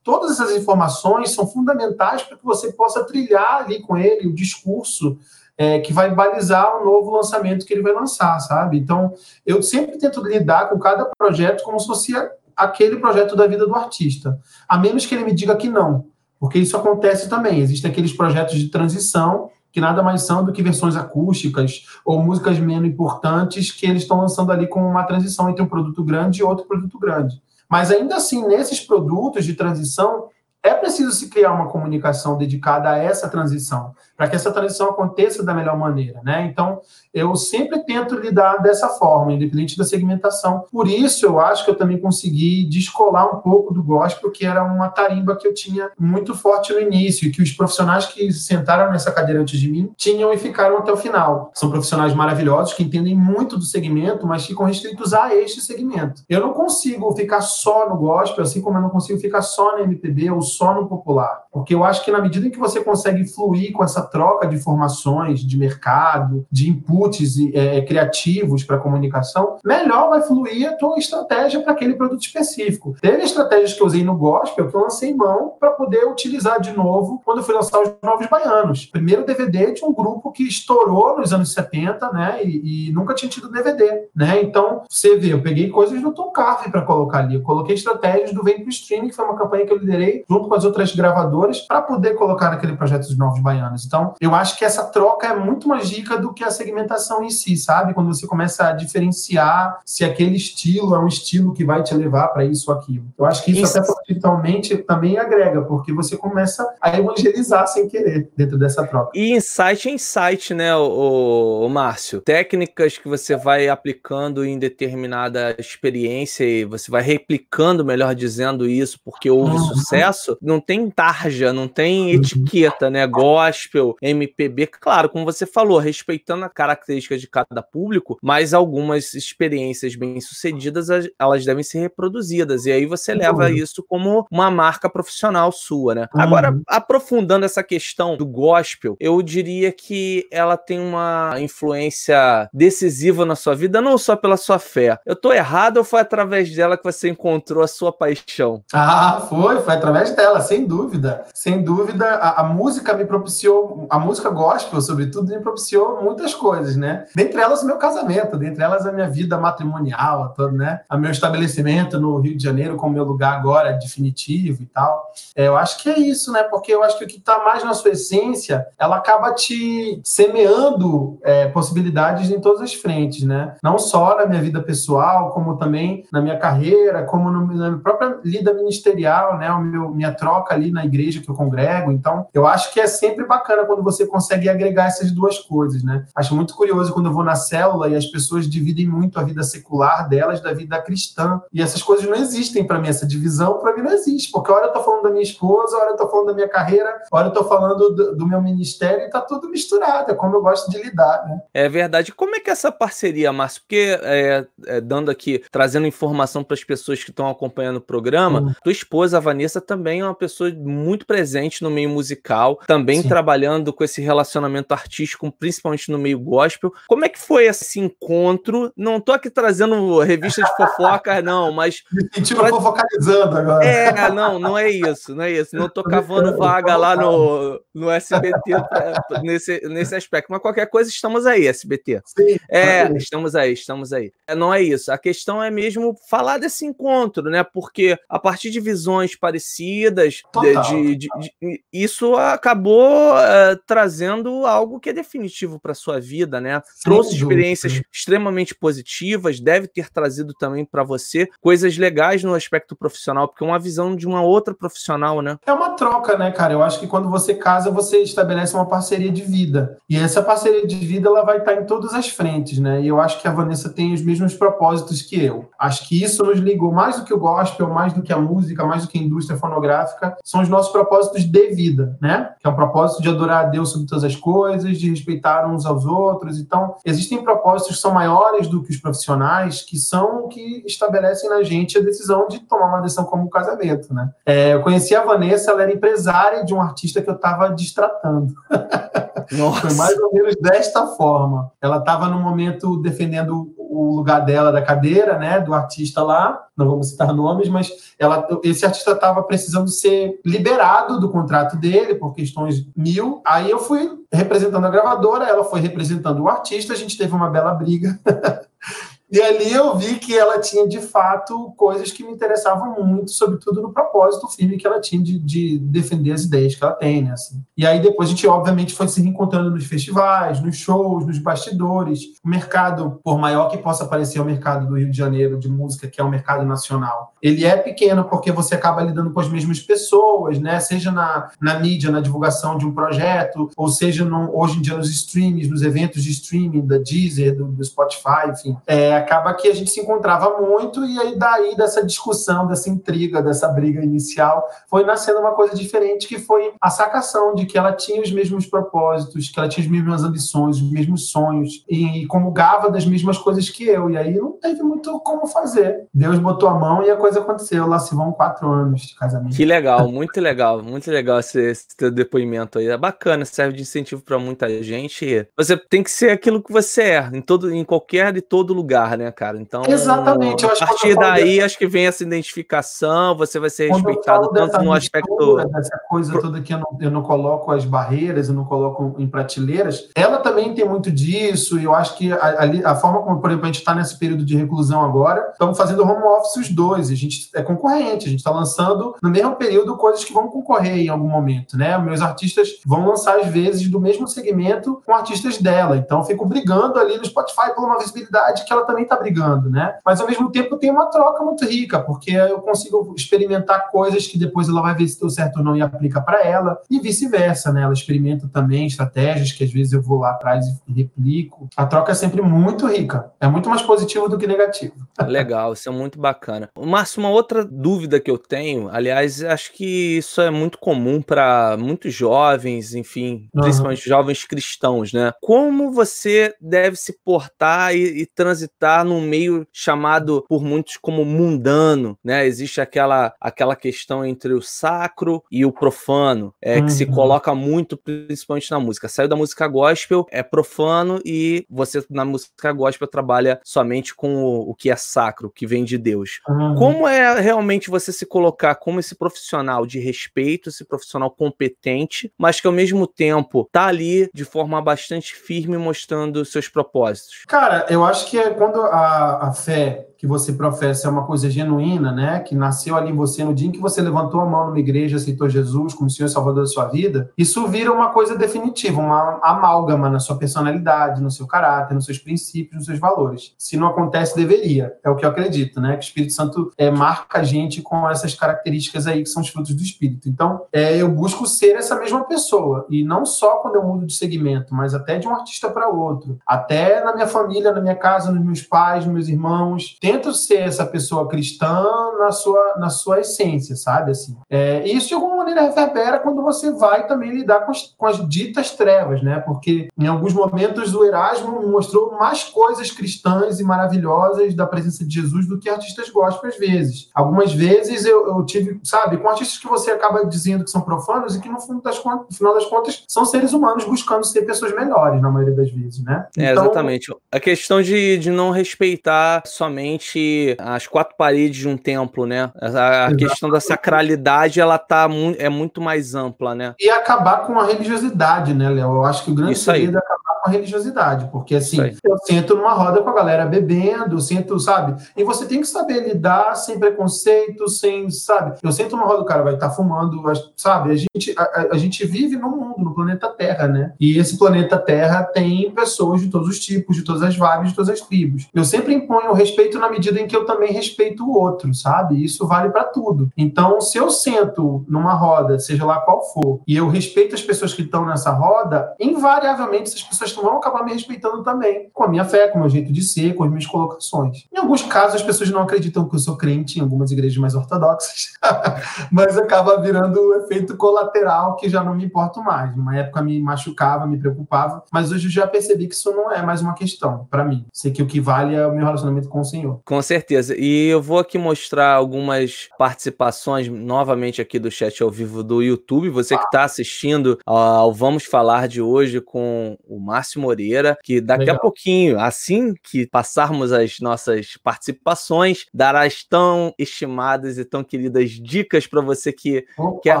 Todas 0.02 0.32
essas 0.32 0.56
informações 0.56 1.30
são 1.30 1.46
fundamentais 1.46 2.22
para 2.22 2.36
que 2.36 2.44
você 2.44 2.72
possa 2.72 3.04
trilhar 3.04 3.62
ali 3.62 3.80
com 3.80 3.96
ele 3.96 4.28
o 4.28 4.34
discurso 4.34 5.18
é, 5.56 5.80
que 5.80 5.92
vai 5.92 6.14
balizar 6.14 6.76
o 6.76 6.84
novo 6.84 7.10
lançamento 7.10 7.66
que 7.66 7.72
ele 7.72 7.82
vai 7.82 7.92
lançar, 7.92 8.38
sabe? 8.40 8.78
Então, 8.78 9.12
eu 9.44 9.62
sempre 9.62 9.98
tento 9.98 10.22
lidar 10.22 10.68
com 10.68 10.78
cada 10.78 11.04
projeto 11.16 11.62
como 11.62 11.78
se 11.78 11.86
fosse 11.86 12.12
aquele 12.56 12.96
projeto 12.96 13.36
da 13.36 13.46
vida 13.46 13.66
do 13.66 13.74
artista, 13.74 14.38
a 14.68 14.78
menos 14.78 15.06
que 15.06 15.14
ele 15.14 15.24
me 15.24 15.34
diga 15.34 15.56
que 15.56 15.68
não, 15.68 16.06
porque 16.38 16.58
isso 16.58 16.76
acontece 16.76 17.28
também. 17.28 17.60
Existem 17.60 17.90
aqueles 17.90 18.12
projetos 18.12 18.58
de 18.58 18.68
transição 18.68 19.50
que 19.72 19.80
nada 19.80 20.02
mais 20.02 20.22
são 20.22 20.44
do 20.44 20.52
que 20.52 20.62
versões 20.62 20.96
acústicas 20.96 21.86
ou 22.04 22.22
músicas 22.22 22.58
menos 22.58 22.88
importantes 22.88 23.70
que 23.70 23.86
eles 23.86 24.02
estão 24.02 24.18
lançando 24.18 24.52
ali 24.52 24.66
como 24.66 24.86
uma 24.86 25.04
transição 25.04 25.48
entre 25.48 25.62
um 25.62 25.68
produto 25.68 26.04
grande 26.04 26.40
e 26.40 26.44
outro 26.44 26.66
produto 26.66 26.98
grande. 26.98 27.42
Mas 27.68 27.90
ainda 27.90 28.16
assim, 28.16 28.46
nesses 28.46 28.80
produtos 28.80 29.46
de 29.46 29.54
transição, 29.54 30.28
é 30.62 30.74
preciso 30.74 31.10
se 31.10 31.28
criar 31.28 31.52
uma 31.52 31.68
comunicação 31.68 32.36
dedicada 32.36 32.90
a 32.90 32.98
essa 32.98 33.28
transição, 33.28 33.94
para 34.22 34.28
que 34.28 34.36
essa 34.36 34.52
transição 34.52 34.90
aconteça 34.90 35.42
da 35.42 35.52
melhor 35.52 35.76
maneira, 35.76 36.20
né? 36.22 36.46
Então, 36.46 36.80
eu 37.12 37.34
sempre 37.34 37.84
tento 37.84 38.14
lidar 38.14 38.58
dessa 38.58 38.88
forma, 38.90 39.32
independente 39.32 39.76
da 39.76 39.82
segmentação. 39.82 40.64
Por 40.70 40.86
isso, 40.86 41.26
eu 41.26 41.40
acho 41.40 41.64
que 41.64 41.72
eu 41.72 41.74
também 41.74 41.98
consegui 41.98 42.64
descolar 42.66 43.34
um 43.34 43.40
pouco 43.40 43.74
do 43.74 43.82
gospel, 43.82 44.30
que 44.30 44.46
era 44.46 44.62
uma 44.62 44.88
tarimba 44.88 45.34
que 45.34 45.48
eu 45.48 45.52
tinha 45.52 45.90
muito 45.98 46.36
forte 46.36 46.72
no 46.72 46.78
início, 46.78 47.26
e 47.26 47.32
que 47.32 47.42
os 47.42 47.50
profissionais 47.50 48.06
que 48.06 48.32
sentaram 48.32 48.92
nessa 48.92 49.10
cadeira 49.10 49.40
antes 49.40 49.58
de 49.58 49.68
mim 49.68 49.92
tinham 49.96 50.32
e 50.32 50.38
ficaram 50.38 50.78
até 50.78 50.92
o 50.92 50.96
final. 50.96 51.50
São 51.52 51.68
profissionais 51.68 52.14
maravilhosos 52.14 52.74
que 52.74 52.84
entendem 52.84 53.16
muito 53.16 53.56
do 53.56 53.64
segmento, 53.64 54.24
mas 54.24 54.46
ficam 54.46 54.66
restritos 54.66 55.12
a 55.12 55.34
este 55.34 55.60
segmento. 55.60 56.22
Eu 56.28 56.38
não 56.38 56.52
consigo 56.52 57.12
ficar 57.16 57.40
só 57.40 57.88
no 57.88 57.96
gospel, 57.96 58.44
assim 58.44 58.60
como 58.60 58.78
eu 58.78 58.82
não 58.82 58.90
consigo 58.90 59.18
ficar 59.18 59.42
só 59.42 59.76
no 59.76 59.82
MPB 59.82 60.30
ou 60.30 60.42
só 60.42 60.72
no 60.72 60.86
popular. 60.86 61.42
Porque 61.50 61.74
eu 61.74 61.82
acho 61.82 62.04
que 62.04 62.12
na 62.12 62.20
medida 62.20 62.46
em 62.46 62.50
que 62.50 62.58
você 62.58 62.84
consegue 62.84 63.26
fluir 63.26 63.72
com 63.72 63.82
essa 63.82 64.11
troca 64.12 64.46
de 64.46 64.56
informações, 64.56 65.40
de 65.40 65.58
mercado, 65.58 66.46
de 66.50 66.68
inputs 66.68 67.36
é, 67.54 67.80
criativos 67.82 68.62
para 68.62 68.78
comunicação, 68.78 69.56
melhor 69.64 70.10
vai 70.10 70.22
fluir 70.22 70.68
a 70.68 70.76
tua 70.76 70.98
estratégia 70.98 71.60
para 71.60 71.72
aquele 71.72 71.94
produto 71.94 72.22
específico. 72.22 72.94
Teve 73.00 73.22
estratégias 73.22 73.72
que 73.72 73.82
eu 73.82 73.86
usei 73.86 74.04
no 74.04 74.16
gospel 74.16 74.68
que 74.68 74.76
eu 74.76 74.80
lancei 74.80 75.14
mão 75.14 75.54
para 75.58 75.70
poder 75.70 76.04
utilizar 76.04 76.60
de 76.60 76.72
novo 76.72 77.20
quando 77.24 77.38
eu 77.38 77.44
fui 77.44 77.54
lançar 77.54 77.80
os 77.80 77.92
Novos 78.02 78.26
Baianos. 78.26 78.86
Primeiro 78.86 79.24
DVD 79.24 79.72
de 79.72 79.84
um 79.84 79.92
grupo 79.92 80.32
que 80.32 80.42
estourou 80.42 81.18
nos 81.18 81.32
anos 81.32 81.52
70, 81.52 82.12
né? 82.12 82.44
E, 82.44 82.88
e 82.88 82.92
nunca 82.92 83.14
tinha 83.14 83.28
tido 83.28 83.50
DVD, 83.50 84.08
né? 84.14 84.42
Então, 84.42 84.82
você 84.88 85.16
vê, 85.16 85.32
eu 85.32 85.42
peguei 85.42 85.70
coisas 85.70 86.00
do 86.00 86.12
Tom 86.12 86.30
Carve 86.30 86.70
para 86.70 86.82
colocar 86.82 87.18
ali. 87.18 87.36
Eu 87.36 87.42
coloquei 87.42 87.74
estratégias 87.74 88.32
do 88.32 88.42
Vem 88.42 88.62
Streaming, 88.68 89.08
que 89.08 89.14
foi 89.14 89.24
uma 89.24 89.36
campanha 89.36 89.66
que 89.66 89.72
eu 89.72 89.78
liderei 89.78 90.24
junto 90.28 90.48
com 90.48 90.54
as 90.54 90.64
outras 90.64 90.94
gravadoras 90.94 91.60
para 91.60 91.82
poder 91.82 92.14
colocar 92.14 92.50
naquele 92.50 92.76
projeto 92.76 93.02
dos 93.02 93.18
Novos 93.18 93.40
Baianos. 93.40 93.84
Então, 93.92 94.14
eu 94.22 94.34
acho 94.34 94.56
que 94.58 94.64
essa 94.64 94.84
troca 94.84 95.26
é 95.26 95.36
muito 95.36 95.68
mais 95.68 95.90
rica 95.90 96.16
do 96.16 96.32
que 96.32 96.42
a 96.42 96.50
segmentação 96.50 97.22
em 97.22 97.28
si, 97.28 97.58
sabe? 97.58 97.92
Quando 97.92 98.06
você 98.06 98.26
começa 98.26 98.68
a 98.68 98.72
diferenciar 98.72 99.80
se 99.84 100.02
aquele 100.02 100.36
estilo 100.36 100.94
é 100.94 100.98
um 100.98 101.06
estilo 101.06 101.52
que 101.52 101.62
vai 101.62 101.82
te 101.82 101.94
levar 101.94 102.28
para 102.28 102.42
isso 102.42 102.70
ou 102.70 102.78
aquilo. 102.78 103.04
Eu 103.18 103.26
acho 103.26 103.44
que 103.44 103.50
isso, 103.50 103.64
isso. 103.64 103.78
até 103.78 103.86
propositalmente 103.86 104.78
também 104.78 105.18
agrega, 105.18 105.60
porque 105.60 105.92
você 105.92 106.16
começa 106.16 106.66
a 106.80 106.98
evangelizar 106.98 107.66
sem 107.66 107.86
querer 107.86 108.30
dentro 108.34 108.58
dessa 108.58 108.86
troca. 108.86 109.10
E 109.14 109.32
insight 109.32 109.86
é 109.86 109.92
insight, 109.92 110.54
né, 110.54 110.74
o, 110.74 111.66
o 111.66 111.68
Márcio? 111.68 112.22
Técnicas 112.22 112.96
que 112.96 113.08
você 113.08 113.36
vai 113.36 113.68
aplicando 113.68 114.42
em 114.42 114.58
determinada 114.58 115.54
experiência 115.58 116.44
e 116.44 116.64
você 116.64 116.90
vai 116.90 117.02
replicando, 117.02 117.84
melhor 117.84 118.14
dizendo, 118.14 118.66
isso 118.66 118.98
porque 119.04 119.30
houve 119.30 119.52
uhum. 119.52 119.64
sucesso, 119.64 120.38
não 120.40 120.58
tem 120.60 120.88
tarja, 120.88 121.52
não 121.52 121.68
tem 121.68 122.04
uhum. 122.04 122.22
etiqueta, 122.22 122.88
né? 122.88 123.06
Gospel, 123.06 123.81
MPB, 124.00 124.66
claro, 124.66 125.08
como 125.08 125.24
você 125.24 125.46
falou, 125.46 125.78
respeitando 125.78 126.44
a 126.44 126.48
característica 126.48 127.16
de 127.16 127.26
cada 127.26 127.62
público, 127.62 128.18
mas 128.22 128.54
algumas 128.54 129.14
experiências 129.14 129.94
bem-sucedidas, 129.94 130.88
elas 131.18 131.44
devem 131.44 131.62
ser 131.62 131.80
reproduzidas. 131.80 132.66
E 132.66 132.72
aí 132.72 132.86
você 132.86 133.14
leva 133.14 133.44
uhum. 133.44 133.54
isso 133.54 133.84
como 133.88 134.26
uma 134.30 134.50
marca 134.50 134.88
profissional 134.88 135.50
sua, 135.52 135.94
né? 135.94 136.08
Uhum. 136.14 136.20
Agora, 136.22 136.60
aprofundando 136.66 137.44
essa 137.44 137.62
questão 137.62 138.16
do 138.16 138.26
gospel, 138.26 138.96
eu 139.00 139.20
diria 139.22 139.72
que 139.72 140.26
ela 140.30 140.56
tem 140.56 140.78
uma 140.78 141.34
influência 141.38 142.48
decisiva 142.52 143.24
na 143.24 143.34
sua 143.34 143.54
vida, 143.54 143.80
não 143.80 143.96
só 143.98 144.16
pela 144.16 144.36
sua 144.36 144.58
fé. 144.58 144.98
Eu 145.06 145.16
tô 145.16 145.32
errado 145.32 145.78
ou 145.78 145.84
foi 145.84 146.00
através 146.00 146.54
dela 146.54 146.76
que 146.76 146.84
você 146.84 147.08
encontrou 147.08 147.62
a 147.62 147.68
sua 147.68 147.92
paixão? 147.92 148.62
Ah, 148.72 149.26
foi, 149.28 149.60
foi 149.60 149.74
através 149.74 150.14
dela, 150.14 150.40
sem 150.40 150.66
dúvida. 150.66 151.24
Sem 151.34 151.62
dúvida, 151.62 152.06
a, 152.06 152.40
a 152.40 152.44
música 152.44 152.94
me 152.94 153.04
propiciou 153.04 153.71
a 153.90 153.98
música 153.98 154.30
gospel, 154.30 154.80
sobretudo, 154.80 155.28
me 155.28 155.40
propiciou 155.40 156.02
muitas 156.02 156.34
coisas, 156.34 156.76
né? 156.76 157.06
Dentre 157.14 157.40
elas, 157.40 157.62
o 157.62 157.66
meu 157.66 157.76
casamento, 157.76 158.36
dentre 158.36 158.62
elas, 158.62 158.86
a 158.86 158.92
minha 158.92 159.08
vida 159.08 159.38
matrimonial, 159.38 160.34
todo, 160.36 160.52
né? 160.52 160.80
O 160.90 160.96
meu 160.96 161.10
estabelecimento 161.10 162.00
no 162.00 162.18
Rio 162.18 162.36
de 162.36 162.42
Janeiro 162.42 162.76
como 162.76 162.94
meu 162.94 163.04
lugar 163.04 163.34
agora 163.34 163.72
definitivo 163.72 164.62
e 164.62 164.66
tal. 164.66 165.12
É, 165.34 165.48
eu 165.48 165.56
acho 165.56 165.82
que 165.82 165.88
é 165.88 165.98
isso, 165.98 166.32
né? 166.32 166.42
Porque 166.44 166.72
eu 166.72 166.82
acho 166.82 166.98
que 166.98 167.04
o 167.04 167.08
que 167.08 167.18
está 167.18 167.44
mais 167.44 167.64
na 167.64 167.74
sua 167.74 167.90
essência, 167.90 168.66
ela 168.78 168.96
acaba 168.96 169.32
te 169.32 170.00
semeando 170.04 171.18
é, 171.22 171.48
possibilidades 171.48 172.30
em 172.30 172.40
todas 172.40 172.60
as 172.60 172.74
frentes, 172.74 173.24
né? 173.24 173.54
Não 173.62 173.78
só 173.78 174.16
na 174.16 174.26
minha 174.26 174.40
vida 174.40 174.60
pessoal, 174.62 175.30
como 175.30 175.56
também 175.56 176.04
na 176.12 176.20
minha 176.20 176.38
carreira, 176.38 177.04
como 177.04 177.30
no, 177.30 177.46
na 177.46 177.70
minha 177.70 177.82
própria 177.82 178.18
lida 178.24 178.52
ministerial, 178.52 179.38
né? 179.38 179.50
O 179.50 179.60
meu, 179.60 179.90
minha 179.90 180.12
troca 180.12 180.54
ali 180.54 180.70
na 180.70 180.84
igreja 180.84 181.20
que 181.20 181.28
eu 181.28 181.34
congrego. 181.34 181.92
Então, 181.92 182.26
eu 182.32 182.46
acho 182.46 182.72
que 182.72 182.80
é 182.80 182.86
sempre 182.86 183.24
bacana 183.24 183.61
quando 183.66 183.82
quando 183.82 183.84
você 183.84 184.06
consegue 184.06 184.48
agregar 184.48 184.86
essas 184.86 185.10
duas 185.10 185.38
coisas, 185.38 185.82
né? 185.82 186.06
Acho 186.14 186.34
muito 186.34 186.54
curioso 186.54 186.92
quando 186.92 187.06
eu 187.06 187.12
vou 187.12 187.24
na 187.24 187.34
célula 187.34 187.88
e 187.88 187.96
as 187.96 188.06
pessoas 188.06 188.48
dividem 188.48 188.86
muito 188.86 189.18
a 189.18 189.24
vida 189.24 189.42
secular 189.42 190.08
delas 190.08 190.40
da 190.40 190.52
vida 190.52 190.80
cristã. 190.80 191.42
E 191.52 191.60
essas 191.60 191.82
coisas 191.82 192.08
não 192.08 192.16
existem 192.16 192.64
para 192.64 192.78
mim, 192.78 192.88
essa 192.88 193.06
divisão 193.06 193.58
para 193.58 193.74
mim 193.74 193.82
não 193.82 193.92
existe, 193.92 194.30
porque 194.30 194.50
hora 194.50 194.66
eu 194.66 194.72
tô 194.72 194.82
falando 194.82 195.02
da 195.02 195.10
minha 195.10 195.22
esposa, 195.22 195.76
hora 195.76 195.90
eu 195.90 195.96
tô 195.96 196.08
falando 196.08 196.28
da 196.28 196.34
minha 196.34 196.48
carreira, 196.48 197.02
hora 197.10 197.28
eu 197.28 197.32
tô 197.32 197.44
falando 197.44 197.90
do, 197.90 198.16
do 198.16 198.26
meu 198.26 198.40
ministério 198.40 199.06
e 199.06 199.10
tá 199.10 199.20
tudo 199.20 199.48
misturado, 199.48 200.12
é 200.12 200.14
como 200.14 200.36
eu 200.36 200.42
gosto 200.42 200.70
de 200.70 200.80
lidar, 200.80 201.26
né? 201.26 201.40
É 201.52 201.68
verdade. 201.68 202.12
Como 202.12 202.36
é 202.36 202.40
que 202.40 202.50
é 202.50 202.52
essa 202.52 202.70
parceria, 202.70 203.32
Márcio? 203.32 203.62
Porque 203.62 203.98
é, 204.02 204.46
é, 204.66 204.80
dando 204.80 205.10
aqui, 205.10 205.42
trazendo 205.50 205.86
informação 205.86 206.44
para 206.44 206.54
as 206.54 206.64
pessoas 206.64 207.02
que 207.02 207.10
estão 207.10 207.28
acompanhando 207.28 207.76
o 207.76 207.80
programa, 207.80 208.40
uhum. 208.40 208.52
tua 208.62 208.72
esposa, 208.72 209.16
a 209.16 209.20
Vanessa, 209.20 209.60
também 209.60 210.00
é 210.00 210.04
uma 210.04 210.14
pessoa 210.14 210.50
muito 210.50 211.06
presente 211.06 211.62
no 211.62 211.70
meio 211.70 211.88
musical, 211.88 212.60
também 212.66 213.02
Sim. 213.02 213.08
trabalhando 213.08 213.51
trabalhando 213.52 213.72
com 213.72 213.84
esse 213.84 214.00
relacionamento 214.00 214.72
artístico, 214.72 215.30
principalmente 215.30 215.90
no 215.90 215.98
meio 215.98 216.18
gospel. 216.18 216.72
Como 216.88 217.04
é 217.04 217.08
que 217.08 217.18
foi 217.18 217.46
esse 217.46 217.78
encontro? 217.78 218.72
Não 218.76 219.00
tô 219.00 219.12
aqui 219.12 219.28
trazendo 219.28 220.00
revista 220.00 220.42
de 220.42 220.56
fofocas, 220.56 221.22
não, 221.22 221.52
mas. 221.52 221.82
Me 221.92 222.08
sentindo 222.12 222.40
pra... 222.40 222.48
fofocalizando 222.48 223.36
agora. 223.36 223.64
É, 223.64 224.10
não, 224.10 224.38
não 224.38 224.58
é 224.58 224.70
isso, 224.70 225.14
não 225.14 225.24
é 225.24 225.32
isso. 225.32 225.56
Não 225.56 225.68
tô 225.68 225.82
cavando 225.82 226.36
vaga 226.36 226.76
lá 226.76 226.96
no, 226.96 227.60
no 227.74 227.90
SBT 227.90 228.40
pra, 228.68 229.22
nesse, 229.22 229.60
nesse 229.68 229.94
aspecto. 229.94 230.28
Mas 230.30 230.40
qualquer 230.40 230.66
coisa, 230.66 230.88
estamos 230.88 231.26
aí, 231.26 231.46
SBT. 231.46 232.00
Sim, 232.06 232.36
é, 232.50 232.90
estamos 232.96 233.34
aí, 233.34 233.52
estamos 233.52 233.92
aí. 233.92 234.12
É, 234.26 234.34
não 234.34 234.52
é 234.52 234.62
isso. 234.62 234.90
A 234.92 234.98
questão 234.98 235.42
é 235.42 235.50
mesmo 235.50 235.94
falar 236.08 236.38
desse 236.38 236.64
encontro, 236.64 237.24
né? 237.24 237.44
Porque 237.44 237.98
a 238.08 238.18
partir 238.18 238.50
de 238.50 238.60
visões 238.60 239.16
parecidas, 239.16 240.22
de, 240.68 240.96
de, 240.96 241.08
de, 241.08 241.64
isso 241.72 242.14
acabou 242.16 243.12
uh, 243.42 243.60
trazendo 243.66 244.46
algo 244.46 244.78
que 244.78 244.90
é 244.90 244.92
definitivo 244.92 245.58
para 245.58 245.74
sua 245.74 246.00
vida, 246.00 246.40
né? 246.40 246.62
Sim, 246.64 246.82
Trouxe 246.84 247.16
experiências 247.16 247.82
extremamente 247.92 248.54
positivas, 248.54 249.40
deve 249.40 249.66
ter 249.66 249.90
trazido 249.90 250.32
também 250.34 250.64
para 250.64 250.82
você 250.82 251.28
coisas 251.40 251.76
legais 251.76 252.22
no 252.22 252.34
aspecto 252.34 252.76
profissional, 252.76 253.28
porque 253.28 253.44
é 253.44 253.46
uma 253.46 253.58
visão 253.58 253.94
de 253.94 254.06
uma 254.06 254.22
outra 254.22 254.54
profissional, 254.54 255.22
né? 255.22 255.38
É 255.46 255.52
uma 255.52 255.70
troca, 255.70 256.16
né, 256.16 256.30
cara? 256.30 256.52
Eu 256.52 256.62
acho 256.62 256.78
que 256.78 256.86
quando 256.86 257.10
você 257.10 257.34
casa, 257.34 257.70
você 257.70 257.98
estabelece 257.98 258.54
uma 258.54 258.66
parceria 258.66 259.10
de 259.10 259.22
vida. 259.22 259.78
E 259.88 259.96
essa 259.96 260.22
parceria 260.22 260.66
de 260.66 260.76
vida, 260.76 261.08
ela 261.08 261.22
vai 261.22 261.38
estar 261.38 261.54
em 261.54 261.64
todas 261.64 261.94
as 261.94 262.08
frentes, 262.08 262.58
né? 262.58 262.80
E 262.80 262.88
eu 262.88 263.00
acho 263.00 263.20
que 263.20 263.28
a 263.28 263.32
Vanessa 263.32 263.68
tem 263.68 263.92
os 263.92 264.02
mesmos 264.02 264.34
propósitos 264.34 265.02
que 265.02 265.22
eu. 265.22 265.48
Acho 265.58 265.88
que 265.88 266.02
isso 266.02 266.24
nos 266.24 266.38
ligou 266.38 266.72
mais 266.72 266.98
do 266.98 267.04
que 267.04 267.14
o 267.14 267.18
gospel, 267.18 267.68
mais 267.68 267.92
do 267.92 268.02
que 268.02 268.12
a 268.12 268.18
música, 268.18 268.64
mais 268.64 268.82
do 268.82 268.88
que 268.88 268.98
a 268.98 269.02
indústria 269.02 269.38
fonográfica, 269.38 270.16
são 270.24 270.40
os 270.40 270.48
nossos 270.48 270.72
propósitos 270.72 271.24
de 271.24 271.48
vida, 271.48 271.96
né? 272.00 272.30
Que 272.40 272.46
é 272.46 272.50
o 272.50 272.56
propósito 272.56 273.02
de 273.02 273.08
adorar 273.32 273.46
a 273.46 273.48
Deus 273.48 273.70
sobre 273.70 273.86
todas 273.86 274.04
as 274.04 274.14
coisas, 274.14 274.78
de 274.78 274.90
respeitar 274.90 275.48
uns 275.48 275.64
aos 275.64 275.84
outros. 275.84 276.38
Então, 276.38 276.74
existem 276.84 277.22
propósitos 277.22 277.76
que 277.76 277.82
são 277.82 277.92
maiores 277.92 278.46
do 278.46 278.62
que 278.62 278.70
os 278.70 278.76
profissionais, 278.76 279.62
que 279.62 279.78
são 279.78 280.28
que 280.28 280.62
estabelecem 280.66 281.30
na 281.30 281.42
gente 281.42 281.78
a 281.78 281.80
decisão 281.80 282.28
de 282.28 282.40
tomar 282.40 282.68
uma 282.68 282.80
decisão 282.80 283.04
como 283.04 283.24
o 283.24 283.30
casamento, 283.30 283.92
né? 283.94 284.10
É, 284.26 284.54
eu 284.54 284.62
conheci 284.62 284.94
a 284.94 285.04
Vanessa, 285.04 285.50
ela 285.50 285.62
era 285.62 285.72
empresária 285.72 286.44
de 286.44 286.54
um 286.54 286.60
artista 286.60 287.00
que 287.00 287.08
eu 287.08 287.14
estava 287.14 287.48
distratando. 287.48 288.34
Foi 289.60 289.74
mais 289.74 289.98
ou 289.98 290.12
menos 290.12 290.36
desta 290.36 290.86
forma. 290.88 291.50
Ela 291.60 291.78
estava 291.78 292.08
no 292.08 292.20
momento 292.20 292.76
defendendo 292.76 293.54
o 293.72 293.96
lugar 293.96 294.20
dela 294.20 294.52
da 294.52 294.60
cadeira, 294.60 295.16
né, 295.16 295.40
do 295.40 295.54
artista 295.54 296.02
lá, 296.02 296.46
não 296.54 296.68
vamos 296.68 296.90
citar 296.90 297.14
nomes, 297.14 297.48
mas 297.48 297.94
ela, 297.98 298.28
esse 298.44 298.66
artista 298.66 298.92
estava 298.92 299.22
precisando 299.22 299.68
ser 299.68 300.20
liberado 300.24 301.00
do 301.00 301.10
contrato 301.10 301.56
dele 301.56 301.94
por 301.94 302.12
questões 302.14 302.66
mil. 302.76 303.22
Aí 303.24 303.50
eu 303.50 303.58
fui 303.58 303.90
representando 304.12 304.66
a 304.66 304.70
gravadora, 304.70 305.24
ela 305.24 305.44
foi 305.44 305.60
representando 305.60 306.20
o 306.20 306.28
artista, 306.28 306.74
a 306.74 306.76
gente 306.76 306.98
teve 306.98 307.14
uma 307.14 307.30
bela 307.30 307.54
briga. 307.54 307.98
E 309.12 309.20
ali 309.20 309.52
eu 309.52 309.76
vi 309.76 309.96
que 309.96 310.16
ela 310.16 310.40
tinha, 310.40 310.66
de 310.66 310.80
fato, 310.80 311.52
coisas 311.54 311.92
que 311.92 312.02
me 312.02 312.12
interessavam 312.12 312.82
muito, 312.82 313.10
sobretudo 313.10 313.60
no 313.60 313.70
propósito 313.70 314.26
firme 314.26 314.56
que 314.56 314.66
ela 314.66 314.80
tinha 314.80 315.02
de, 315.02 315.18
de, 315.18 315.58
defender 315.58 316.12
as 316.12 316.22
ideias 316.22 316.54
que 316.54 316.64
ela 316.64 316.72
tem, 316.72 317.02
né? 317.02 317.12
Assim. 317.12 317.44
E 317.54 317.66
aí 317.66 317.78
depois 317.78 318.08
a 318.08 318.12
gente, 318.12 318.26
obviamente, 318.26 318.72
foi 318.72 318.88
se 318.88 319.02
reencontrando 319.02 319.50
nos 319.50 319.66
festivais, 319.66 320.40
nos 320.40 320.56
shows, 320.56 321.04
nos 321.04 321.18
bastidores. 321.18 322.00
O 322.24 322.28
mercado, 322.28 323.00
por 323.04 323.18
maior 323.18 323.50
que 323.50 323.58
possa 323.58 323.84
parecer 323.84 324.18
o 324.18 324.24
mercado 324.24 324.66
do 324.66 324.78
Rio 324.78 324.90
de 324.90 324.96
Janeiro 324.96 325.38
de 325.38 325.48
música, 325.48 325.88
que 325.88 326.00
é 326.00 326.04
um 326.04 326.08
mercado 326.08 326.46
nacional, 326.46 327.12
ele 327.20 327.44
é 327.44 327.54
pequeno 327.54 328.04
porque 328.04 328.32
você 328.32 328.54
acaba 328.54 328.82
lidando 328.82 329.12
com 329.12 329.20
as 329.20 329.28
mesmas 329.28 329.60
pessoas, 329.60 330.38
né? 330.38 330.58
Seja 330.58 330.90
na, 330.90 331.30
na 331.38 331.58
mídia, 331.58 331.90
na 331.90 332.00
divulgação 332.00 332.56
de 332.56 332.64
um 332.64 332.72
projeto, 332.72 333.50
ou 333.58 333.68
seja 333.68 334.06
no, 334.06 334.34
hoje 334.34 334.56
em 334.56 334.62
dia 334.62 334.74
nos 334.74 334.88
streams, 334.88 335.50
nos 335.50 335.60
eventos 335.60 336.02
de 336.02 336.12
streaming 336.12 336.66
da 336.66 336.78
Deezer, 336.78 337.36
do, 337.36 337.44
do 337.44 337.62
Spotify, 337.62 338.30
enfim. 338.30 338.56
É, 338.66 339.01
acaba 339.02 339.34
que 339.34 339.48
a 339.48 339.54
gente 339.54 339.70
se 339.70 339.80
encontrava 339.80 340.40
muito 340.40 340.84
e 340.84 340.98
aí 340.98 341.16
daí 341.16 341.56
dessa 341.56 341.84
discussão, 341.84 342.46
dessa 342.46 342.70
intriga, 342.70 343.22
dessa 343.22 343.48
briga 343.48 343.82
inicial, 343.82 344.48
foi 344.68 344.84
nascendo 344.84 345.20
uma 345.20 345.32
coisa 345.32 345.54
diferente 345.54 346.06
que 346.08 346.18
foi 346.18 346.52
a 346.60 346.70
sacação 346.70 347.34
de 347.34 347.46
que 347.46 347.58
ela 347.58 347.72
tinha 347.72 348.00
os 348.00 348.10
mesmos 348.10 348.46
propósitos, 348.46 349.28
que 349.28 349.38
ela 349.38 349.48
tinha 349.48 349.64
as 349.64 349.70
mesmas 349.70 350.04
ambições, 350.04 350.56
os 350.56 350.70
mesmos 350.70 351.10
sonhos 351.10 351.64
e 351.68 352.06
comungava 352.06 352.70
das 352.70 352.86
mesmas 352.86 353.18
coisas 353.18 353.48
que 353.50 353.64
eu. 353.64 353.90
E 353.90 353.96
aí 353.96 354.14
não 354.14 354.32
teve 354.32 354.62
muito 354.62 354.98
como 355.00 355.26
fazer. 355.26 355.86
Deus 355.92 356.18
botou 356.18 356.48
a 356.48 356.54
mão 356.54 356.82
e 356.82 356.90
a 356.90 356.96
coisa 356.96 357.20
aconteceu. 357.20 357.66
Lá 357.66 357.78
se 357.78 357.94
vão 357.94 358.12
quatro 358.12 358.50
anos 358.50 358.82
de 358.82 358.94
casamento. 358.94 359.36
Que 359.36 359.44
legal, 359.44 359.88
muito 359.88 360.20
legal, 360.20 360.62
muito 360.62 360.90
legal 360.90 361.18
esse, 361.18 361.40
esse 361.40 361.76
teu 361.76 361.90
depoimento 361.90 362.58
aí. 362.58 362.68
É 362.68 362.76
bacana, 362.76 363.24
serve 363.24 363.56
de 363.56 363.62
incentivo 363.62 364.02
para 364.02 364.18
muita 364.18 364.62
gente. 364.62 365.26
Você 365.36 365.56
tem 365.56 365.82
que 365.82 365.90
ser 365.90 366.10
aquilo 366.10 366.42
que 366.42 366.52
você 366.52 366.82
é, 366.82 367.10
em 367.12 367.20
todo, 367.20 367.52
em 367.52 367.64
qualquer 367.64 368.16
e 368.16 368.20
todo 368.20 368.54
lugar, 368.54 368.91
né, 368.96 369.10
cara? 369.10 369.38
Então, 369.38 369.62
exatamente. 369.66 370.44
a 370.44 370.48
partir 370.48 370.94
daí, 370.96 371.40
acho 371.40 371.58
que 371.58 371.66
vem 371.66 371.86
essa 371.86 372.02
identificação. 372.02 373.16
Você 373.16 373.38
vai 373.38 373.50
ser 373.50 373.70
respeitado 373.70 374.30
tanto 374.30 374.62
no 374.62 374.72
aspecto 374.72 375.36
dessa 375.36 375.78
coisa 375.88 376.20
toda 376.20 376.40
que 376.40 376.52
eu 376.54 376.58
não, 376.58 376.78
eu 376.80 376.90
não 376.90 377.02
coloco 377.02 377.50
as 377.52 377.64
barreiras, 377.64 378.28
eu 378.28 378.34
não 378.34 378.44
coloco 378.44 378.94
em 378.98 379.06
prateleiras. 379.06 379.88
Ela 379.94 380.18
também 380.18 380.54
tem 380.54 380.68
muito 380.68 380.90
disso. 380.90 381.58
E 381.58 381.64
eu 381.64 381.74
acho 381.74 381.96
que 381.96 382.12
a, 382.12 382.16
a, 382.16 382.72
a 382.72 382.74
forma 382.76 383.02
como, 383.02 383.20
por 383.20 383.30
exemplo, 383.30 383.44
a 383.44 383.48
gente 383.48 383.58
está 383.58 383.74
nesse 383.74 383.98
período 383.98 384.24
de 384.24 384.36
reclusão 384.36 384.82
agora, 384.82 385.30
estamos 385.32 385.56
fazendo 385.56 385.82
home 385.82 386.02
office 386.02 386.36
os 386.36 386.48
dois. 386.48 386.90
A 386.90 386.94
gente 386.94 387.30
é 387.34 387.42
concorrente. 387.42 388.06
A 388.06 388.10
gente 388.10 388.18
está 388.20 388.30
lançando 388.30 388.94
no 389.02 389.10
mesmo 389.10 389.36
período 389.36 389.76
coisas 389.76 390.04
que 390.04 390.12
vão 390.12 390.28
concorrer 390.28 390.78
em 390.78 390.88
algum 390.88 391.08
momento, 391.08 391.56
né? 391.56 391.76
Meus 391.78 392.00
artistas 392.00 392.60
vão 392.66 392.86
lançar 392.86 393.18
às 393.18 393.26
vezes 393.26 393.68
do 393.68 393.80
mesmo 393.80 394.06
segmento 394.08 394.82
com 394.84 394.94
artistas 394.94 395.38
dela. 395.38 395.76
Então, 395.76 395.98
eu 395.98 396.04
fico 396.04 396.24
brigando 396.26 396.78
ali 396.78 396.96
no 396.96 397.04
Spotify 397.04 397.54
por 397.54 397.64
uma 397.64 397.78
visibilidade 397.78 398.44
que 398.44 398.52
ela 398.52 398.64
também 398.64 398.71
está 398.80 398.96
brigando, 398.96 399.50
né? 399.50 399.78
Mas 399.84 400.00
ao 400.00 400.06
mesmo 400.06 400.30
tempo 400.32 400.56
tem 400.56 400.70
uma 400.70 400.86
troca 400.86 401.22
muito 401.22 401.44
rica, 401.44 401.80
porque 401.80 402.12
eu 402.12 402.40
consigo 402.40 402.94
experimentar 402.96 403.70
coisas 403.70 404.06
que 404.06 404.18
depois 404.18 404.48
ela 404.48 404.62
vai 404.62 404.74
ver 404.74 404.88
se 404.88 404.98
deu 404.98 405.10
certo 405.10 405.38
ou 405.38 405.44
não 405.44 405.56
e 405.56 405.62
aplica 405.62 406.00
para 406.00 406.24
ela, 406.24 406.58
e 406.70 406.80
vice-versa, 406.80 407.52
né? 407.52 407.62
Ela 407.62 407.72
experimenta 407.72 408.28
também 408.28 408.66
estratégias 408.66 409.32
que 409.32 409.44
às 409.44 409.52
vezes 409.52 409.72
eu 409.72 409.82
vou 409.82 409.98
lá 409.98 410.10
atrás 410.10 410.46
e 410.66 410.72
replico. 410.72 411.48
A 411.56 411.66
troca 411.66 411.92
é 411.92 411.94
sempre 411.94 412.22
muito 412.22 412.66
rica, 412.66 413.12
é 413.20 413.26
muito 413.26 413.48
mais 413.48 413.62
positivo 413.62 414.08
do 414.08 414.18
que 414.18 414.26
negativo. 414.26 414.74
Legal, 415.06 415.52
isso 415.52 415.68
é 415.68 415.72
muito 415.72 415.98
bacana. 415.98 416.48
Márcio, 416.58 417.00
uma 417.00 417.10
outra 417.10 417.44
dúvida 417.44 418.00
que 418.00 418.10
eu 418.10 418.18
tenho, 418.18 418.68
aliás, 418.70 419.22
acho 419.22 419.52
que 419.52 419.98
isso 419.98 420.20
é 420.20 420.30
muito 420.30 420.58
comum 420.58 421.02
para 421.02 421.56
muitos 421.58 421.92
jovens, 421.92 422.74
enfim, 422.74 423.28
uhum. 423.34 423.42
principalmente 423.42 423.88
jovens 423.88 424.24
cristãos, 424.24 424.92
né? 424.92 425.12
Como 425.20 425.70
você 425.70 426.34
deve 426.40 426.76
se 426.76 426.96
portar 427.04 427.74
e, 427.74 428.02
e 428.02 428.06
transitar 428.06 428.61
num 428.84 429.00
meio 429.00 429.46
chamado 429.52 430.24
por 430.28 430.42
muitos 430.42 430.76
como 430.76 431.04
mundano, 431.04 431.98
né? 432.02 432.26
Existe 432.26 432.60
aquela, 432.60 433.14
aquela 433.20 433.56
questão 433.56 434.04
entre 434.04 434.32
o 434.32 434.42
sacro 434.42 435.22
e 435.30 435.44
o 435.44 435.52
profano, 435.52 436.34
é, 436.40 436.58
uhum. 436.58 436.66
que 436.66 436.72
se 436.72 436.84
uhum. 436.84 436.92
coloca 436.92 437.34
muito, 437.34 437.76
principalmente 437.76 438.50
na 438.50 438.60
música. 438.60 438.88
Saiu 438.88 439.08
da 439.08 439.16
música 439.16 439.46
gospel, 439.48 440.06
é 440.10 440.22
profano, 440.22 441.00
e 441.04 441.46
você 441.50 441.84
na 441.90 442.04
música 442.04 442.52
gospel 442.52 442.88
trabalha 442.88 443.40
somente 443.44 443.94
com 443.94 444.16
o, 444.16 444.50
o 444.50 444.54
que 444.54 444.70
é 444.70 444.76
sacro, 444.76 445.30
que 445.30 445.46
vem 445.46 445.64
de 445.64 445.78
Deus. 445.78 446.20
Uhum. 446.28 446.54
Como 446.54 446.88
é 446.88 447.20
realmente 447.20 447.70
você 447.70 447.92
se 447.92 448.06
colocar 448.06 448.54
como 448.56 448.80
esse 448.80 448.94
profissional 448.94 449.66
de 449.66 449.78
respeito, 449.78 450.48
esse 450.48 450.64
profissional 450.64 451.10
competente, 451.10 452.12
mas 452.18 452.40
que 452.40 452.46
ao 452.46 452.52
mesmo 452.52 452.86
tempo 452.86 453.48
tá 453.50 453.66
ali 453.66 454.08
de 454.12 454.24
forma 454.24 454.60
bastante 454.60 455.14
firme 455.14 455.56
mostrando 455.56 456.24
seus 456.24 456.48
propósitos? 456.48 457.24
Cara, 457.26 457.66
eu 457.68 457.84
acho 457.84 458.08
que 458.10 458.18
é 458.18 458.30
quando 458.30 458.51
a, 458.60 459.28
a 459.28 459.32
fé 459.32 459.88
que 460.02 460.06
você 460.08 460.32
professa 460.32 460.88
é 460.88 460.90
uma 460.90 461.06
coisa 461.06 461.30
genuína, 461.30 461.92
né? 461.92 462.18
Que 462.18 462.34
nasceu 462.34 462.74
ali 462.74 462.90
em 462.90 462.96
você 462.96 463.22
no 463.22 463.32
dia 463.32 463.46
em 463.46 463.52
que 463.52 463.60
você 463.60 463.80
levantou 463.80 464.20
a 464.20 464.26
mão 464.26 464.48
numa 464.48 464.58
igreja, 464.58 464.96
aceitou 464.96 465.28
Jesus 465.28 465.74
como 465.74 465.88
Senhor 465.88 466.08
e 466.08 466.10
Salvador 466.10 466.42
da 466.42 466.48
sua 466.48 466.64
vida, 466.66 467.12
isso 467.16 467.46
vira 467.46 467.72
uma 467.72 467.90
coisa 467.90 468.18
definitiva, 468.18 468.80
uma 468.80 469.20
amálgama 469.22 469.88
na 469.88 470.00
sua 470.00 470.16
personalidade, 470.16 471.00
no 471.00 471.08
seu 471.08 471.24
caráter, 471.24 471.74
nos 471.74 471.84
seus 471.84 471.98
princípios, 471.98 472.56
nos 472.56 472.66
seus 472.66 472.80
valores. 472.80 473.32
Se 473.38 473.56
não 473.56 473.68
acontece, 473.68 474.16
deveria. 474.16 474.74
É 474.82 474.90
o 474.90 474.96
que 474.96 475.04
eu 475.04 475.08
acredito, 475.08 475.60
né? 475.60 475.76
Que 475.76 475.84
o 475.84 475.86
Espírito 475.86 476.12
Santo 476.14 476.50
é, 476.58 476.68
marca 476.68 477.20
a 477.20 477.22
gente 477.22 477.62
com 477.62 477.88
essas 477.88 478.12
características 478.12 478.88
aí 478.88 479.04
que 479.04 479.08
são 479.08 479.22
os 479.22 479.28
frutos 479.28 479.54
do 479.54 479.62
Espírito. 479.62 480.08
Então, 480.08 480.46
é, 480.52 480.76
eu 480.76 480.88
busco 480.88 481.28
ser 481.28 481.54
essa 481.54 481.78
mesma 481.78 482.02
pessoa. 482.06 482.66
E 482.68 482.82
não 482.82 483.06
só 483.06 483.36
quando 483.36 483.54
eu 483.54 483.62
mudo 483.62 483.86
de 483.86 483.94
segmento, 483.94 484.52
mas 484.52 484.74
até 484.74 484.98
de 484.98 485.06
um 485.06 485.14
artista 485.14 485.48
para 485.48 485.68
outro. 485.68 486.18
Até 486.26 486.82
na 486.82 486.92
minha 486.92 487.06
família, 487.06 487.52
na 487.52 487.60
minha 487.60 487.76
casa, 487.76 488.10
nos 488.10 488.24
meus 488.24 488.41
pais, 488.42 488.86
meus 488.86 489.08
irmãos. 489.08 489.76
Tento 489.80 490.12
ser 490.12 490.40
essa 490.40 490.64
pessoa 490.64 491.08
cristã 491.08 491.64
na 491.98 492.10
sua, 492.10 492.56
na 492.58 492.70
sua 492.70 493.00
essência, 493.00 493.56
sabe? 493.56 493.90
Assim, 493.90 494.16
é, 494.28 494.66
isso 494.68 494.88
de 494.88 494.94
alguma 494.94 495.16
maneira 495.16 495.42
reverbera 495.42 495.98
quando 495.98 496.22
você 496.22 496.52
vai 496.52 496.86
também 496.86 497.10
lidar 497.10 497.40
com 497.40 497.50
as, 497.50 497.74
com 497.76 497.86
as 497.86 498.08
ditas 498.08 498.50
trevas, 498.50 499.02
né? 499.02 499.20
Porque 499.20 499.68
em 499.78 499.86
alguns 499.86 500.12
momentos 500.12 500.74
o 500.74 500.84
Erasmo 500.84 501.40
me 501.40 501.46
mostrou 501.46 501.92
mais 501.92 502.24
coisas 502.24 502.70
cristãs 502.70 503.40
e 503.40 503.44
maravilhosas 503.44 504.34
da 504.34 504.46
presença 504.46 504.84
de 504.84 504.94
Jesus 505.00 505.26
do 505.26 505.38
que 505.38 505.48
artistas 505.48 505.90
gospel 505.90 506.30
às 506.30 506.38
vezes. 506.38 506.90
Algumas 506.94 507.32
vezes 507.32 507.84
eu, 507.84 508.06
eu 508.06 508.24
tive, 508.24 508.60
sabe, 508.64 508.96
com 508.96 509.08
artistas 509.08 509.38
que 509.38 509.46
você 509.46 509.70
acaba 509.70 510.04
dizendo 510.04 510.44
que 510.44 510.50
são 510.50 510.60
profanos 510.60 511.16
e 511.16 511.20
que 511.20 511.28
no, 511.28 511.40
fundo 511.40 511.62
das 511.62 511.78
contas, 511.78 512.06
no 512.10 512.16
final 512.16 512.34
das 512.34 512.46
contas 512.46 512.84
são 512.88 513.04
seres 513.04 513.32
humanos 513.32 513.64
buscando 513.64 514.04
ser 514.04 514.22
pessoas 514.22 514.54
melhores 514.54 515.00
na 515.00 515.10
maioria 515.10 515.34
das 515.34 515.50
vezes, 515.50 515.82
né? 515.82 516.06
É, 516.16 516.32
então, 516.32 516.44
exatamente. 516.44 516.94
A 517.10 517.20
questão 517.20 517.62
de, 517.62 517.98
de 517.98 518.10
não 518.10 518.30
respeitar 518.32 519.22
somente 519.24 520.36
as 520.38 520.66
quatro 520.66 520.96
paredes 520.96 521.38
de 521.38 521.48
um 521.48 521.56
templo, 521.56 522.06
né? 522.06 522.30
A, 522.40 522.86
a 522.86 522.96
questão 522.96 523.30
da 523.30 523.40
sacralidade, 523.40 524.40
ela 524.40 524.58
tá 524.58 524.88
mu 524.88 525.14
é 525.18 525.28
muito 525.28 525.60
mais 525.60 525.94
ampla, 525.94 526.34
né? 526.34 526.54
E 526.58 526.68
acabar 526.68 527.18
com 527.26 527.38
a 527.38 527.46
religiosidade, 527.46 528.34
né, 528.34 528.48
Léo? 528.48 528.76
Eu 528.76 528.84
acho 528.84 529.04
que 529.04 529.10
o 529.10 529.14
grande 529.14 529.34
Isso 529.34 529.44
segredo 529.44 529.76
é 529.76 529.78
acabar 529.78 530.01
religiosidade, 530.32 531.08
porque 531.12 531.36
assim, 531.36 531.58
eu 531.84 531.96
sento 532.04 532.34
numa 532.34 532.52
roda 532.52 532.82
com 532.82 532.90
a 532.90 532.94
galera 532.94 533.26
bebendo, 533.26 534.00
sento, 534.00 534.38
sabe? 534.40 534.82
E 534.96 535.04
você 535.04 535.26
tem 535.26 535.40
que 535.40 535.46
saber 535.46 535.86
lidar 535.86 536.34
sem 536.34 536.58
preconceito, 536.58 537.48
sem, 537.48 537.90
sabe? 537.90 538.38
Eu 538.42 538.52
sento 538.52 538.76
numa 538.76 538.86
roda, 538.86 539.02
o 539.02 539.06
cara 539.06 539.22
vai 539.22 539.34
estar 539.34 539.48
tá 539.48 539.54
fumando, 539.54 540.02
sabe? 540.36 540.70
A 540.70 540.76
gente, 540.76 541.14
a, 541.16 541.48
a, 541.52 541.58
gente 541.58 541.86
vive 541.86 542.16
no 542.16 542.30
mundo, 542.30 542.58
no 542.58 542.74
planeta 542.74 543.08
Terra, 543.08 543.46
né? 543.46 543.72
E 543.78 543.98
esse 543.98 544.18
planeta 544.18 544.58
Terra 544.58 545.02
tem 545.04 545.50
pessoas 545.52 546.00
de 546.00 546.08
todos 546.08 546.28
os 546.28 546.38
tipos, 546.38 546.76
de 546.76 546.82
todas 546.82 547.02
as 547.02 547.14
vibes, 547.14 547.50
de 547.50 547.54
todas 547.54 547.70
as 547.70 547.80
tribos. 547.80 548.28
Eu 548.34 548.44
sempre 548.44 548.74
imponho 548.74 549.10
o 549.10 549.14
respeito 549.14 549.58
na 549.58 549.70
medida 549.70 550.00
em 550.00 550.06
que 550.06 550.16
eu 550.16 550.24
também 550.24 550.52
respeito 550.52 551.04
o 551.04 551.18
outro, 551.18 551.52
sabe? 551.54 552.02
Isso 552.02 552.26
vale 552.26 552.50
para 552.50 552.64
tudo. 552.64 553.10
Então, 553.16 553.60
se 553.60 553.78
eu 553.78 553.90
sento 553.90 554.64
numa 554.68 554.94
roda, 554.94 555.38
seja 555.38 555.64
lá 555.64 555.80
qual 555.80 556.02
for, 556.12 556.40
e 556.46 556.56
eu 556.56 556.68
respeito 556.68 557.14
as 557.14 557.22
pessoas 557.22 557.54
que 557.54 557.62
estão 557.62 557.84
nessa 557.84 558.10
roda, 558.10 558.74
invariavelmente 558.80 559.64
essas 559.64 559.82
pessoas 559.82 560.12
vão 560.22 560.38
acabar 560.38 560.64
me 560.64 560.72
respeitando 560.72 561.22
também, 561.22 561.68
com 561.72 561.84
a 561.84 561.88
minha 561.88 562.04
fé, 562.04 562.28
com 562.28 562.38
o 562.38 562.40
meu 562.40 562.50
jeito 562.50 562.72
de 562.72 562.82
ser, 562.82 563.14
com 563.14 563.24
as 563.24 563.30
minhas 563.30 563.46
colocações. 563.46 564.26
Em 564.32 564.38
alguns 564.38 564.62
casos, 564.62 564.96
as 564.96 565.02
pessoas 565.02 565.30
não 565.30 565.42
acreditam 565.42 565.88
que 565.88 565.94
eu 565.94 565.98
sou 565.98 566.16
crente, 566.16 566.58
em 566.58 566.62
algumas 566.62 566.90
igrejas 566.90 567.18
mais 567.18 567.34
ortodoxas, 567.34 568.12
mas 568.90 569.18
acaba 569.18 569.60
virando 569.60 570.00
o 570.00 570.14
efeito 570.14 570.56
colateral 570.56 571.36
que 571.36 571.48
já 571.48 571.62
não 571.62 571.74
me 571.74 571.84
importo 571.84 572.22
mais. 572.22 572.56
Numa 572.56 572.76
época 572.76 573.02
me 573.02 573.20
machucava, 573.20 573.86
me 573.86 573.98
preocupava, 573.98 574.62
mas 574.72 574.92
hoje 574.92 575.06
eu 575.06 575.10
já 575.10 575.26
percebi 575.26 575.66
que 575.66 575.74
isso 575.74 575.90
não 575.92 576.10
é 576.10 576.22
mais 576.22 576.40
uma 576.40 576.54
questão 576.54 577.06
para 577.10 577.24
mim. 577.24 577.44
Sei 577.52 577.70
que 577.70 577.82
o 577.82 577.86
que 577.86 578.00
vale 578.00 578.34
é 578.34 578.46
o 578.46 578.52
meu 578.52 578.64
relacionamento 578.64 579.08
com 579.08 579.20
o 579.20 579.24
Senhor. 579.24 579.60
Com 579.64 579.80
certeza. 579.82 580.34
E 580.36 580.68
eu 580.68 580.80
vou 580.80 580.98
aqui 580.98 581.18
mostrar 581.18 581.74
algumas 581.74 582.48
participações 582.58 583.48
novamente 583.48 584.20
aqui 584.20 584.38
do 584.38 584.50
chat 584.50 584.82
ao 584.82 584.90
vivo 584.90 585.22
do 585.22 585.42
YouTube. 585.42 585.88
Você 585.90 586.16
que 586.16 586.24
está 586.24 586.44
assistindo 586.44 587.18
ao 587.26 587.72
Vamos 587.72 588.04
Falar 588.04 588.48
de 588.48 588.60
hoje 588.60 589.00
com 589.00 589.56
o 589.66 589.80
Márcio 589.80 590.01
Moreira, 590.18 590.78
que 590.82 591.00
daqui 591.00 591.20
Legal. 591.20 591.36
a 591.36 591.38
pouquinho, 591.38 591.98
assim 591.98 592.54
que 592.62 592.86
passarmos 592.86 593.52
as 593.52 593.80
nossas 593.80 594.36
participações, 594.36 595.46
dará 595.52 595.82
as 595.82 596.04
tão 596.04 596.54
estimadas 596.58 597.38
e 597.38 597.44
tão 597.44 597.64
queridas 597.64 598.10
dicas 598.10 598.66
para 598.66 598.80
você 598.80 599.12
que 599.12 599.44
Opa. 599.56 599.80
quer 599.82 600.00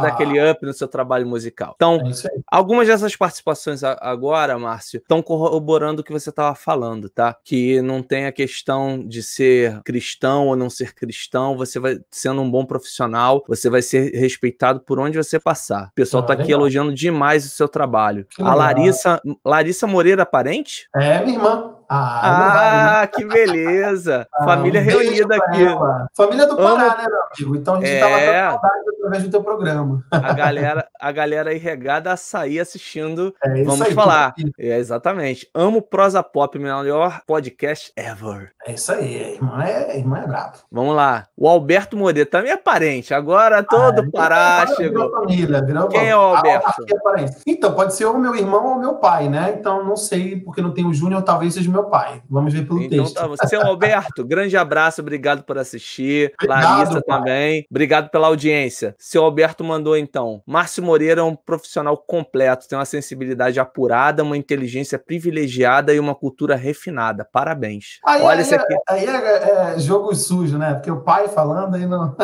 dar 0.00 0.08
aquele 0.08 0.50
up 0.50 0.64
no 0.64 0.72
seu 0.72 0.88
trabalho 0.88 1.26
musical. 1.26 1.74
Então, 1.76 1.96
é 1.96 2.28
algumas 2.50 2.86
dessas 2.86 3.16
participações 3.16 3.82
agora, 3.84 4.58
Márcio, 4.58 4.98
estão 4.98 5.22
corroborando 5.22 6.00
o 6.00 6.04
que 6.04 6.12
você 6.12 6.30
estava 6.30 6.54
falando, 6.54 7.08
tá? 7.08 7.36
Que 7.44 7.80
não 7.82 8.02
tem 8.02 8.26
a 8.26 8.32
questão 8.32 9.02
de 9.06 9.22
ser 9.22 9.80
cristão 9.82 10.48
ou 10.48 10.56
não 10.56 10.68
ser 10.70 10.94
cristão, 10.94 11.56
você 11.56 11.78
vai 11.78 11.98
sendo 12.10 12.40
um 12.40 12.50
bom 12.50 12.64
profissional, 12.64 13.44
você 13.48 13.68
vai 13.68 13.82
ser 13.82 14.12
respeitado 14.14 14.80
por 14.80 14.98
onde 14.98 15.16
você 15.16 15.38
passar. 15.38 15.88
O 15.88 15.94
pessoal 15.94 16.22
está 16.22 16.34
ah, 16.34 16.36
aqui 16.36 16.52
elogiando 16.52 16.92
demais 16.92 17.44
o 17.44 17.48
seu 17.48 17.68
trabalho. 17.68 18.26
Que 18.28 18.42
a 18.42 18.54
Larissa, 18.54 19.20
Larissa 19.44 19.86
Moreira 19.92 20.24
Parente? 20.24 20.88
É, 20.96 21.20
minha 21.20 21.36
irmã. 21.36 21.76
Ah, 21.94 23.02
ah 23.02 23.06
que 23.06 23.24
beleza! 23.24 24.26
Ah, 24.34 24.44
Família 24.44 24.80
um 24.80 24.84
reunida 24.84 25.36
aqui. 25.36 25.62
Ela. 25.62 26.08
Família 26.16 26.46
do 26.46 26.56
Pará, 26.56 26.70
Amo... 26.70 26.96
né, 26.96 27.06
meu 27.06 27.20
amigo? 27.22 27.56
Então 27.56 27.74
a 27.74 27.76
gente 27.78 27.90
estava 27.90 28.14
é... 28.14 28.50
saudade 28.50 28.84
através 28.96 29.22
do 29.24 29.30
teu 29.30 29.42
programa. 29.42 30.04
A 30.10 30.32
galera, 30.32 30.88
a 30.98 31.12
galera 31.12 31.50
aí 31.50 31.58
regada 31.58 32.10
a 32.12 32.16
sair 32.16 32.58
assistindo. 32.58 33.34
É 33.44 33.62
Vamos 33.62 33.82
aí, 33.82 33.92
falar. 33.92 34.34
É, 34.58 34.78
exatamente. 34.78 35.48
Amo 35.54 35.82
Prosa 35.82 36.22
Pop, 36.22 36.58
melhor 36.58 37.20
podcast 37.26 37.92
ever. 37.94 38.52
É 38.64 38.72
isso 38.74 38.92
aí, 38.92 39.34
irmã 39.34 39.64
é, 39.64 39.98
irmã 39.98 40.18
é 40.18 40.26
brabo. 40.26 40.58
Vamos 40.70 40.94
lá. 40.94 41.26
O 41.36 41.48
Alberto 41.48 41.96
Moreira 41.96 42.28
também 42.28 42.52
é 42.52 42.56
parente. 42.56 43.12
Agora 43.12 43.62
todo 43.62 44.02
ah, 44.02 44.10
Pará 44.12 44.66
é, 44.70 44.76
chegou. 44.76 45.10
Família, 45.10 45.64
virou 45.64 45.88
Quem 45.88 46.08
é 46.08 46.16
o 46.16 46.20
Alberto? 46.20 46.84
é 47.18 47.26
então, 47.44 47.74
pode 47.74 47.94
ser 47.94 48.04
ou 48.04 48.16
meu 48.18 48.36
irmão 48.36 48.74
ou 48.74 48.78
meu 48.78 48.94
pai, 48.94 49.28
né? 49.28 49.56
Então, 49.58 49.84
não 49.84 49.96
sei, 49.96 50.36
porque 50.36 50.62
não 50.62 50.72
tem 50.72 50.86
o 50.86 50.94
Júnior, 50.94 51.22
talvez 51.22 51.54
seja 51.54 51.70
meu 51.70 51.84
pai. 51.84 52.22
Vamos 52.30 52.52
ver 52.52 52.66
pelo 52.66 52.80
então, 52.80 53.04
texto. 53.04 53.36
Tá, 53.36 53.46
seu 53.48 53.62
Alberto, 53.62 54.24
grande 54.24 54.56
abraço, 54.56 55.00
obrigado 55.00 55.42
por 55.42 55.58
assistir. 55.58 56.32
Obrigado, 56.34 56.78
Larissa 56.78 57.02
pai. 57.02 57.18
também. 57.18 57.66
Obrigado 57.68 58.10
pela 58.10 58.28
audiência. 58.28 58.94
Seu 58.96 59.24
Alberto 59.24 59.64
mandou 59.64 59.96
então. 59.96 60.40
Márcio 60.46 60.84
Moreira 60.84 61.20
é 61.20 61.24
um 61.24 61.34
profissional 61.34 61.96
completo, 61.96 62.68
tem 62.68 62.78
uma 62.78 62.84
sensibilidade 62.84 63.58
apurada, 63.58 64.22
uma 64.22 64.36
inteligência 64.36 64.98
privilegiada 64.98 65.92
e 65.92 65.98
uma 65.98 66.14
cultura 66.14 66.54
refinada. 66.54 67.26
Parabéns. 67.30 67.98
Aí, 68.06 68.22
Olha 68.22 68.38
aí, 68.38 68.51
aqui. 68.54 68.76
Aí 68.88 69.06
é, 69.06 69.74
é, 69.74 69.78
jogo 69.78 70.14
sujo, 70.14 70.58
né? 70.58 70.74
Porque 70.74 70.90
o 70.90 71.00
pai 71.00 71.28
falando 71.28 71.74
aí 71.74 71.86
não. 71.86 72.14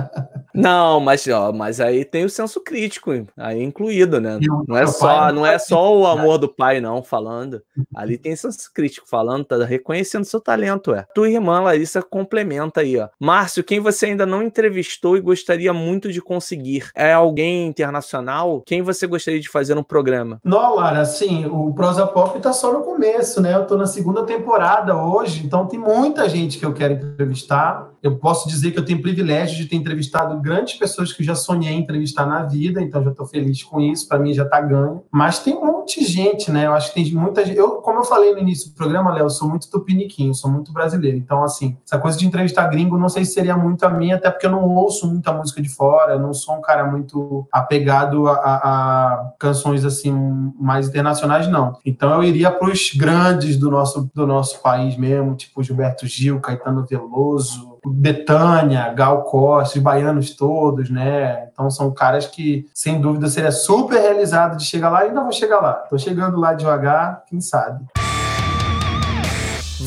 não, 0.54 1.00
mas, 1.00 1.26
ó, 1.28 1.52
mas 1.52 1.80
aí 1.80 2.04
tem 2.04 2.24
o 2.24 2.30
senso 2.30 2.60
crítico 2.60 3.10
aí 3.36 3.62
incluído, 3.62 4.20
né? 4.20 4.38
Não 4.66 4.76
é 4.76 4.86
só, 4.86 5.32
não 5.32 5.46
é 5.46 5.58
só 5.58 5.96
o 5.96 6.06
amor 6.06 6.38
do 6.38 6.48
pai, 6.48 6.80
não, 6.80 7.02
falando. 7.02 7.62
Ali 7.94 8.18
tem 8.18 8.34
senso 8.36 8.70
crítico 8.72 9.08
falando, 9.08 9.44
tá 9.44 9.64
reconhecendo 9.64 10.24
seu 10.24 10.40
talento, 10.40 10.94
é. 10.94 11.06
Tua 11.14 11.28
irmã 11.28 11.60
Larissa 11.60 12.02
complementa 12.02 12.80
aí, 12.80 12.98
ó. 12.98 13.08
Márcio, 13.20 13.64
quem 13.64 13.80
você 13.80 14.06
ainda 14.06 14.26
não 14.26 14.42
entrevistou 14.42 15.16
e 15.16 15.20
gostaria 15.20 15.72
muito 15.72 16.12
de 16.12 16.20
conseguir? 16.20 16.90
É 16.94 17.12
alguém 17.12 17.66
internacional? 17.66 18.62
Quem 18.66 18.82
você 18.82 19.06
gostaria 19.06 19.40
de 19.40 19.48
fazer 19.48 19.76
um 19.76 19.82
programa? 19.82 20.40
Não, 20.44 20.76
Lara, 20.76 21.00
assim, 21.00 21.46
o 21.46 21.72
Prosa 21.74 22.06
Pop 22.06 22.38
tá 22.40 22.52
só 22.52 22.72
no 22.72 22.82
começo, 22.82 23.40
né? 23.40 23.54
Eu 23.54 23.66
tô 23.66 23.76
na 23.76 23.86
segunda 23.86 24.24
temporada 24.24 24.96
hoje, 24.96 25.44
então 25.44 25.66
tem 25.66 25.75
muita 25.78 26.28
gente 26.28 26.58
que 26.58 26.64
eu 26.64 26.72
quero 26.72 26.94
entrevistar. 26.94 27.90
Eu 28.02 28.16
posso 28.16 28.48
dizer 28.48 28.70
que 28.70 28.78
eu 28.78 28.84
tenho 28.84 29.02
privilégio 29.02 29.56
de 29.56 29.66
ter 29.66 29.76
entrevistado 29.76 30.40
grandes 30.40 30.74
pessoas 30.78 31.12
que 31.12 31.22
eu 31.22 31.26
já 31.26 31.34
sonhei 31.34 31.74
entrevistar 31.74 32.26
na 32.26 32.42
vida, 32.42 32.80
então 32.80 33.02
já 33.02 33.10
estou 33.10 33.26
feliz 33.26 33.62
com 33.62 33.80
isso, 33.80 34.08
para 34.08 34.18
mim 34.18 34.32
já 34.32 34.44
está 34.44 34.60
ganho. 34.60 35.02
Mas 35.10 35.38
tem 35.38 35.54
um 35.54 35.64
monte 35.64 36.00
de 36.00 36.06
gente, 36.06 36.50
né? 36.50 36.66
Eu 36.66 36.72
acho 36.72 36.92
que 36.92 37.02
tem 37.02 37.12
muita 37.14 37.44
gente. 37.44 37.58
Eu, 37.58 37.76
como 37.76 38.00
eu 38.00 38.04
falei 38.04 38.32
no 38.32 38.38
início 38.38 38.70
do 38.70 38.74
programa, 38.74 39.12
Léo, 39.12 39.26
eu 39.26 39.30
sou 39.30 39.48
muito 39.48 39.70
tupiniquinho, 39.70 40.34
sou 40.34 40.50
muito 40.50 40.72
brasileiro. 40.72 41.16
Então, 41.16 41.42
assim, 41.42 41.76
essa 41.84 41.98
coisa 41.98 42.18
de 42.18 42.26
entrevistar 42.26 42.66
gringo, 42.68 42.98
não 42.98 43.08
sei 43.08 43.24
se 43.24 43.32
seria 43.32 43.56
muito 43.56 43.84
a 43.84 43.90
minha, 43.90 44.16
até 44.16 44.30
porque 44.30 44.46
eu 44.46 44.50
não 44.50 44.68
ouço 44.74 45.06
muita 45.06 45.32
música 45.32 45.60
de 45.62 45.68
fora, 45.68 46.18
não 46.18 46.32
sou 46.32 46.56
um 46.56 46.60
cara 46.60 46.84
muito 46.90 47.46
apegado 47.52 48.28
a, 48.28 48.32
a, 48.32 48.56
a 48.56 49.32
canções 49.38 49.84
assim 49.84 50.12
mais 50.58 50.88
internacionais, 50.88 51.48
não. 51.48 51.78
Então 51.84 52.12
eu 52.14 52.24
iria 52.24 52.50
para 52.50 52.70
os 52.70 52.92
grandes 52.94 53.56
do 53.56 53.70
nosso, 53.70 54.10
do 54.14 54.26
nosso 54.26 54.60
país 54.60 54.96
mesmo, 54.96 55.34
tipo 55.34 55.62
Gilberto 55.62 56.06
Gil, 56.06 56.40
Caetano 56.40 56.84
Veloso, 56.84 57.75
Betânia, 57.90 58.92
Gal 58.92 59.22
Costa, 59.24 59.78
os 59.78 59.82
baianos 59.82 60.34
todos, 60.34 60.90
né? 60.90 61.48
Então 61.52 61.70
são 61.70 61.92
caras 61.92 62.26
que, 62.26 62.66
sem 62.74 63.00
dúvida, 63.00 63.28
seria 63.28 63.52
super 63.52 64.00
realizado 64.00 64.56
de 64.56 64.64
chegar 64.64 64.90
lá 64.90 65.04
e 65.04 65.08
ainda 65.08 65.22
vou 65.22 65.32
chegar 65.32 65.60
lá. 65.60 65.72
Tô 65.72 65.98
chegando 65.98 66.38
lá 66.38 66.54
devagar, 66.54 67.24
quem 67.28 67.40
sabe. 67.40 67.84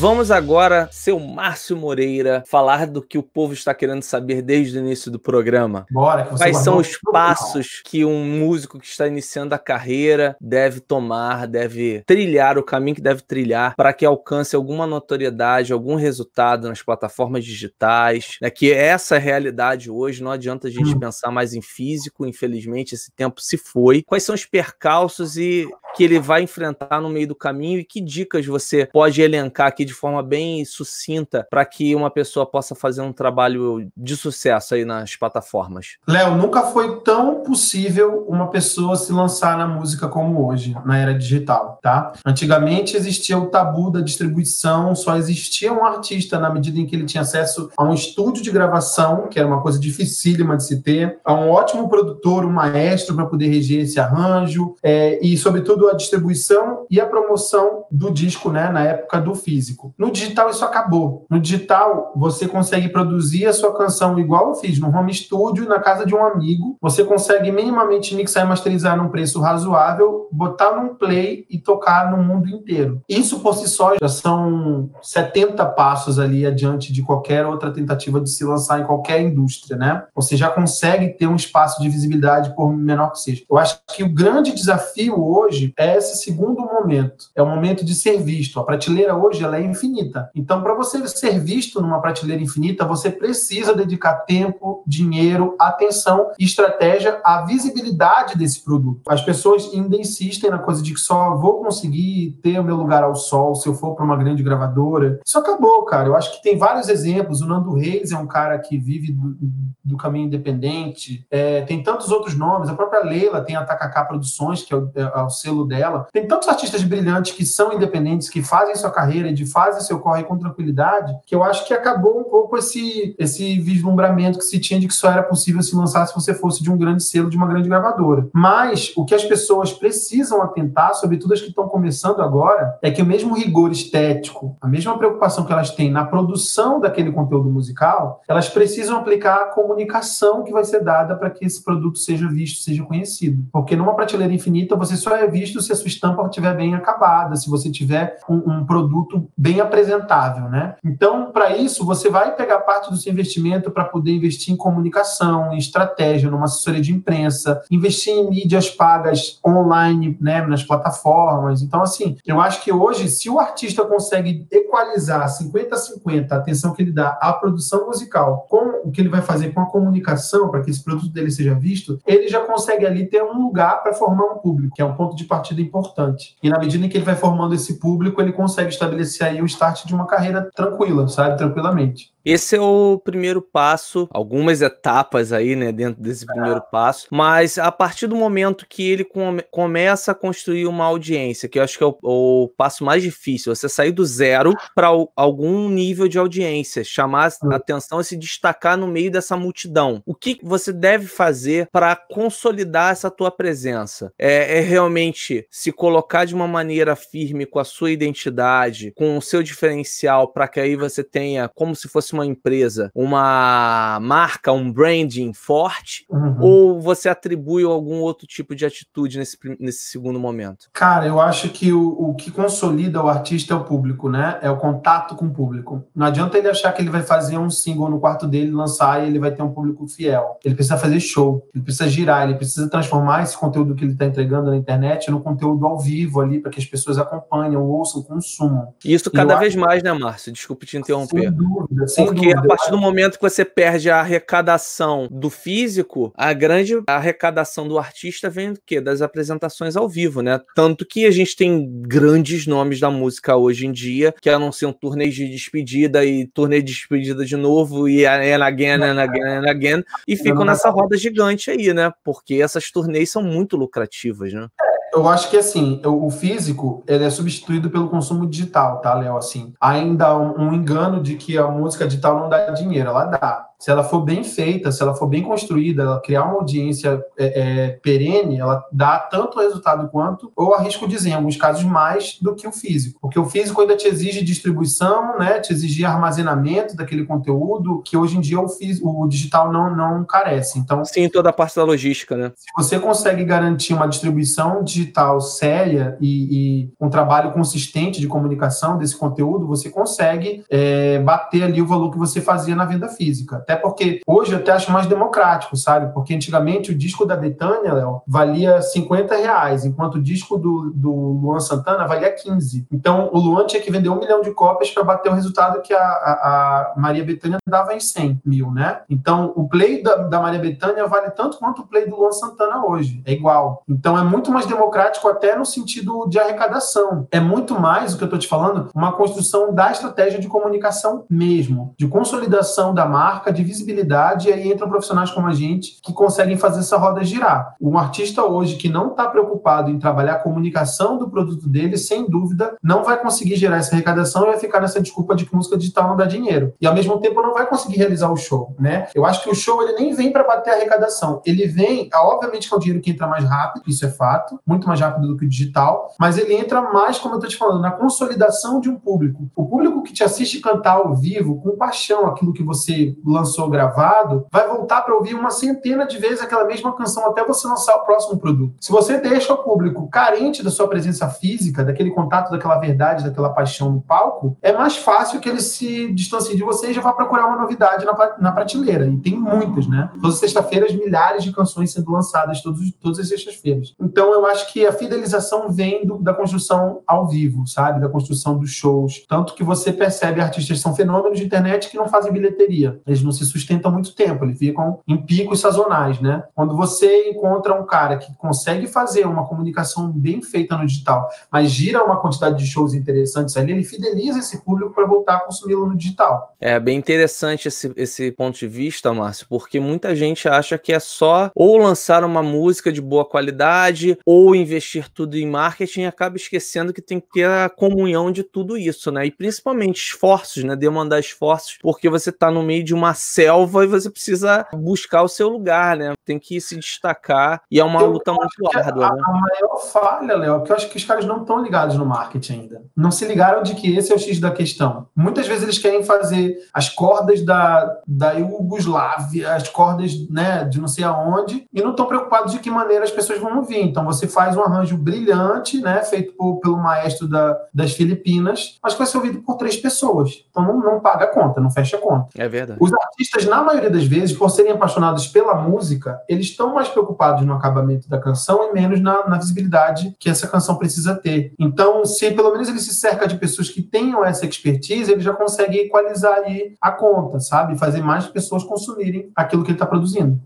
Vamos 0.00 0.30
agora, 0.30 0.88
seu 0.90 1.20
Márcio 1.20 1.76
Moreira, 1.76 2.42
falar 2.46 2.86
do 2.86 3.02
que 3.02 3.18
o 3.18 3.22
povo 3.22 3.52
está 3.52 3.74
querendo 3.74 4.02
saber 4.02 4.40
desde 4.40 4.78
o 4.78 4.80
início 4.80 5.10
do 5.10 5.18
programa. 5.18 5.84
Bora, 5.90 6.24
que 6.24 6.30
você 6.30 6.44
Quais 6.44 6.56
são 6.56 6.78
os 6.78 6.96
passos 7.12 7.82
que 7.84 8.02
um 8.02 8.24
músico 8.24 8.78
que 8.78 8.86
está 8.86 9.06
iniciando 9.06 9.54
a 9.54 9.58
carreira 9.58 10.38
deve 10.40 10.80
tomar, 10.80 11.46
deve 11.46 12.02
trilhar, 12.06 12.56
o 12.56 12.62
caminho 12.62 12.94
que 12.94 13.02
deve 13.02 13.20
trilhar 13.20 13.76
para 13.76 13.92
que 13.92 14.06
alcance 14.06 14.56
alguma 14.56 14.86
notoriedade, 14.86 15.70
algum 15.70 15.96
resultado 15.96 16.66
nas 16.66 16.82
plataformas 16.82 17.44
digitais? 17.44 18.38
É 18.42 18.48
que 18.48 18.72
essa 18.72 19.16
é 19.16 19.18
a 19.18 19.20
realidade 19.20 19.90
hoje, 19.90 20.22
não 20.22 20.30
adianta 20.30 20.68
a 20.68 20.70
gente 20.70 20.94
hum. 20.94 20.98
pensar 20.98 21.30
mais 21.30 21.52
em 21.52 21.60
físico, 21.60 22.24
infelizmente 22.24 22.94
esse 22.94 23.12
tempo 23.12 23.38
se 23.42 23.58
foi. 23.58 24.02
Quais 24.06 24.22
são 24.22 24.34
os 24.34 24.46
percalços 24.46 25.36
e 25.36 25.68
que 25.94 26.04
ele 26.04 26.18
vai 26.18 26.42
enfrentar 26.42 27.00
no 27.00 27.08
meio 27.08 27.28
do 27.28 27.34
caminho 27.34 27.78
e 27.78 27.84
que 27.84 28.00
dicas 28.00 28.46
você 28.46 28.86
pode 28.86 29.20
elencar 29.20 29.66
aqui 29.66 29.84
de 29.84 29.92
forma 29.92 30.22
bem 30.22 30.64
sucinta 30.64 31.46
para 31.50 31.64
que 31.64 31.94
uma 31.94 32.10
pessoa 32.10 32.46
possa 32.46 32.74
fazer 32.74 33.02
um 33.02 33.12
trabalho 33.12 33.90
de 33.96 34.16
sucesso 34.16 34.74
aí 34.74 34.84
nas 34.84 35.16
plataformas? 35.16 35.96
Léo, 36.06 36.36
nunca 36.36 36.62
foi 36.62 37.00
tão 37.00 37.42
possível 37.42 38.24
uma 38.28 38.48
pessoa 38.48 38.96
se 38.96 39.12
lançar 39.12 39.56
na 39.56 39.66
música 39.66 40.08
como 40.08 40.46
hoje, 40.46 40.76
na 40.84 40.98
era 40.98 41.14
digital, 41.14 41.78
tá? 41.82 42.12
Antigamente 42.24 42.96
existia 42.96 43.38
o 43.38 43.46
tabu 43.46 43.90
da 43.90 44.00
distribuição, 44.00 44.94
só 44.94 45.16
existia 45.16 45.72
um 45.72 45.84
artista 45.84 46.38
na 46.38 46.50
medida 46.50 46.78
em 46.78 46.86
que 46.86 46.94
ele 46.94 47.06
tinha 47.06 47.22
acesso 47.22 47.70
a 47.76 47.84
um 47.84 47.94
estúdio 47.94 48.42
de 48.42 48.50
gravação, 48.50 49.28
que 49.28 49.38
era 49.38 49.48
uma 49.48 49.62
coisa 49.62 49.78
dificílima 49.78 50.56
de 50.56 50.64
se 50.64 50.82
ter, 50.82 51.18
a 51.24 51.34
um 51.34 51.50
ótimo 51.50 51.88
produtor, 51.88 52.44
um 52.44 52.52
maestro 52.52 53.14
para 53.14 53.26
poder 53.26 53.48
reger 53.48 53.82
esse 53.82 53.98
arranjo, 53.98 54.74
é, 54.82 55.18
e 55.24 55.36
sobretudo 55.36 55.79
a 55.88 55.94
distribuição 55.94 56.86
e 56.90 57.00
a 57.00 57.06
promoção 57.06 57.84
do 57.90 58.10
disco, 58.10 58.50
né, 58.50 58.70
na 58.70 58.82
época 58.82 59.20
do 59.20 59.34
físico. 59.34 59.94
No 59.98 60.10
digital 60.10 60.50
isso 60.50 60.64
acabou. 60.64 61.26
No 61.30 61.40
digital 61.40 62.12
você 62.14 62.46
consegue 62.46 62.88
produzir 62.88 63.46
a 63.46 63.52
sua 63.52 63.76
canção 63.76 64.18
igual 64.18 64.48
eu 64.48 64.54
fiz 64.54 64.78
no 64.78 64.88
home 64.88 65.12
studio, 65.12 65.68
na 65.68 65.78
casa 65.78 66.04
de 66.04 66.14
um 66.14 66.24
amigo. 66.24 66.76
Você 66.80 67.04
consegue 67.04 67.50
minimamente 67.50 68.14
mixar 68.14 68.44
e 68.44 68.48
masterizar 68.48 68.96
num 68.96 69.08
preço 69.08 69.40
razoável, 69.40 70.28
botar 70.32 70.76
num 70.76 70.94
play 70.94 71.46
e 71.50 71.58
tocar 71.58 72.10
no 72.10 72.22
mundo 72.22 72.48
inteiro. 72.48 73.02
Isso 73.08 73.40
por 73.40 73.54
si 73.54 73.68
só 73.68 73.96
já 74.00 74.08
são 74.08 74.90
70 75.02 75.64
passos 75.66 76.18
ali 76.18 76.46
adiante 76.46 76.92
de 76.92 77.02
qualquer 77.02 77.46
outra 77.46 77.72
tentativa 77.72 78.20
de 78.20 78.30
se 78.30 78.44
lançar 78.44 78.80
em 78.80 78.84
qualquer 78.84 79.20
indústria, 79.20 79.76
né? 79.76 80.04
Você 80.14 80.36
já 80.36 80.48
consegue 80.48 81.08
ter 81.08 81.26
um 81.26 81.36
espaço 81.36 81.80
de 81.82 81.88
visibilidade 81.88 82.54
por 82.54 82.72
menor 82.72 83.12
que 83.12 83.20
seja. 83.20 83.42
Eu 83.50 83.58
acho 83.58 83.80
que 83.94 84.02
o 84.02 84.12
grande 84.12 84.52
desafio 84.52 85.22
hoje 85.22 85.69
é 85.76 85.96
esse 85.96 86.22
segundo 86.22 86.60
momento. 86.62 87.26
É 87.34 87.42
o 87.42 87.46
momento 87.46 87.84
de 87.84 87.94
ser 87.94 88.18
visto. 88.18 88.58
A 88.58 88.64
prateleira 88.64 89.16
hoje 89.16 89.42
ela 89.44 89.56
é 89.56 89.62
infinita. 89.62 90.30
Então, 90.34 90.62
para 90.62 90.74
você 90.74 91.06
ser 91.08 91.38
visto 91.40 91.80
numa 91.80 92.00
prateleira 92.00 92.42
infinita, 92.42 92.84
você 92.84 93.10
precisa 93.10 93.74
dedicar 93.74 94.14
tempo, 94.24 94.82
dinheiro, 94.86 95.54
atenção 95.58 96.30
e 96.38 96.44
estratégia 96.44 97.20
à 97.24 97.42
visibilidade 97.42 98.36
desse 98.36 98.64
produto. 98.64 99.02
As 99.08 99.22
pessoas 99.22 99.70
ainda 99.72 99.96
insistem 99.96 100.50
na 100.50 100.58
coisa 100.58 100.82
de 100.82 100.92
que 100.94 101.00
só 101.00 101.34
vou 101.36 101.62
conseguir 101.62 102.38
ter 102.42 102.58
o 102.58 102.64
meu 102.64 102.76
lugar 102.76 103.02
ao 103.02 103.14
sol 103.14 103.54
se 103.54 103.68
eu 103.68 103.74
for 103.74 103.94
para 103.94 104.04
uma 104.04 104.16
grande 104.16 104.42
gravadora. 104.42 105.20
Isso 105.24 105.38
acabou, 105.38 105.84
cara. 105.84 106.08
Eu 106.08 106.16
acho 106.16 106.32
que 106.32 106.42
tem 106.42 106.56
vários 106.56 106.88
exemplos. 106.88 107.40
O 107.40 107.46
Nando 107.46 107.74
Reis 107.74 108.12
é 108.12 108.16
um 108.16 108.26
cara 108.26 108.58
que 108.58 108.78
vive 108.78 109.12
do, 109.12 109.36
do 109.84 109.96
caminho 109.96 110.26
independente. 110.26 111.26
É, 111.30 111.62
tem 111.62 111.82
tantos 111.82 112.10
outros 112.10 112.36
nomes. 112.36 112.68
A 112.68 112.74
própria 112.74 113.02
Leila 113.02 113.42
tem 113.42 113.56
a 113.56 113.64
Takaká 113.64 114.04
Produções, 114.04 114.62
que 114.62 114.72
é 114.72 114.76
o, 114.76 114.90
é, 114.94 115.02
é 115.02 115.22
o 115.22 115.30
selo 115.30 115.59
dela. 115.64 116.06
Tem 116.12 116.26
tantos 116.26 116.48
artistas 116.48 116.82
brilhantes 116.82 117.32
que 117.32 117.44
são 117.44 117.72
independentes, 117.72 118.28
que 118.28 118.42
fazem 118.42 118.74
sua 118.74 118.90
carreira 118.90 119.30
e 119.30 119.46
fazem 119.46 119.80
seu 119.80 119.98
corre 119.98 120.24
com 120.24 120.38
tranquilidade, 120.38 121.16
que 121.26 121.34
eu 121.34 121.42
acho 121.42 121.66
que 121.66 121.74
acabou 121.74 122.18
um 122.18 122.24
pouco 122.24 122.56
esse, 122.56 123.14
esse 123.18 123.58
vislumbramento 123.58 124.38
que 124.38 124.44
se 124.44 124.58
tinha 124.58 124.78
de 124.78 124.86
que 124.86 124.94
só 124.94 125.10
era 125.10 125.22
possível 125.22 125.62
se 125.62 125.74
lançar 125.74 126.06
se 126.06 126.14
você 126.14 126.34
fosse 126.34 126.62
de 126.62 126.70
um 126.70 126.76
grande 126.76 127.02
selo, 127.02 127.30
de 127.30 127.36
uma 127.36 127.46
grande 127.46 127.68
gravadora. 127.68 128.28
Mas 128.32 128.92
o 128.96 129.04
que 129.04 129.14
as 129.14 129.24
pessoas 129.24 129.72
precisam 129.72 130.42
atentar, 130.42 130.94
sobretudo 130.94 131.34
as 131.34 131.40
que 131.40 131.48
estão 131.48 131.68
começando 131.68 132.20
agora, 132.20 132.78
é 132.82 132.90
que 132.90 133.02
o 133.02 133.06
mesmo 133.06 133.34
rigor 133.34 133.70
estético, 133.70 134.56
a 134.60 134.68
mesma 134.68 134.96
preocupação 134.96 135.44
que 135.44 135.52
elas 135.52 135.70
têm 135.70 135.90
na 135.90 136.04
produção 136.04 136.80
daquele 136.80 137.12
conteúdo 137.12 137.50
musical, 137.50 138.22
elas 138.28 138.48
precisam 138.48 138.98
aplicar 138.98 139.36
a 139.36 139.46
comunicação 139.46 140.42
que 140.42 140.52
vai 140.52 140.64
ser 140.64 140.82
dada 140.82 141.14
para 141.16 141.30
que 141.30 141.44
esse 141.44 141.62
produto 141.62 141.98
seja 141.98 142.28
visto, 142.28 142.62
seja 142.62 142.84
conhecido. 142.84 143.46
Porque 143.52 143.76
numa 143.76 143.94
prateleira 143.94 144.32
infinita, 144.32 144.76
você 144.76 144.96
só 144.96 145.16
é 145.16 145.26
visto 145.26 145.49
se 145.58 145.72
a 145.72 145.76
sua 145.76 145.88
estampa 145.88 146.22
estiver 146.24 146.54
bem 146.54 146.74
acabada, 146.74 147.34
se 147.36 147.48
você 147.48 147.70
tiver 147.70 148.18
um, 148.28 148.36
um 148.36 148.66
produto 148.66 149.26
bem 149.36 149.60
apresentável, 149.60 150.50
né? 150.50 150.76
Então, 150.84 151.32
para 151.32 151.56
isso, 151.56 151.84
você 151.84 152.10
vai 152.10 152.36
pegar 152.36 152.60
parte 152.60 152.90
do 152.90 152.96
seu 152.96 153.12
investimento 153.12 153.70
para 153.70 153.84
poder 153.84 154.12
investir 154.12 154.52
em 154.52 154.56
comunicação, 154.56 155.52
em 155.52 155.58
estratégia, 155.58 156.30
numa 156.30 156.44
assessoria 156.44 156.80
de 156.80 156.92
imprensa, 156.92 157.62
investir 157.70 158.12
em 158.12 158.28
mídias 158.28 158.68
pagas 158.68 159.40
online, 159.46 160.16
né, 160.20 160.42
nas 160.46 160.62
plataformas. 160.62 161.62
Então, 161.62 161.82
assim, 161.82 162.16
eu 162.26 162.40
acho 162.40 162.62
que 162.62 162.72
hoje, 162.72 163.08
se 163.08 163.30
o 163.30 163.38
artista 163.38 163.84
consegue 163.84 164.46
equalizar 164.50 165.28
50 165.28 165.74
a 165.74 165.78
50 165.78 166.34
a 166.34 166.38
atenção 166.38 166.72
que 166.72 166.82
ele 166.82 166.92
dá 166.92 167.18
à 167.20 167.32
produção 167.32 167.86
musical 167.86 168.46
com 168.48 168.88
o 168.88 168.90
que 168.90 169.00
ele 169.00 169.08
vai 169.08 169.22
fazer 169.22 169.52
com 169.52 169.60
a 169.60 169.66
comunicação 169.66 170.48
para 170.48 170.62
que 170.62 170.70
esse 170.70 170.82
produto 170.82 171.08
dele 171.08 171.30
seja 171.30 171.54
visto, 171.54 171.98
ele 172.06 172.28
já 172.28 172.40
consegue 172.40 172.86
ali 172.86 173.06
ter 173.06 173.22
um 173.22 173.38
lugar 173.38 173.82
para 173.82 173.92
formar 173.92 174.24
um 174.24 174.38
público, 174.38 174.74
que 174.74 174.82
é 174.82 174.84
um 174.84 174.94
ponto 174.94 175.16
de 175.16 175.24
partida 175.24 175.39
importante. 175.60 176.36
E 176.42 176.48
na 176.48 176.58
medida 176.58 176.84
em 176.84 176.88
que 176.88 176.96
ele 176.96 177.04
vai 177.04 177.16
formando 177.16 177.54
esse 177.54 177.78
público, 177.78 178.20
ele 178.20 178.32
consegue 178.32 178.70
estabelecer 178.70 179.26
aí 179.26 179.40
o 179.40 179.46
start 179.46 179.86
de 179.86 179.94
uma 179.94 180.06
carreira 180.06 180.50
tranquila, 180.54 181.08
sabe? 181.08 181.36
Tranquilamente. 181.36 182.12
Esse 182.24 182.56
é 182.56 182.60
o 182.60 183.00
primeiro 183.02 183.40
passo, 183.40 184.08
algumas 184.12 184.60
etapas 184.60 185.32
aí, 185.32 185.56
né, 185.56 185.72
dentro 185.72 186.02
desse 186.02 186.26
primeiro 186.26 186.60
passo, 186.70 187.06
mas 187.10 187.56
a 187.58 187.72
partir 187.72 188.06
do 188.06 188.14
momento 188.16 188.66
que 188.68 188.88
ele 188.90 189.04
come, 189.04 189.42
começa 189.50 190.12
a 190.12 190.14
construir 190.14 190.66
uma 190.66 190.84
audiência, 190.84 191.48
que 191.48 191.58
eu 191.58 191.62
acho 191.62 191.78
que 191.78 191.84
é 191.84 191.86
o, 191.86 191.96
o 192.02 192.48
passo 192.48 192.84
mais 192.84 193.02
difícil, 193.02 193.54
você 193.54 193.68
sair 193.68 193.92
do 193.92 194.04
zero 194.04 194.54
para 194.74 194.88
algum 195.16 195.68
nível 195.68 196.08
de 196.08 196.18
audiência, 196.18 196.84
chamar 196.84 197.32
a 197.42 197.56
atenção 197.56 198.00
e 198.00 198.04
se 198.04 198.16
destacar 198.16 198.76
no 198.76 198.86
meio 198.86 199.10
dessa 199.10 199.36
multidão. 199.36 200.02
O 200.04 200.14
que 200.14 200.38
você 200.42 200.72
deve 200.72 201.06
fazer 201.06 201.68
para 201.72 201.96
consolidar 201.96 202.92
essa 202.92 203.10
tua 203.10 203.30
presença? 203.30 204.12
É, 204.18 204.58
é 204.58 204.60
realmente 204.60 205.46
se 205.50 205.72
colocar 205.72 206.26
de 206.26 206.34
uma 206.34 206.46
maneira 206.46 206.94
firme 206.94 207.46
com 207.46 207.58
a 207.58 207.64
sua 207.64 207.90
identidade, 207.90 208.92
com 208.94 209.16
o 209.16 209.22
seu 209.22 209.42
diferencial, 209.42 210.28
para 210.28 210.48
que 210.48 210.60
aí 210.60 210.76
você 210.76 211.02
tenha 211.02 211.48
como 211.48 211.74
se 211.74 211.88
fosse 211.88 212.09
fosse 212.09 212.09
uma 212.14 212.26
empresa, 212.26 212.90
uma 212.94 213.98
marca, 214.00 214.52
um 214.52 214.72
branding 214.72 215.32
forte, 215.32 216.04
uhum. 216.08 216.36
ou 216.40 216.80
você 216.80 217.08
atribui 217.08 217.64
algum 217.64 218.00
outro 218.00 218.26
tipo 218.26 218.54
de 218.54 218.64
atitude 218.64 219.18
nesse, 219.18 219.36
nesse 219.58 219.90
segundo 219.90 220.18
momento? 220.18 220.68
Cara, 220.72 221.06
eu 221.06 221.20
acho 221.20 221.48
que 221.50 221.72
o, 221.72 222.10
o 222.10 222.14
que 222.14 222.30
consolida 222.30 223.02
o 223.02 223.08
artista 223.08 223.54
é 223.54 223.56
o 223.56 223.64
público, 223.64 224.08
né? 224.08 224.38
É 224.42 224.50
o 224.50 224.56
contato 224.56 225.14
com 225.14 225.26
o 225.26 225.30
público. 225.30 225.84
Não 225.94 226.06
adianta 226.06 226.38
ele 226.38 226.48
achar 226.48 226.72
que 226.72 226.82
ele 226.82 226.90
vai 226.90 227.02
fazer 227.02 227.38
um 227.38 227.50
single 227.50 227.90
no 227.90 228.00
quarto 228.00 228.26
dele, 228.26 228.50
lançar 228.50 229.02
e 229.02 229.08
ele 229.08 229.18
vai 229.18 229.30
ter 229.30 229.42
um 229.42 229.52
público 229.52 229.86
fiel. 229.86 230.38
Ele 230.44 230.54
precisa 230.54 230.76
fazer 230.76 231.00
show, 231.00 231.46
ele 231.54 231.64
precisa 231.64 231.88
girar, 231.88 232.24
ele 232.24 232.34
precisa 232.34 232.68
transformar 232.68 233.22
esse 233.22 233.36
conteúdo 233.36 233.74
que 233.74 233.84
ele 233.84 233.92
está 233.92 234.04
entregando 234.04 234.50
na 234.50 234.56
internet 234.56 235.10
no 235.10 235.20
conteúdo 235.20 235.66
ao 235.66 235.78
vivo 235.78 236.20
ali, 236.20 236.40
para 236.40 236.50
que 236.50 236.58
as 236.58 236.66
pessoas 236.66 236.98
acompanhem, 236.98 237.56
ouçam, 237.56 238.02
consumam. 238.02 238.72
Isso 238.84 239.10
cada 239.10 239.36
vez 239.36 239.54
acho... 239.54 239.60
mais, 239.60 239.82
né, 239.82 239.92
Márcio? 239.92 240.32
Desculpe 240.32 240.66
te 240.66 240.76
interromper. 240.76 241.22
Sem 241.22 241.32
dúvida, 241.32 241.88
sem 241.88 241.99
porque 242.06 242.32
a 242.36 242.42
partir 242.42 242.70
do 242.70 242.78
momento 242.78 243.16
que 243.16 243.22
você 243.22 243.44
perde 243.44 243.90
a 243.90 244.00
arrecadação 244.00 245.08
do 245.10 245.30
físico, 245.30 246.12
a 246.16 246.32
grande 246.32 246.80
arrecadação 246.86 247.66
do 247.66 247.78
artista 247.78 248.28
vem 248.28 248.52
do 248.52 248.60
quê? 248.64 248.80
Das 248.80 249.02
apresentações 249.02 249.76
ao 249.76 249.88
vivo, 249.88 250.22
né? 250.22 250.40
Tanto 250.54 250.86
que 250.86 251.06
a 251.06 251.10
gente 251.10 251.36
tem 251.36 251.68
grandes 251.82 252.46
nomes 252.46 252.80
da 252.80 252.90
música 252.90 253.36
hoje 253.36 253.66
em 253.66 253.72
dia 253.72 254.14
que 254.20 254.30
anunciam 254.30 254.72
turnês 254.72 255.14
de 255.14 255.28
despedida 255.28 256.04
e 256.04 256.26
turnê 256.26 256.60
de 256.60 256.72
despedida 256.72 257.24
de 257.24 257.36
novo 257.36 257.88
e 257.88 258.06
and 258.06 258.44
again, 258.44 258.82
and 258.82 259.00
again, 259.00 259.28
and 259.28 259.50
again 259.50 259.84
e 260.06 260.16
ficam 260.16 260.44
nessa 260.44 260.70
roda 260.70 260.96
gigante 260.96 261.50
aí, 261.50 261.72
né? 261.72 261.92
Porque 262.04 262.34
essas 262.34 262.70
turnês 262.70 263.10
são 263.10 263.22
muito 263.22 263.56
lucrativas, 263.56 264.32
né? 264.32 264.48
Eu 264.92 265.08
acho 265.08 265.30
que 265.30 265.36
assim, 265.36 265.80
o 265.84 266.10
físico 266.10 266.82
ele 266.86 267.04
é 267.04 267.10
substituído 267.10 267.70
pelo 267.70 267.88
consumo 267.88 268.26
digital, 268.26 268.80
tá, 268.80 268.92
Léo? 268.94 269.16
Assim, 269.16 269.54
ainda 269.60 270.16
um, 270.16 270.48
um 270.48 270.52
engano 270.52 271.02
de 271.02 271.16
que 271.16 271.38
a 271.38 271.46
música 271.46 271.86
digital 271.86 272.18
não 272.18 272.28
dá 272.28 272.50
dinheiro, 272.50 272.88
ela 272.88 273.04
dá 273.04 273.49
se 273.60 273.70
ela 273.70 273.84
for 273.84 274.00
bem 274.00 274.24
feita, 274.24 274.72
se 274.72 274.82
ela 274.82 274.94
for 274.94 275.06
bem 275.06 275.22
construída, 275.22 275.82
ela 275.82 276.00
criar 276.00 276.24
uma 276.24 276.36
audiência 276.36 277.04
é, 277.18 277.40
é, 277.40 277.68
perene, 277.82 278.38
ela 278.38 278.64
dá 278.72 278.98
tanto 278.98 279.38
resultado 279.38 279.86
quanto, 279.90 280.32
ou 280.34 280.54
arrisco 280.54 280.88
dizer, 280.88 281.10
em 281.10 281.14
alguns 281.14 281.36
casos, 281.36 281.62
mais 281.62 282.16
do 282.22 282.34
que 282.34 282.48
o 282.48 282.52
físico. 282.52 282.98
Porque 283.02 283.18
o 283.18 283.26
físico 283.26 283.60
ainda 283.60 283.76
te 283.76 283.86
exige 283.86 284.24
distribuição, 284.24 285.18
né, 285.18 285.40
te 285.40 285.52
exige 285.52 285.84
armazenamento 285.84 286.74
daquele 286.74 287.04
conteúdo, 287.04 287.82
que 287.84 287.98
hoje 287.98 288.16
em 288.16 288.20
dia 288.22 288.40
o, 288.40 288.48
físico, 288.48 288.88
o 288.88 289.06
digital 289.06 289.52
não, 289.52 289.76
não 289.76 290.04
carece. 290.06 290.58
Então, 290.58 290.82
Sim, 290.82 291.10
toda 291.10 291.28
a 291.28 291.32
parte 291.32 291.56
da 291.56 291.64
logística, 291.64 292.16
né? 292.16 292.32
Se 292.34 292.46
você 292.56 292.78
consegue 292.78 293.22
garantir 293.24 293.74
uma 293.74 293.86
distribuição 293.86 294.64
digital 294.64 295.20
séria 295.20 295.98
e, 296.00 296.62
e 296.64 296.72
um 296.80 296.88
trabalho 296.88 297.32
consistente 297.32 298.00
de 298.00 298.06
comunicação 298.06 298.78
desse 298.78 298.96
conteúdo, 298.96 299.46
você 299.46 299.68
consegue 299.68 300.42
é, 300.48 300.98
bater 301.00 301.42
ali 301.42 301.60
o 301.60 301.66
valor 301.66 301.90
que 301.90 301.98
você 301.98 302.22
fazia 302.22 302.56
na 302.56 302.64
venda 302.64 302.88
física 302.88 303.44
Até 303.50 303.56
porque 303.56 304.00
hoje 304.06 304.32
eu 304.32 304.38
até 304.38 304.52
acho 304.52 304.70
mais 304.70 304.86
democrático, 304.86 305.56
sabe? 305.56 305.92
Porque 305.92 306.14
antigamente 306.14 306.70
o 306.70 306.74
disco 306.74 307.04
da 307.04 307.16
Betânia, 307.16 307.72
Léo, 307.72 308.00
valia 308.06 308.62
50 308.62 309.16
reais, 309.16 309.64
enquanto 309.64 309.96
o 309.96 310.02
disco 310.02 310.38
do, 310.38 310.70
do 310.72 310.92
Luan 310.92 311.40
Santana 311.40 311.84
valia 311.84 312.12
15. 312.12 312.68
Então 312.70 313.10
o 313.12 313.18
Luan 313.18 313.46
tinha 313.46 313.60
que 313.60 313.70
vender 313.70 313.88
um 313.88 313.98
milhão 313.98 314.22
de 314.22 314.30
cópias 314.30 314.70
para 314.70 314.84
bater 314.84 315.10
o 315.10 315.14
resultado 315.16 315.60
que 315.62 315.74
a, 315.74 315.80
a, 315.80 315.82
a 315.82 316.74
Maria 316.76 317.04
Betânia 317.04 317.38
dava 317.44 317.74
em 317.74 317.80
100 317.80 318.20
mil, 318.24 318.52
né? 318.52 318.82
Então 318.88 319.32
o 319.34 319.48
play 319.48 319.82
da, 319.82 319.96
da 319.96 320.20
Maria 320.20 320.38
Betânia 320.38 320.86
vale 320.86 321.10
tanto 321.10 321.36
quanto 321.36 321.62
o 321.62 321.66
play 321.66 321.88
do 321.88 321.96
Luan 321.96 322.12
Santana 322.12 322.64
hoje. 322.64 323.02
É 323.04 323.12
igual. 323.12 323.64
Então 323.68 323.98
é 323.98 324.04
muito 324.04 324.30
mais 324.30 324.46
democrático 324.46 325.08
até 325.08 325.36
no 325.36 325.44
sentido 325.44 326.06
de 326.08 326.20
arrecadação. 326.20 327.08
É 327.10 327.18
muito 327.18 327.58
mais, 327.58 327.94
o 327.94 327.96
que 327.96 328.04
eu 328.04 328.06
estou 328.06 328.18
te 328.20 328.28
falando, 328.28 328.68
uma 328.72 328.92
construção 328.92 329.52
da 329.52 329.72
estratégia 329.72 330.20
de 330.20 330.28
comunicação 330.28 331.04
mesmo, 331.10 331.74
de 331.76 331.88
consolidação 331.88 332.72
da 332.72 332.86
marca, 332.86 333.32
de 333.32 333.39
visibilidade, 333.44 334.28
e 334.28 334.32
aí 334.32 334.52
entram 334.52 334.68
profissionais 334.68 335.10
como 335.10 335.26
a 335.26 335.32
gente 335.32 335.78
que 335.82 335.92
conseguem 335.92 336.36
fazer 336.36 336.60
essa 336.60 336.76
roda 336.76 337.04
girar. 337.04 337.54
Um 337.60 337.78
artista 337.78 338.24
hoje 338.24 338.56
que 338.56 338.68
não 338.68 338.90
está 338.90 339.08
preocupado 339.08 339.70
em 339.70 339.78
trabalhar 339.78 340.14
a 340.14 340.18
comunicação 340.18 340.98
do 340.98 341.08
produto 341.08 341.48
dele, 341.48 341.76
sem 341.76 342.08
dúvida, 342.08 342.56
não 342.62 342.84
vai 342.84 343.00
conseguir 343.00 343.36
gerar 343.36 343.56
essa 343.56 343.74
arrecadação 343.74 344.22
e 344.22 344.26
vai 344.26 344.38
ficar 344.38 344.60
nessa 344.60 344.80
desculpa 344.80 345.14
de 345.14 345.24
que 345.24 345.34
música 345.34 345.56
digital 345.56 345.88
não 345.88 345.96
dá 345.96 346.04
dinheiro. 346.04 346.54
E 346.60 346.66
ao 346.66 346.74
mesmo 346.74 346.98
tempo 346.98 347.22
não 347.22 347.34
vai 347.34 347.46
conseguir 347.46 347.78
realizar 347.78 348.10
o 348.10 348.16
show, 348.16 348.54
né? 348.58 348.88
Eu 348.94 349.04
acho 349.04 349.22
que 349.22 349.30
o 349.30 349.34
show 349.34 349.62
ele 349.62 349.74
nem 349.74 349.94
vem 349.94 350.12
para 350.12 350.24
bater 350.24 350.50
a 350.50 350.54
arrecadação, 350.54 351.20
ele 351.24 351.46
vem, 351.46 351.88
obviamente 351.94 352.48
que 352.48 352.54
é 352.54 352.56
o 352.56 352.60
dinheiro 352.60 352.82
que 352.82 352.90
entra 352.90 353.06
mais 353.06 353.24
rápido, 353.24 353.64
isso 353.68 353.84
é 353.84 353.88
fato, 353.88 354.40
muito 354.46 354.66
mais 354.66 354.80
rápido 354.80 355.08
do 355.08 355.16
que 355.16 355.24
o 355.24 355.28
digital, 355.28 355.94
mas 355.98 356.18
ele 356.18 356.34
entra 356.34 356.60
mais, 356.72 356.98
como 356.98 357.14
eu 357.14 357.18
estou 357.18 357.30
te 357.30 357.36
falando, 357.36 357.60
na 357.60 357.70
consolidação 357.70 358.60
de 358.60 358.68
um 358.68 358.76
público. 358.76 359.30
O 359.34 359.46
público 359.46 359.82
que 359.82 359.92
te 359.92 360.02
assiste 360.02 360.40
cantar 360.40 360.76
ao 360.76 360.94
vivo, 360.94 361.40
com 361.40 361.56
paixão, 361.56 362.06
aquilo 362.06 362.32
que 362.32 362.42
você 362.42 362.96
lançou 363.04 363.29
gravado, 363.48 364.26
vai 364.30 364.48
voltar 364.48 364.82
para 364.82 364.94
ouvir 364.94 365.14
uma 365.14 365.30
centena 365.30 365.86
de 365.86 365.98
vezes 365.98 366.22
aquela 366.22 366.44
mesma 366.44 366.74
canção 366.74 367.06
até 367.06 367.24
você 367.24 367.46
lançar 367.46 367.76
o 367.76 367.84
próximo 367.84 368.18
produto. 368.18 368.54
Se 368.60 368.72
você 368.72 368.98
deixa 368.98 369.32
o 369.32 369.38
público 369.38 369.88
carente 369.88 370.42
da 370.42 370.50
sua 370.50 370.68
presença 370.68 371.08
física, 371.08 371.64
daquele 371.64 371.90
contato, 371.90 372.30
daquela 372.30 372.58
verdade, 372.58 373.04
daquela 373.04 373.30
paixão 373.30 373.70
no 373.70 373.80
palco, 373.80 374.36
é 374.42 374.52
mais 374.52 374.76
fácil 374.76 375.20
que 375.20 375.28
ele 375.28 375.40
se 375.40 375.92
distancie 375.92 376.36
de 376.36 376.42
você 376.42 376.70
e 376.70 376.72
já 376.72 376.80
vá 376.80 376.92
procurar 376.92 377.26
uma 377.26 377.36
novidade 377.36 377.84
na, 377.84 377.92
na 378.18 378.32
prateleira. 378.32 378.86
E 378.86 378.96
tem 378.98 379.16
muitas, 379.16 379.66
né? 379.66 379.90
Todas 379.94 380.14
as 380.14 380.20
sextas-feiras, 380.20 380.74
milhares 380.74 381.24
de 381.24 381.32
canções 381.32 381.72
sendo 381.72 381.90
lançadas 381.90 382.42
todos, 382.42 382.72
todas 382.80 382.98
as 382.98 383.08
sextas-feiras. 383.08 383.74
Então, 383.80 384.12
eu 384.12 384.26
acho 384.26 384.52
que 384.52 384.66
a 384.66 384.72
fidelização 384.72 385.50
vem 385.50 385.86
do, 385.86 385.98
da 385.98 386.14
construção 386.14 386.82
ao 386.86 387.08
vivo, 387.08 387.46
sabe? 387.46 387.80
Da 387.80 387.88
construção 387.88 388.38
dos 388.38 388.50
shows. 388.50 389.04
Tanto 389.08 389.34
que 389.34 389.44
você 389.44 389.72
percebe 389.72 390.20
artistas 390.20 390.60
são 390.60 390.74
fenômenos 390.74 391.18
de 391.18 391.24
internet 391.24 391.68
que 391.68 391.76
não 391.76 391.88
fazem 391.88 392.12
bilheteria. 392.12 392.80
Eles 392.86 393.02
não 393.02 393.12
se 393.12 393.19
sustentam 393.24 393.70
muito 393.70 393.94
tempo, 393.94 394.24
eles 394.24 394.38
ficam 394.38 394.80
em 394.86 394.96
picos 394.96 395.40
sazonais, 395.40 396.00
né? 396.00 396.22
Quando 396.34 396.56
você 396.56 397.08
encontra 397.10 397.54
um 397.54 397.66
cara 397.66 397.96
que 397.96 398.14
consegue 398.16 398.66
fazer 398.66 399.06
uma 399.06 399.26
comunicação 399.26 399.90
bem 399.90 400.22
feita 400.22 400.56
no 400.56 400.66
digital, 400.66 401.08
mas 401.30 401.50
gira 401.50 401.84
uma 401.84 402.00
quantidade 402.00 402.38
de 402.38 402.46
shows 402.46 402.74
interessantes 402.74 403.36
ali, 403.36 403.52
ele 403.52 403.64
fideliza 403.64 404.18
esse 404.18 404.44
público 404.44 404.74
para 404.74 404.86
voltar 404.86 405.16
a 405.16 405.20
consumi-lo 405.20 405.66
no 405.66 405.76
digital. 405.76 406.34
É 406.40 406.58
bem 406.58 406.78
interessante 406.78 407.48
esse, 407.48 407.72
esse 407.76 408.10
ponto 408.12 408.38
de 408.38 408.46
vista, 408.46 408.92
Márcio, 408.92 409.26
porque 409.28 409.60
muita 409.60 409.94
gente 409.94 410.28
acha 410.28 410.58
que 410.58 410.72
é 410.72 410.80
só 410.80 411.30
ou 411.34 411.56
lançar 411.56 412.04
uma 412.04 412.22
música 412.22 412.72
de 412.72 412.80
boa 412.80 413.04
qualidade 413.04 413.98
ou 414.04 414.34
investir 414.34 414.88
tudo 414.88 415.16
em 415.16 415.26
marketing 415.26 415.82
e 415.82 415.86
acaba 415.86 416.16
esquecendo 416.16 416.72
que 416.72 416.82
tem 416.82 417.00
que 417.00 417.08
ter 417.12 417.26
a 417.26 417.48
comunhão 417.48 418.10
de 418.10 418.22
tudo 418.22 418.56
isso, 418.56 418.90
né? 418.90 419.06
E 419.06 419.10
principalmente 419.10 419.80
esforços, 419.80 420.44
né? 420.44 420.56
Demandar 420.56 421.00
esforços, 421.00 421.58
porque 421.60 421.88
você 421.88 422.10
está 422.10 422.30
no 422.30 422.42
meio 422.42 422.64
de 422.64 422.74
uma 422.74 422.94
selva 423.10 423.64
e 423.64 423.66
você 423.66 423.90
precisa 423.90 424.46
buscar 424.52 425.02
o 425.02 425.08
seu 425.08 425.28
lugar, 425.28 425.76
né? 425.76 425.92
Tem 426.04 426.18
que 426.18 426.40
se 426.40 426.56
destacar 426.56 427.42
e 427.50 427.58
é 427.58 427.64
uma 427.64 427.80
eu 427.80 427.90
luta 427.90 428.12
muito 428.12 428.56
árdua. 428.56 428.86
A, 428.86 428.94
né? 428.94 429.02
a 429.04 429.12
maior 429.12 429.58
falha, 429.72 430.16
Léo, 430.16 430.42
que 430.42 430.52
eu 430.52 430.56
acho 430.56 430.68
que 430.68 430.76
os 430.76 430.84
caras 430.84 431.04
não 431.04 431.22
estão 431.22 431.42
ligados 431.42 431.76
no 431.76 431.84
marketing 431.84 432.32
ainda. 432.32 432.62
Não 432.76 432.90
se 432.90 433.04
ligaram 433.04 433.42
de 433.42 433.54
que 433.54 433.76
esse 433.76 433.92
é 433.92 433.94
o 433.94 433.98
X 433.98 434.20
da 434.20 434.30
questão. 434.30 434.86
Muitas 434.94 435.26
vezes 435.26 435.42
eles 435.42 435.58
querem 435.58 435.82
fazer 435.82 436.36
as 436.52 436.68
cordas 436.68 437.24
da, 437.24 437.80
da 437.86 438.12
Iugoslávia, 438.12 439.34
as 439.34 439.48
cordas 439.48 439.92
né, 440.08 440.44
de 440.44 440.60
não 440.60 440.68
sei 440.68 440.84
aonde, 440.84 441.46
e 441.52 441.62
não 441.62 441.70
estão 441.70 441.86
preocupados 441.86 442.32
de 442.32 442.38
que 442.38 442.50
maneira 442.50 442.84
as 442.84 442.90
pessoas 442.90 443.20
vão 443.20 443.38
ouvir. 443.38 443.60
Então 443.60 443.84
você 443.84 444.06
faz 444.06 444.36
um 444.36 444.42
arranjo 444.42 444.76
brilhante, 444.76 445.60
né, 445.60 445.82
feito 445.82 446.12
por, 446.14 446.40
pelo 446.40 446.56
maestro 446.56 447.08
da, 447.08 447.36
das 447.52 447.72
Filipinas, 447.72 448.58
mas 448.62 448.72
que 448.72 448.78
vai 448.78 448.86
ser 448.86 448.98
ouvido 448.98 449.20
por 449.22 449.36
três 449.36 449.56
pessoas. 449.56 450.24
Então 450.30 450.44
não, 450.44 450.58
não 450.58 450.80
paga 450.80 451.04
a 451.04 451.08
conta, 451.08 451.40
não 451.40 451.50
fecha 451.50 451.76
a 451.76 451.80
conta. 451.80 452.08
É 452.16 452.28
verdade. 452.28 452.58
Os 452.60 452.70
artistas, 452.90 453.24
na 453.24 453.42
maioria 453.42 453.70
das 453.70 453.84
vezes, 453.84 454.16
por 454.16 454.30
serem 454.30 454.52
apaixonados 454.52 455.06
pela 455.06 455.34
música, 455.34 456.00
eles 456.08 456.26
estão 456.26 456.54
mais 456.54 456.68
preocupados 456.68 457.24
no 457.24 457.32
acabamento 457.32 457.88
da 457.88 457.98
canção 457.98 458.48
e 458.48 458.52
menos 458.52 458.80
na, 458.80 459.08
na 459.08 459.16
visibilidade 459.16 459.94
que 459.98 460.10
essa 460.10 460.26
canção 460.26 460.56
precisa 460.56 460.94
ter. 460.94 461.32
Então, 461.38 461.84
se 461.84 462.10
pelo 462.10 462.32
menos 462.32 462.48
ele 462.48 462.58
se 462.58 462.74
cerca 462.74 463.06
de 463.06 463.16
pessoas 463.16 463.48
que 463.48 463.62
tenham 463.62 464.04
essa 464.04 464.26
expertise, 464.26 464.90
ele 464.90 465.00
já 465.00 465.12
consegue 465.12 465.58
equalizar 465.58 466.18
aí 466.18 466.54
a 466.60 466.70
conta, 466.70 467.20
sabe? 467.20 467.58
Fazer 467.58 467.82
mais 467.82 468.06
pessoas 468.06 468.44
consumirem 468.44 469.10
aquilo 469.14 469.42
que 469.42 469.50
ele 469.50 469.56
está 469.56 469.66
produzindo. 469.66 470.20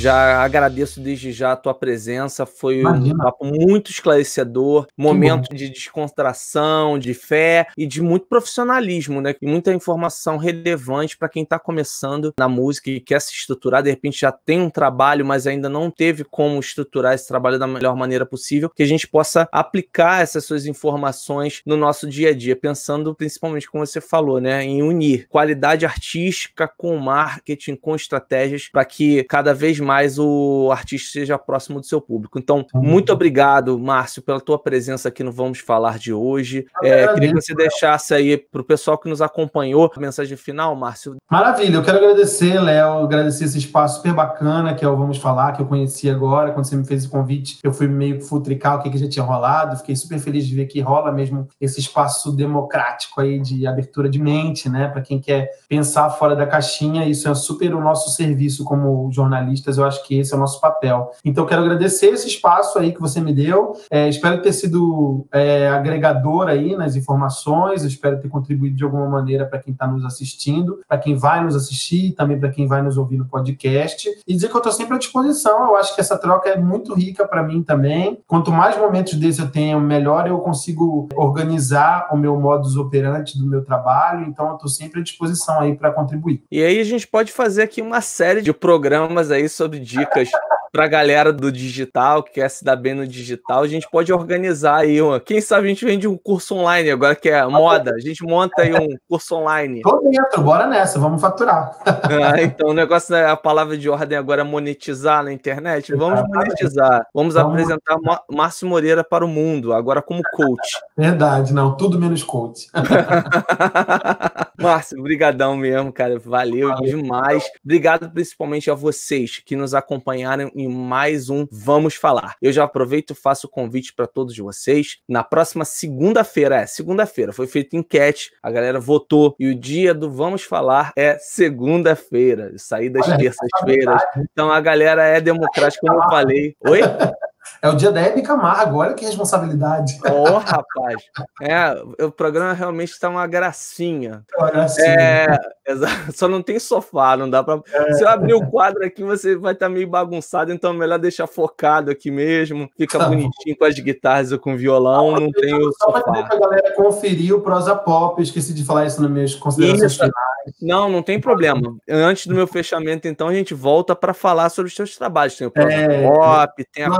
Já 0.00 0.42
agradeço 0.42 0.98
desde 0.98 1.30
já 1.30 1.52
a 1.52 1.56
tua 1.56 1.74
presença, 1.74 2.46
foi 2.46 2.80
Imagina. 2.80 3.14
um 3.14 3.18
papo 3.18 3.44
muito 3.44 3.90
esclarecedor, 3.90 4.86
momento 4.96 5.54
de 5.54 5.68
descontração, 5.68 6.98
de 6.98 7.12
fé 7.12 7.66
e 7.76 7.86
de 7.86 8.00
muito 8.00 8.24
profissionalismo, 8.26 9.20
né? 9.20 9.34
E 9.42 9.46
muita 9.46 9.74
informação 9.74 10.38
relevante 10.38 11.18
para 11.18 11.28
quem 11.28 11.42
está 11.42 11.58
começando 11.58 12.32
na 12.38 12.48
música 12.48 12.88
e 12.88 12.98
quer 12.98 13.20
se 13.20 13.34
estruturar, 13.34 13.82
de 13.82 13.90
repente 13.90 14.20
já 14.20 14.32
tem 14.32 14.62
um 14.62 14.70
trabalho, 14.70 15.22
mas 15.22 15.46
ainda 15.46 15.68
não 15.68 15.90
teve 15.90 16.24
como 16.24 16.58
estruturar 16.58 17.12
esse 17.12 17.28
trabalho 17.28 17.58
da 17.58 17.66
melhor 17.66 17.94
maneira 17.94 18.24
possível, 18.24 18.70
que 18.74 18.82
a 18.82 18.86
gente 18.86 19.06
possa 19.06 19.46
aplicar 19.52 20.22
essas 20.22 20.46
suas 20.46 20.64
informações 20.64 21.60
no 21.66 21.76
nosso 21.76 22.08
dia 22.08 22.30
a 22.30 22.34
dia, 22.34 22.56
pensando 22.56 23.14
principalmente 23.14 23.70
como 23.70 23.84
você 23.84 24.00
falou, 24.00 24.40
né, 24.40 24.64
em 24.64 24.82
unir 24.82 25.26
qualidade 25.28 25.84
artística 25.84 26.66
com 26.66 26.96
marketing, 26.96 27.76
com 27.76 27.94
estratégias 27.94 28.66
para 28.66 28.86
que 28.86 29.24
cada 29.24 29.52
vez 29.52 29.78
mais 29.78 29.89
mais 29.90 30.20
o 30.20 30.70
artista 30.70 31.10
seja 31.10 31.36
próximo 31.36 31.80
do 31.80 31.86
seu 31.86 32.00
público. 32.00 32.38
Então, 32.38 32.64
uhum. 32.72 32.80
muito 32.80 33.12
obrigado, 33.12 33.76
Márcio, 33.76 34.22
pela 34.22 34.40
tua 34.40 34.56
presença 34.56 35.08
aqui 35.08 35.24
no 35.24 35.32
Vamos 35.32 35.58
Falar 35.58 35.98
de 35.98 36.12
hoje. 36.12 36.64
É, 36.80 37.08
queria 37.08 37.30
que 37.30 37.34
você 37.34 37.52
deixasse 37.52 38.14
aí 38.14 38.36
para 38.36 38.60
o 38.60 38.64
pessoal 38.64 38.96
que 38.96 39.08
nos 39.08 39.20
acompanhou 39.20 39.90
a 39.92 39.98
mensagem 39.98 40.36
final, 40.36 40.76
Márcio. 40.76 41.16
Maravilha, 41.28 41.74
eu 41.74 41.82
quero 41.82 41.98
agradecer, 41.98 42.60
Léo, 42.60 43.02
agradecer 43.02 43.46
esse 43.46 43.58
espaço 43.58 43.96
super 43.96 44.12
bacana 44.12 44.74
que 44.74 44.84
é 44.84 44.88
o 44.88 44.96
Vamos 44.96 45.18
Falar, 45.18 45.54
que 45.54 45.60
eu 45.60 45.66
conheci 45.66 46.08
agora, 46.08 46.52
quando 46.52 46.66
você 46.66 46.76
me 46.76 46.84
fez 46.84 47.04
o 47.04 47.10
convite, 47.10 47.58
eu 47.64 47.72
fui 47.72 47.88
meio 47.88 48.20
futricar 48.22 48.78
o 48.78 48.82
que, 48.84 48.90
que 48.90 48.98
já 48.98 49.08
tinha 49.08 49.24
rolado, 49.24 49.76
fiquei 49.78 49.96
super 49.96 50.20
feliz 50.20 50.46
de 50.46 50.54
ver 50.54 50.66
que 50.66 50.80
rola 50.80 51.10
mesmo 51.10 51.48
esse 51.60 51.80
espaço 51.80 52.30
democrático 52.30 53.20
aí 53.20 53.40
de 53.40 53.66
abertura 53.66 54.08
de 54.08 54.20
mente, 54.20 54.68
né, 54.68 54.86
para 54.86 55.02
quem 55.02 55.18
quer 55.18 55.50
pensar 55.68 56.08
fora 56.10 56.36
da 56.36 56.46
caixinha, 56.46 57.08
isso 57.08 57.28
é 57.28 57.34
super 57.34 57.74
o 57.74 57.80
nosso 57.80 58.10
serviço 58.10 58.62
como 58.62 59.10
jornalistas, 59.10 59.79
eu 59.80 59.86
acho 59.86 60.06
que 60.06 60.18
esse 60.18 60.32
é 60.32 60.36
o 60.36 60.40
nosso 60.40 60.60
papel. 60.60 61.10
Então, 61.24 61.46
quero 61.46 61.62
agradecer 61.62 62.06
esse 62.06 62.28
espaço 62.28 62.78
aí 62.78 62.92
que 62.92 63.00
você 63.00 63.20
me 63.20 63.32
deu. 63.32 63.76
É, 63.90 64.08
espero 64.08 64.42
ter 64.42 64.52
sido 64.52 65.26
é, 65.32 65.68
agregador 65.68 66.48
aí 66.48 66.76
nas 66.76 66.96
informações. 66.96 67.84
espero 67.84 68.20
ter 68.20 68.28
contribuído 68.28 68.76
de 68.76 68.84
alguma 68.84 69.08
maneira 69.08 69.46
para 69.46 69.58
quem 69.58 69.72
está 69.72 69.86
nos 69.86 70.04
assistindo, 70.04 70.80
para 70.88 70.98
quem 70.98 71.16
vai 71.16 71.42
nos 71.42 71.56
assistir, 71.56 72.12
também 72.12 72.38
para 72.38 72.50
quem 72.50 72.66
vai 72.66 72.82
nos 72.82 72.96
ouvir 72.96 73.16
no 73.16 73.26
podcast. 73.26 74.08
E 74.26 74.34
dizer 74.34 74.48
que 74.48 74.54
eu 74.54 74.58
estou 74.58 74.72
sempre 74.72 74.94
à 74.94 74.98
disposição. 74.98 75.64
Eu 75.66 75.76
acho 75.76 75.94
que 75.94 76.00
essa 76.00 76.16
troca 76.18 76.48
é 76.48 76.56
muito 76.56 76.94
rica 76.94 77.26
para 77.26 77.42
mim 77.42 77.62
também. 77.62 78.20
Quanto 78.26 78.50
mais 78.50 78.76
momentos 78.76 79.14
desses 79.14 79.40
eu 79.40 79.50
tenho, 79.50 79.80
melhor 79.80 80.26
eu 80.26 80.38
consigo 80.38 81.08
organizar 81.14 82.08
o 82.12 82.16
meu 82.16 82.38
modus 82.38 82.76
operandi 82.76 83.38
do 83.38 83.46
meu 83.46 83.64
trabalho. 83.64 84.26
Então, 84.26 84.48
eu 84.48 84.54
estou 84.54 84.68
sempre 84.68 85.00
à 85.00 85.02
disposição 85.02 85.60
aí 85.60 85.74
para 85.74 85.90
contribuir. 85.90 86.42
E 86.50 86.62
aí 86.62 86.80
a 86.80 86.84
gente 86.84 87.06
pode 87.06 87.32
fazer 87.32 87.62
aqui 87.62 87.80
uma 87.80 88.00
série 88.00 88.42
de 88.42 88.52
programas 88.52 89.30
aí 89.30 89.48
sobre 89.48 89.69
dicas 89.78 90.30
para 90.72 90.84
a 90.84 90.88
galera 90.88 91.32
do 91.32 91.50
digital, 91.50 92.22
que 92.22 92.32
quer 92.32 92.48
se 92.48 92.64
dar 92.64 92.76
bem 92.76 92.94
no 92.94 93.06
digital, 93.06 93.62
a 93.62 93.68
gente 93.68 93.88
pode 93.90 94.12
organizar 94.12 94.76
aí 94.76 95.00
uma. 95.02 95.18
Quem 95.18 95.40
sabe 95.40 95.66
a 95.66 95.68
gente 95.68 95.84
vende 95.84 96.06
um 96.06 96.16
curso 96.16 96.54
online 96.54 96.90
agora 96.90 97.14
que 97.14 97.28
é 97.28 97.44
moda, 97.46 97.94
a 97.94 97.98
gente 97.98 98.24
monta 98.24 98.62
aí 98.62 98.74
um 98.74 98.96
curso 99.08 99.36
online. 99.36 99.82
Tô 99.82 99.98
dentro, 100.00 100.42
bora 100.42 100.66
nessa, 100.66 100.98
vamos 100.98 101.20
faturar. 101.20 101.76
Ah, 102.22 102.42
então 102.42 102.70
o 102.70 102.74
negócio, 102.74 103.14
a 103.16 103.36
palavra 103.36 103.78
de 103.78 103.88
ordem 103.88 104.18
agora 104.18 104.40
é 104.40 104.44
monetizar 104.44 105.22
na 105.22 105.32
internet. 105.32 105.94
Vamos 105.94 106.22
monetizar. 106.28 107.06
Vamos, 107.14 107.34
vamos... 107.34 107.52
apresentar 107.52 107.96
Márcio 108.30 108.68
Moreira 108.68 109.04
para 109.04 109.24
o 109.24 109.28
mundo, 109.28 109.72
agora 109.72 110.02
como 110.02 110.22
coach. 110.34 110.80
Verdade, 110.96 111.54
não, 111.54 111.76
tudo 111.76 111.98
menos 111.98 112.22
coach. 112.22 112.68
Márcio, 114.60 115.02
brigadão 115.02 115.56
mesmo, 115.56 115.92
cara. 115.92 116.18
Valeu, 116.18 116.68
Valeu 116.68 116.96
demais. 116.96 117.44
Obrigado 117.64 118.10
principalmente 118.10 118.70
a 118.70 118.74
vocês 118.74 119.40
que 119.44 119.56
nos 119.56 119.74
acompanharam 119.74 120.50
em 120.60 120.68
mais 120.68 121.30
um 121.30 121.46
Vamos 121.50 121.94
Falar. 121.94 122.36
Eu 122.40 122.52
já 122.52 122.64
aproveito 122.64 123.10
e 123.12 123.14
faço 123.14 123.46
o 123.46 123.50
convite 123.50 123.94
para 123.94 124.06
todos 124.06 124.36
vocês. 124.36 124.98
Na 125.08 125.24
próxima 125.24 125.64
segunda-feira, 125.64 126.56
é, 126.56 126.66
segunda-feira, 126.66 127.32
foi 127.32 127.46
feita 127.46 127.76
enquete, 127.76 128.30
a 128.42 128.50
galera 128.50 128.80
votou 128.80 129.34
e 129.38 129.48
o 129.48 129.54
dia 129.54 129.94
do 129.94 130.10
Vamos 130.10 130.42
Falar 130.42 130.92
é 130.96 131.18
segunda-feira, 131.18 132.52
sair 132.56 132.90
das 132.90 133.06
terças-feiras. 133.06 134.02
Então 134.32 134.50
a 134.50 134.60
galera 134.60 135.04
é 135.04 135.20
democrática, 135.20 135.86
como 135.86 136.02
eu 136.02 136.08
falei. 136.08 136.54
Oi? 136.60 136.80
É 137.62 137.68
o 137.68 137.74
dia 137.74 137.90
da 137.90 138.00
Hebe 138.00 138.22
Camargo, 138.22 138.78
olha 138.78 138.94
que 138.94 139.04
responsabilidade. 139.04 139.98
Ô, 140.06 140.22
oh, 140.22 140.38
rapaz. 140.38 141.02
É, 141.42 142.04
o 142.04 142.10
programa 142.10 142.52
realmente 142.52 142.92
está 142.92 143.08
uma 143.08 143.26
gracinha. 143.26 144.24
Uma 144.36 144.50
gracinha. 144.50 144.86
É, 144.88 145.40
só 146.14 146.26
não 146.28 146.42
tem 146.42 146.58
sofá, 146.58 147.16
não 147.16 147.28
dá 147.28 147.42
para. 147.42 147.60
É. 147.72 147.92
Se 147.94 148.02
eu 148.02 148.08
abrir 148.08 148.34
o 148.34 148.46
quadro 148.46 148.84
aqui, 148.84 149.02
você 149.02 149.36
vai 149.36 149.52
estar 149.52 149.66
tá 149.66 149.72
meio 149.72 149.88
bagunçado, 149.88 150.52
então 150.52 150.72
é 150.72 150.76
melhor 150.76 150.98
deixar 150.98 151.26
focado 151.26 151.90
aqui 151.90 152.10
mesmo. 152.10 152.68
Fica 152.76 152.98
tá 152.98 153.08
bonitinho 153.08 153.56
com 153.56 153.64
as 153.64 153.78
guitarras 153.78 154.32
ou 154.32 154.38
com 154.38 154.56
violão, 154.56 155.12
não, 155.12 155.20
não 155.20 155.30
tem 155.30 155.54
o 155.54 155.72
sofá. 155.72 156.00
Só 156.00 156.02
para 156.02 156.36
a 156.36 156.38
galera 156.38 156.74
conferir 156.74 157.34
o 157.34 157.40
prosa 157.40 157.76
pop, 157.76 158.22
esqueci 158.22 158.54
de 158.54 158.64
falar 158.64 158.86
isso 158.86 159.00
nas 159.02 159.10
minhas 159.10 159.34
considerações 159.34 159.92
isso. 159.92 159.96
finais. 159.96 160.30
Não, 160.60 160.88
não 160.88 161.02
tem 161.02 161.20
problema. 161.20 161.76
Antes 161.88 162.26
do 162.26 162.34
meu 162.34 162.46
fechamento, 162.46 163.06
então, 163.06 163.28
a 163.28 163.34
gente 163.34 163.54
volta 163.54 163.94
para 163.94 164.14
falar 164.14 164.48
sobre 164.48 164.68
os 164.68 164.74
seus 164.74 164.96
trabalhos. 164.96 165.36
Tem 165.36 165.46
o 165.46 165.50
prosa 165.50 165.72
é, 165.72 166.08
pop, 166.08 166.64
tem 166.72 166.84
a 166.84 166.90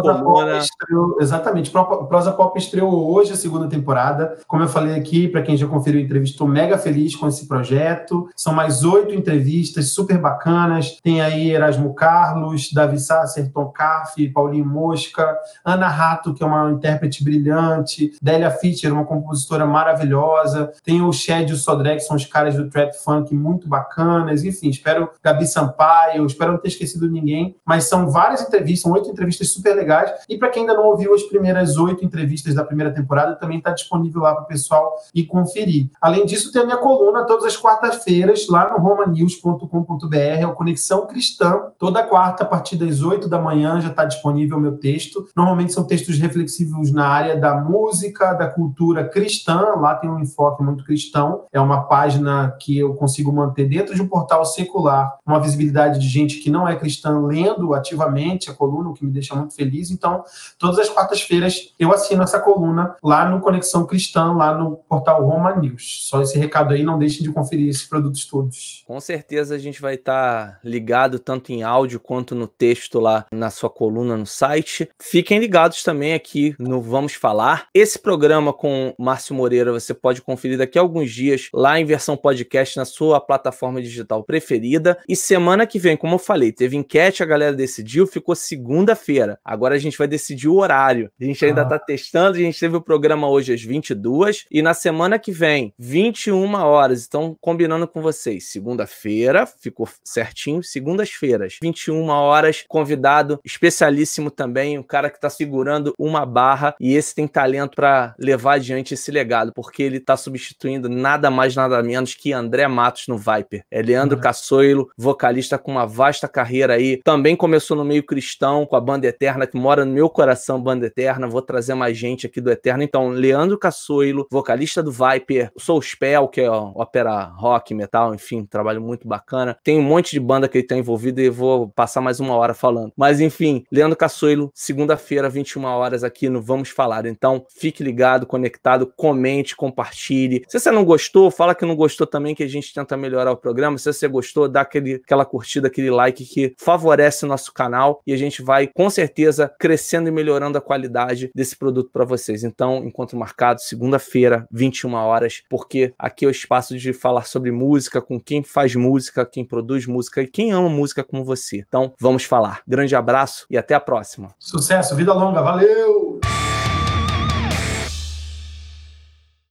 Estreou, 0.59 1.17
exatamente. 1.21 1.71
Prosa 1.71 2.33
Pop 2.33 2.59
estreou 2.59 3.13
hoje 3.13 3.33
a 3.33 3.37
segunda 3.37 3.69
temporada. 3.69 4.39
Como 4.47 4.63
eu 4.63 4.69
falei 4.69 4.95
aqui, 4.95 5.29
para 5.29 5.43
quem 5.43 5.57
já 5.57 5.67
conferiu 5.67 6.01
a 6.01 6.03
entrevista, 6.03 6.35
estou 6.35 6.49
mega 6.49 6.79
feliz 6.79 7.15
com 7.17 7.29
esse 7.29 7.47
projeto. 7.47 8.29
São 8.37 8.53
mais 8.53 8.85
oito 8.85 9.15
entrevistas 9.15 9.91
super 9.91 10.19
bacanas. 10.19 10.99
Tem 11.03 11.21
aí 11.21 11.51
Erasmo 11.51 11.95
Carlos, 11.95 12.73
Davi 12.73 12.99
Sasser, 12.99 13.51
Tom 13.53 13.67
Carf, 13.67 14.17
Paulinho 14.33 14.67
Mosca, 14.67 15.37
Ana 15.65 15.89
Rato, 15.89 16.35
que 16.35 16.43
é 16.43 16.47
uma 16.47 16.71
intérprete 16.71 17.23
brilhante, 17.25 18.13
Délia 18.23 18.51
Fischer, 18.51 18.93
uma 18.93 19.05
compositora 19.05 19.67
maravilhosa. 19.67 20.73
Tem 20.85 21.03
o 21.03 21.13
Shed 21.13 21.51
e 21.51 21.55
o 21.55 21.57
Sodré, 21.57 21.95
que 21.95 22.01
são 22.01 22.17
os 22.17 22.25
caras 22.25 22.55
do 22.57 22.69
trap 22.69 22.93
funk 22.95 23.35
muito 23.35 23.69
bacanas. 23.69 24.45
Enfim, 24.45 24.69
espero 24.69 25.11
Gabi 25.23 25.47
Sampaio, 25.47 26.27
espero 26.27 26.53
não 26.53 26.59
ter 26.59 26.69
esquecido 26.69 27.11
ninguém. 27.11 27.57
Mas 27.65 27.85
são 27.85 28.11
várias 28.11 28.43
entrevistas, 28.43 28.83
são 28.83 28.93
oito 28.93 29.11
entrevistas 29.11 29.53
super 29.53 29.75
legais. 29.75 30.11
E 30.29 30.39
para 30.39 30.49
quem 30.49 30.63
ainda 30.63 30.75
não 30.75 30.87
ouviu 30.87 31.15
as 31.15 31.23
primeiras 31.23 31.77
oito 31.77 32.05
entrevistas 32.05 32.55
da 32.55 32.65
primeira 32.65 32.93
temporada, 32.93 33.37
também 33.37 33.59
está 33.59 33.71
disponível 33.71 34.23
lá 34.23 34.35
para 34.35 34.45
o 34.45 34.47
pessoal 34.47 34.95
ir 35.15 35.25
conferir. 35.25 35.91
Além 36.01 36.27
disso, 36.27 36.53
tem 36.53 36.63
a 36.63 36.65
minha 36.65 36.77
coluna 36.77 37.27
todas 37.27 37.45
as 37.45 37.57
quartas-feiras 37.57 38.49
lá 38.49 38.71
no 38.71 38.79
romanews.com.br, 38.79 40.17
é 40.17 40.47
o 40.47 40.55
Conexão 40.55 41.07
Cristã. 41.07 41.61
Toda 41.79 42.03
quarta, 42.03 42.43
a 42.43 42.47
partir 42.47 42.77
das 42.77 43.03
oito 43.03 43.29
da 43.29 43.39
manhã, 43.39 43.81
já 43.81 43.89
está 43.89 44.05
disponível 44.05 44.57
o 44.57 44.61
meu 44.61 44.79
texto. 44.79 45.27
Normalmente 45.37 45.73
são 45.73 45.85
textos 45.85 46.19
reflexivos 46.19 46.93
na 46.93 47.07
área 47.07 47.37
da 47.37 47.55
música, 47.55 48.33
da 48.33 48.47
cultura 48.47 49.09
cristã. 49.09 49.75
Lá 49.77 49.95
tem 49.95 50.11
um 50.11 50.21
enfoque 50.21 50.63
muito 50.63 50.85
cristão. 50.85 51.45
É 51.53 51.61
uma 51.61 51.83
página 51.83 52.57
que 52.61 52.79
eu 52.79 52.95
consigo 52.95 53.33
manter 53.33 53.69
dentro 53.69 53.95
de 53.95 54.03
um 54.03 54.09
portal 54.09 54.45
secular 54.45 55.19
uma 55.27 55.41
visibilidade 55.41 55.99
de 55.99 56.09
gente 56.09 56.39
que 56.39 56.51
não 56.51 56.67
é 56.67 56.77
cristã 56.77 57.19
lendo 57.21 57.75
ativamente 57.75 58.51
a 58.51 58.55
coluna, 58.55 58.91
o 58.91 58.95
que 58.95 59.05
me 59.05 59.13
deixa 59.13 59.35
muito 59.35 59.55
feliz. 59.55 59.91
Então, 59.91 60.10
todas 60.59 60.79
as 60.79 60.89
quartas-feiras 60.89 61.75
eu 61.79 61.93
assino 61.93 62.23
essa 62.23 62.39
coluna 62.39 62.97
lá 63.03 63.29
no 63.29 63.41
Conexão 63.41 63.87
Cristã, 63.87 64.33
lá 64.33 64.57
no 64.57 64.77
portal 64.77 65.25
Roma 65.25 65.55
News. 65.57 66.07
Só 66.09 66.21
esse 66.23 66.39
recado 66.39 66.75
aí, 66.75 66.83
não 66.83 66.99
deixem 66.99 67.23
de 67.23 67.33
conferir 67.33 67.69
esses 67.69 67.85
produtos 67.85 68.25
todos. 68.27 68.83
Com 68.87 69.01
certeza 69.01 69.55
a 69.55 69.59
gente 69.59 69.81
vai 69.81 69.95
estar 69.95 70.53
tá 70.53 70.59
ligado 70.65 71.19
tanto 71.19 71.53
em 71.53 71.63
áudio 71.63 72.01
quanto 72.01 72.35
no 72.35 72.47
texto 72.47 73.01
lá 73.01 73.27
na 73.33 73.51
sua 73.51 73.71
coluna 73.71 74.17
no 74.17 74.27
site. 74.27 74.89
Fiquem 75.01 75.39
ligados 75.39 75.83
também 75.83 76.15
aqui 76.15 76.55
no 76.59 76.81
Vamos 76.81 77.15
Falar. 77.15 77.67
Esse 77.75 77.99
programa 77.99 78.53
com 78.53 78.95
Márcio 78.99 79.35
Moreira 79.35 79.73
você 79.73 79.95
pode 79.95 80.23
conferir 80.23 80.59
daqui 80.59 80.79
a 80.79 80.83
alguns 80.83 81.11
dias 81.11 81.49
lá 81.53 81.79
em 81.79 81.85
versão 81.85 82.17
podcast 82.17 82.77
na 82.77 82.85
sua 82.85 83.21
plataforma 83.21 83.81
digital 83.81 84.23
preferida. 84.25 84.99
E 85.09 85.17
semana 85.17 85.67
que 85.67 85.79
vem, 85.79 85.97
como 85.97 86.15
eu 86.15 86.19
falei, 86.19 86.53
teve 86.53 86.77
enquete, 86.77 87.23
a 87.23 87.27
galera 87.27 87.55
decidiu, 87.55 88.07
ficou 88.07 88.35
segunda-feira. 88.35 89.39
Agora 89.45 89.75
a 89.75 89.79
gente 89.79 89.97
vai 90.01 90.09
decidir 90.09 90.49
o 90.49 90.57
horário. 90.57 91.11
A 91.21 91.25
gente 91.25 91.45
ainda 91.45 91.63
está 91.63 91.77
ah. 91.77 91.79
testando, 91.79 92.37
a 92.37 92.41
gente 92.41 92.59
teve 92.59 92.77
o 92.77 92.81
programa 92.81 93.29
hoje 93.29 93.53
às 93.53 93.63
22 93.63 94.47
e 94.51 94.63
na 94.63 94.75
semana 94.75 95.19
que 95.19 95.31
vem, 95.31 95.73
21 95.79 96.55
horas. 96.55 97.07
Então, 97.07 97.37
combinando 97.41 97.87
com 97.87 98.01
vocês, 98.01 98.51
segunda-feira, 98.51 99.47
ficou 99.47 99.89
certinho, 100.03 100.63
segundas-feiras, 100.63 101.59
21 101.63 102.09
horas, 102.09 102.65
convidado 102.67 103.39
especialíssimo 103.45 104.31
também, 104.31 104.79
um 104.79 104.83
cara 104.83 105.11
que 105.11 105.17
está 105.17 105.29
segurando 105.29 105.95
uma 105.99 106.25
barra 106.25 106.75
e 106.81 106.95
esse 106.95 107.15
tem 107.15 107.29
talento 107.29 107.77
para 107.77 108.15
levar 108.19 108.55
adiante 108.55 108.95
esse 108.95 109.11
legado, 109.11 109.53
porque 109.55 109.83
ele 109.83 109.99
está 109.99 110.17
substituindo 110.17 110.89
nada 110.89 111.31
mais, 111.31 111.55
nada 111.55 111.83
menos 111.83 112.15
que 112.15 112.33
André 112.33 112.67
Matos 112.67 113.07
no 113.07 113.19
Viper. 113.19 113.63
É 113.71 113.83
Leandro 113.83 114.17
uhum. 114.17 114.23
Cassoilo, 114.23 114.91
vocalista 114.97 115.59
com 115.59 115.73
uma 115.73 115.87
vasta 115.87 116.27
carreira 116.27 116.75
aí, 116.75 117.01
também 117.05 117.37
começou 117.37 117.77
no 117.77 117.85
meio 117.85 118.03
cristão 118.03 118.65
com 118.65 118.77
a 118.77 118.81
banda 118.81 119.07
Eterna, 119.07 119.47
que 119.47 119.57
mora 119.57 119.85
no 119.85 119.90
meu 119.91 120.09
coração, 120.09 120.61
banda 120.61 120.87
Eterna. 120.87 121.29
Vou 121.29 121.43
trazer 121.43 121.75
mais 121.75 121.97
gente 121.97 122.27
aqui 122.27 122.41
do 122.41 122.51
Eterna. 122.51 122.85
Então, 122.85 123.09
Leandro 123.09 123.59
Cassoilo, 123.59 124.27
vocalista 124.31 124.83
do 124.83 124.93
Viper, 124.93 125.51
Soul 125.57 125.83
Spell, 125.83 126.29
que 126.29 126.41
é 126.41 126.51
ópera 126.51 127.25
rock, 127.25 127.75
metal, 127.75 128.15
enfim, 128.15 128.45
trabalho 128.45 128.81
muito 128.81 129.07
bacana. 129.07 129.57
Tem 129.63 129.79
um 129.79 129.83
monte 129.83 130.13
de 130.13 130.21
banda 130.21 130.49
que 130.49 130.59
ele 130.59 130.67
tá 130.67 130.77
envolvido 130.77 131.21
e 131.21 131.29
vou 131.29 131.69
passar 131.69 132.01
mais 132.01 132.21
uma 132.21 132.35
hora 132.35 132.55
falando. 132.55 132.93
Mas 132.97 133.21
enfim, 133.21 133.65
Leandro 133.71 133.97
Cassoilo, 133.97 134.51
segunda-feira, 134.55 135.29
21 135.29 135.65
horas 135.65 136.05
aqui 136.05 136.29
no 136.29 136.41
Vamos 136.41 136.71
Falar. 136.71 137.07
Então, 137.07 137.45
fique 137.49 137.83
ligado, 137.83 138.27
conectado, 138.27 138.87
comente, 138.97 139.57
compartilhe. 139.57 140.45
Se 140.49 140.59
você 140.59 140.71
não 140.71 140.85
gostou, 140.85 141.31
fala 141.31 141.55
que 141.55 141.65
não 141.65 141.77
gostou 141.77 142.07
também, 142.07 142.35
que 142.35 142.43
a 142.43 142.49
gente 142.49 142.73
tenta 142.73 142.97
melhorar 142.97 143.33
o 143.33 143.37
programa. 143.37 143.79
Se 143.79 143.93
você 143.93 144.09
gostou, 144.09 144.49
dá 144.49 144.63
aquele, 144.63 144.95
aquela 144.95 145.25
curtida, 145.25 145.69
aquele 145.69 145.91
like 145.91 146.25
que 146.25 146.55
favorece 146.59 147.25
o 147.25 147.29
nosso 147.29 147.53
canal 147.53 148.01
e 148.07 148.13
a 148.13 148.17
gente 148.17 148.43
vai 148.43 148.67
com 148.67 148.89
certeza 148.91 149.53
crescendo 149.81 150.09
e 150.09 150.13
melhorando 150.13 150.59
a 150.59 150.61
qualidade 150.61 151.31
desse 151.35 151.57
produto 151.57 151.91
para 151.91 152.05
vocês. 152.05 152.45
Então, 152.45 152.85
encontro 152.85 153.19
marcado 153.19 153.63
segunda-feira, 153.63 154.47
21 154.53 154.93
horas, 154.95 155.43
porque 155.49 155.95
aqui 155.99 156.27
é 156.27 156.29
o 156.29 156.31
espaço 156.31 156.77
de 156.77 156.93
falar 156.93 157.25
sobre 157.25 157.51
música 157.51 158.03
com 158.03 158.21
quem 158.21 158.43
faz 158.43 158.75
música, 158.77 159.25
quem 159.25 159.45
produz 159.45 159.87
música 159.87 160.21
e 160.21 160.27
quem 160.27 160.53
ama 160.53 160.69
música 160.69 161.03
como 161.03 161.25
você. 161.25 161.65
Então, 161.67 161.95
vamos 161.99 162.25
falar. 162.25 162.61
Grande 162.69 162.95
abraço 162.95 163.47
e 163.49 163.57
até 163.57 163.75
a 163.75 163.81
próxima. 163.81 164.35
Sucesso, 164.39 164.95
vida 164.95 165.15
longa, 165.15 165.41
valeu! 165.41 166.10